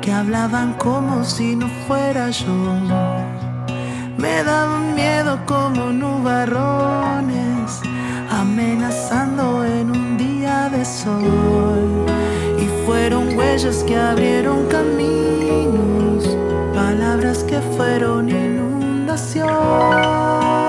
que 0.02 0.12
hablaban 0.12 0.74
como 0.74 1.24
si 1.24 1.56
no 1.56 1.68
fuera 1.88 2.32
yo. 2.32 2.56
Me 4.18 4.44
daban 4.44 4.96
miedo 4.96 5.40
como 5.46 5.92
nubarrones, 5.92 7.82
amenazando 8.32 9.64
en 9.64 9.92
un 9.92 10.18
día 10.18 10.70
de 10.70 10.84
sol. 10.84 12.08
Y 12.58 12.66
fueron 12.88 13.38
huellas 13.38 13.84
que 13.84 13.96
abrieron 13.96 14.66
caminos, 14.70 16.36
palabras 16.74 17.44
que 17.44 17.62
fueron 17.78 18.28
inundación. 18.28 20.67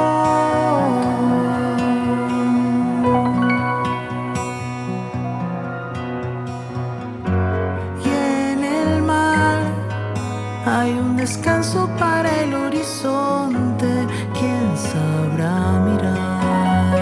Descanso 11.28 11.86
para 11.98 12.30
el 12.40 12.54
horizonte, 12.54 13.92
quién 14.32 14.66
sabrá 14.90 15.78
mirar. 15.86 16.94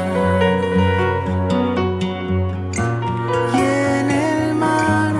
Y 3.54 3.60
en 3.60 4.10
el 4.10 4.54
mar, 4.56 5.14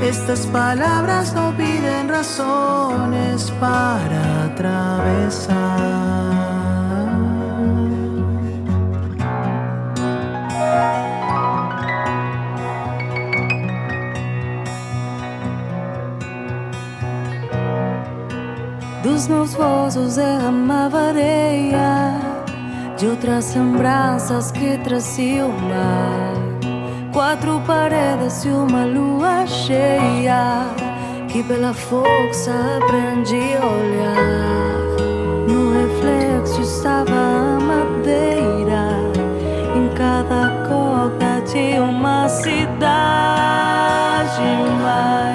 estas 0.00 0.46
palabras 0.46 1.34
no 1.34 1.52
piden 1.56 2.08
razones 2.08 3.52
para 3.58 4.44
atravesar. 4.44 6.03
Dos 19.24 19.30
meus 19.30 19.54
vozes 19.54 20.16
derramava 20.16 20.98
areia. 21.08 22.12
De 22.98 23.06
outras 23.06 23.54
lembranças 23.54 24.50
que 24.50 24.76
trazia 24.84 25.46
o 25.46 25.52
mar. 25.62 26.34
Quatro 27.10 27.58
paredes 27.66 28.44
e 28.44 28.48
uma 28.48 28.84
lua 28.84 29.46
cheia. 29.46 30.66
Que 31.26 31.42
pela 31.42 31.72
força 31.72 32.52
aprendi 32.76 33.56
a 33.56 33.64
olhar. 33.64 34.92
No 35.48 35.72
reflexo 35.72 36.60
estava 36.60 37.14
a 37.14 37.58
madeira. 37.58 38.90
Em 39.74 39.88
cada 39.96 40.50
coca 40.68 41.40
tinha 41.50 41.82
uma 41.82 42.28
cidade 42.28 42.74
mais 44.82 45.33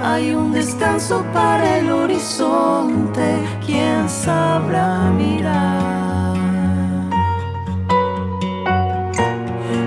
Hay 0.00 0.32
un 0.32 0.52
descanso 0.52 1.24
para 1.32 1.78
el 1.78 1.90
horizonte, 1.90 3.36
quién 3.66 4.08
sabrá 4.08 5.10
mirar. 5.10 6.36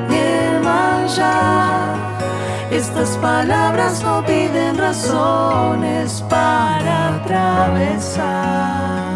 Yemanjá. 0.10 1.96
Estas 2.72 3.18
palabras 3.18 4.04
no 4.04 4.22
piden 4.26 4.78
razones 4.78 6.22
para 6.30 7.16
atravesar. 7.16 9.11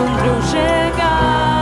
Emoções 0.00 0.20
que 0.20 0.30
encontrou 0.30 0.42
chegar. 0.42 1.60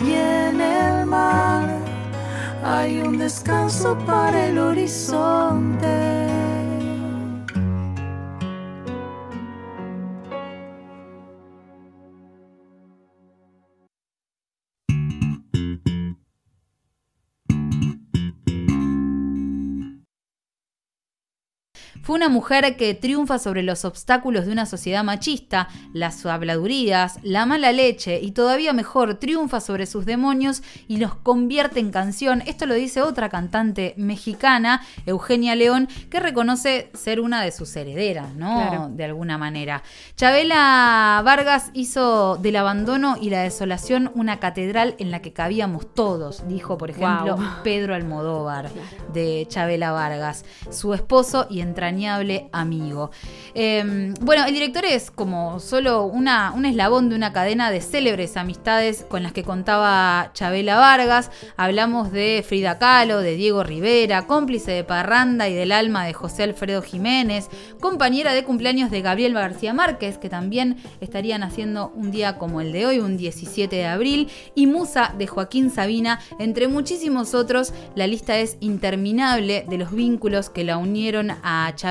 Y 0.00 0.12
en 0.12 0.60
el 0.60 1.06
mar 1.06 1.68
hay 2.64 3.00
un 3.00 3.18
descanso 3.18 3.96
para 4.06 4.46
el 4.46 4.58
horizonte. 4.58 5.47
Fue 22.08 22.16
una 22.16 22.30
mujer 22.30 22.78
que 22.78 22.94
triunfa 22.94 23.38
sobre 23.38 23.62
los 23.62 23.84
obstáculos 23.84 24.46
de 24.46 24.52
una 24.52 24.64
sociedad 24.64 25.04
machista, 25.04 25.68
las 25.92 26.24
habladurías, 26.24 27.18
la 27.22 27.44
mala 27.44 27.70
leche 27.70 28.18
y 28.22 28.30
todavía 28.30 28.72
mejor, 28.72 29.16
triunfa 29.16 29.60
sobre 29.60 29.84
sus 29.84 30.06
demonios 30.06 30.62
y 30.88 30.96
los 30.96 31.14
convierte 31.16 31.80
en 31.80 31.90
canción. 31.90 32.42
Esto 32.46 32.64
lo 32.64 32.72
dice 32.72 33.02
otra 33.02 33.28
cantante 33.28 33.92
mexicana, 33.98 34.80
Eugenia 35.04 35.54
León, 35.54 35.86
que 36.08 36.18
reconoce 36.18 36.90
ser 36.94 37.20
una 37.20 37.42
de 37.42 37.52
sus 37.52 37.76
herederas, 37.76 38.34
¿no? 38.34 38.54
Claro. 38.54 38.88
De 38.88 39.04
alguna 39.04 39.36
manera. 39.36 39.82
Chabela 40.16 41.20
Vargas 41.22 41.70
hizo 41.74 42.38
del 42.38 42.56
abandono 42.56 43.18
y 43.20 43.28
la 43.28 43.42
desolación 43.42 44.10
una 44.14 44.40
catedral 44.40 44.94
en 44.98 45.10
la 45.10 45.20
que 45.20 45.34
cabíamos 45.34 45.92
todos, 45.92 46.48
dijo, 46.48 46.78
por 46.78 46.88
ejemplo. 46.88 47.36
Pedro 47.62 47.94
Almodóvar 47.94 48.70
de 49.12 49.44
Chabela 49.50 49.92
Vargas, 49.92 50.46
su 50.70 50.94
esposo 50.94 51.46
y 51.50 51.60
entrañable 51.60 51.97
amigo. 52.06 53.10
Eh, 53.54 54.14
bueno, 54.20 54.44
el 54.46 54.54
director 54.54 54.84
es 54.84 55.10
como 55.10 55.60
solo 55.60 56.04
una, 56.04 56.52
un 56.52 56.64
eslabón 56.64 57.08
de 57.08 57.16
una 57.16 57.32
cadena 57.32 57.70
de 57.70 57.80
célebres 57.80 58.36
amistades 58.36 59.04
con 59.08 59.22
las 59.22 59.32
que 59.32 59.42
contaba 59.42 60.30
Chabela 60.34 60.76
Vargas. 60.76 61.30
Hablamos 61.56 62.12
de 62.12 62.44
Frida 62.46 62.78
Kahlo, 62.78 63.20
de 63.20 63.34
Diego 63.34 63.64
Rivera, 63.64 64.26
cómplice 64.26 64.72
de 64.72 64.84
Parranda 64.84 65.48
y 65.48 65.54
del 65.54 65.72
alma 65.72 66.04
de 66.04 66.12
José 66.12 66.44
Alfredo 66.44 66.82
Jiménez, 66.82 67.48
compañera 67.80 68.32
de 68.32 68.44
cumpleaños 68.44 68.90
de 68.90 69.02
Gabriel 69.02 69.34
García 69.34 69.74
Márquez, 69.74 70.18
que 70.18 70.28
también 70.28 70.76
estarían 71.00 71.42
haciendo 71.42 71.92
un 71.94 72.10
día 72.10 72.38
como 72.38 72.60
el 72.60 72.72
de 72.72 72.86
hoy, 72.86 72.98
un 73.00 73.16
17 73.16 73.74
de 73.74 73.86
abril, 73.86 74.28
y 74.54 74.66
musa 74.66 75.14
de 75.18 75.26
Joaquín 75.26 75.70
Sabina, 75.70 76.20
entre 76.38 76.68
muchísimos 76.68 77.34
otros. 77.34 77.72
La 77.94 78.06
lista 78.06 78.38
es 78.38 78.56
interminable 78.60 79.64
de 79.68 79.78
los 79.78 79.92
vínculos 79.92 80.50
que 80.50 80.64
la 80.64 80.78
unieron 80.78 81.32
a 81.42 81.72
Chabela 81.74 81.87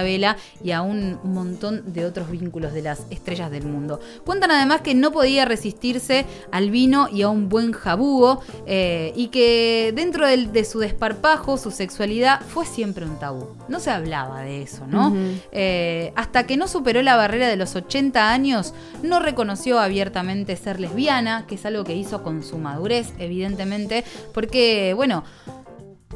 y 0.64 0.72
a 0.72 0.82
un 0.82 1.20
montón 1.24 1.94
de 1.94 2.06
otros 2.06 2.30
vínculos 2.30 2.74
de 2.74 2.82
las 2.82 3.06
estrellas 3.10 3.52
del 3.52 3.66
mundo. 3.66 4.00
Cuentan 4.26 4.52
además 4.52 4.82
que 4.82 4.96
no 4.96 5.12
podía 5.12 5.46
resistirse 5.46 6.26
al 6.52 6.70
vino 6.70 7.08
y 7.12 7.22
a 7.24 7.30
un 7.30 7.50
buen 7.50 7.72
jabugo 7.72 8.42
eh, 8.66 9.14
y 9.16 9.28
que 9.28 9.94
dentro 9.96 10.28
de 10.28 10.66
su 10.66 10.80
desparpajo, 10.80 11.58
su 11.58 11.72
sexualidad 11.72 12.42
fue 12.42 12.66
siempre 12.66 13.06
un 13.06 13.18
tabú. 13.20 13.50
No 13.68 13.80
se 13.80 13.92
hablaba 13.92 14.42
de 14.42 14.62
eso, 14.62 14.86
¿no? 14.88 15.16
Eh, 15.52 16.12
hasta 16.16 16.46
que 16.46 16.58
no 16.58 16.68
superó 16.68 17.02
la 17.02 17.16
barrera 17.16 17.48
de 17.48 17.56
los 17.56 17.76
80 17.76 18.32
años, 18.32 18.74
no 19.04 19.20
reconoció 19.20 19.80
abiertamente 19.80 20.56
ser 20.56 20.80
lesbiana, 20.80 21.46
que 21.48 21.56
es 21.56 21.66
algo 21.66 21.84
que 21.84 21.96
hizo 21.96 22.24
con 22.24 22.44
su 22.44 22.58
madurez, 22.58 23.14
evidentemente, 23.20 24.04
porque, 24.34 24.94
bueno, 24.96 25.24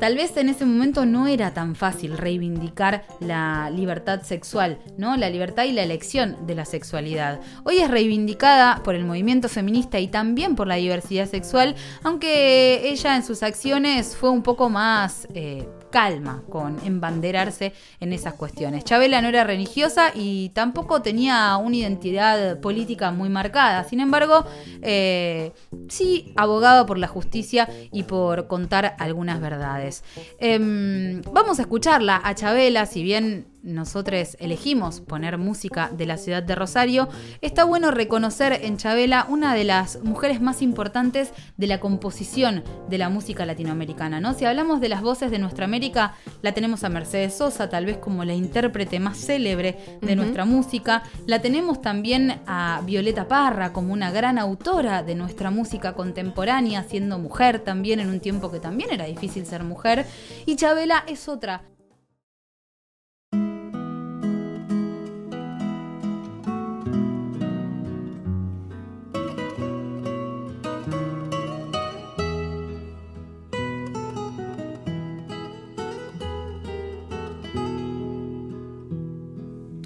Tal 0.01 0.15
vez 0.15 0.35
en 0.37 0.49
ese 0.49 0.65
momento 0.65 1.05
no 1.05 1.27
era 1.27 1.53
tan 1.53 1.75
fácil 1.75 2.17
reivindicar 2.17 3.03
la 3.19 3.69
libertad 3.69 4.23
sexual, 4.23 4.79
¿no? 4.97 5.15
La 5.15 5.29
libertad 5.29 5.65
y 5.65 5.73
la 5.73 5.83
elección 5.83 6.47
de 6.47 6.55
la 6.55 6.65
sexualidad. 6.65 7.39
Hoy 7.65 7.77
es 7.77 7.91
reivindicada 7.91 8.81
por 8.83 8.95
el 8.95 9.05
movimiento 9.05 9.47
feminista 9.47 9.99
y 9.99 10.07
también 10.07 10.55
por 10.55 10.65
la 10.65 10.77
diversidad 10.77 11.29
sexual, 11.29 11.75
aunque 12.01 12.89
ella 12.89 13.15
en 13.15 13.23
sus 13.23 13.43
acciones 13.43 14.15
fue 14.15 14.31
un 14.31 14.41
poco 14.41 14.71
más 14.71 15.27
eh, 15.35 15.67
calma 15.91 16.43
con 16.49 16.79
embanderarse 16.85 17.73
en 17.99 18.13
esas 18.13 18.33
cuestiones. 18.33 18.83
Chabela 18.83 19.21
no 19.21 19.27
era 19.27 19.43
religiosa 19.43 20.11
y 20.15 20.49
tampoco 20.49 21.01
tenía 21.01 21.55
una 21.57 21.75
identidad 21.75 22.59
política 22.59 23.11
muy 23.11 23.29
marcada. 23.29 23.83
Sin 23.83 23.99
embargo, 23.99 24.45
eh, 24.81 25.51
sí 25.89 26.33
abogaba 26.35 26.85
por 26.85 26.97
la 26.97 27.07
justicia 27.07 27.69
y 27.91 28.03
por 28.03 28.47
contar 28.47 28.95
algunas 28.97 29.39
verdades. 29.39 30.03
Em, 30.39 31.21
vamos 31.31 31.59
a 31.59 31.63
escucharla 31.63 32.19
a 32.23 32.33
Chabela, 32.33 32.85
si 32.85 33.03
bien 33.03 33.50
nosotros 33.63 34.35
elegimos 34.39 35.01
poner 35.01 35.37
música 35.37 35.89
de 35.95 36.05
la 36.05 36.17
ciudad 36.17 36.43
de 36.43 36.55
Rosario, 36.55 37.07
está 37.41 37.63
bueno 37.63 37.91
reconocer 37.91 38.59
en 38.63 38.77
Chabela 38.77 39.25
una 39.29 39.53
de 39.53 39.63
las 39.63 40.01
mujeres 40.03 40.41
más 40.41 40.61
importantes 40.61 41.31
de 41.57 41.67
la 41.67 41.79
composición 41.79 42.63
de 42.89 42.97
la 42.97 43.09
música 43.09 43.45
latinoamericana. 43.45 44.19
¿no? 44.19 44.33
Si 44.33 44.45
hablamos 44.45 44.81
de 44.81 44.89
las 44.89 45.01
voces 45.01 45.31
de 45.31 45.39
nuestra 45.39 45.65
América, 45.65 46.15
la 46.41 46.53
tenemos 46.53 46.83
a 46.83 46.89
Mercedes 46.89 47.35
Sosa, 47.35 47.69
tal 47.69 47.85
vez 47.85 47.97
como 47.97 48.25
la 48.25 48.33
intérprete 48.33 48.99
más 48.99 49.17
célebre 49.17 49.77
de 50.01 50.15
nuestra 50.15 50.45
música. 50.45 51.03
La 51.27 51.41
tenemos 51.41 51.81
también 51.81 52.41
a 52.47 52.81
Violeta 52.85 53.27
Parra 53.27 53.73
como 53.73 53.93
una 53.93 54.11
gran 54.11 54.37
autora 54.37 55.03
de 55.03 55.15
nuestra 55.15 55.51
música 55.51 55.93
contemporánea, 55.93 56.83
siendo 56.83 57.19
mujer 57.19 57.59
también 57.59 57.99
en 57.99 58.09
un 58.09 58.19
tiempo 58.19 58.51
que 58.51 58.59
también 58.59 58.91
era 58.91 59.05
difícil 59.05 59.45
ser 59.45 59.63
mujer. 59.63 60.05
Y 60.45 60.55
Chabela 60.55 61.03
es 61.07 61.27
otra 61.27 61.63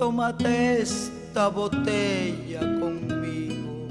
tómate 0.06 0.82
esta 0.84 1.48
botella 1.48 2.60
conmigo. 2.80 3.88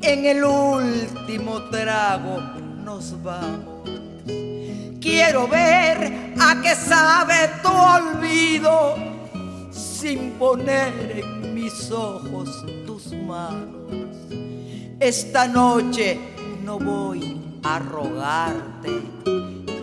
En 0.00 0.24
el 0.24 0.44
último 0.44 1.60
trago 1.72 2.38
nos 2.84 3.20
vamos. 3.20 3.90
Quiero 5.00 5.48
ver 5.48 6.34
a 6.38 6.60
qué 6.62 6.76
sabe 6.76 7.50
tu 7.64 7.68
olvido 7.68 8.94
sin 9.72 10.34
poner 10.38 11.18
en 11.18 11.52
mis 11.52 11.90
ojos 11.90 12.64
tus 12.86 13.12
manos. 13.12 14.14
Esta 15.00 15.48
noche 15.48 16.16
no 16.62 16.78
voy 16.78 17.40
a 17.64 17.80
rogarte. 17.80 18.92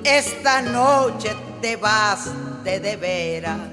Esta 0.06 0.62
noche 0.62 1.36
te 1.62 1.76
vas 1.76 2.32
de 2.64 2.80
de 2.80 2.95
veras 2.95 3.72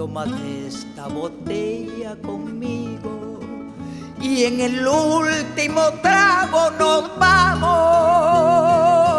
tómate 0.00 0.66
esta 0.66 1.08
botella 1.08 2.16
conmigo 2.22 3.38
y 4.18 4.44
en 4.44 4.58
el 4.62 4.88
último 4.88 5.82
trago 6.00 6.70
nos 6.78 7.18
vamos. 7.18 9.09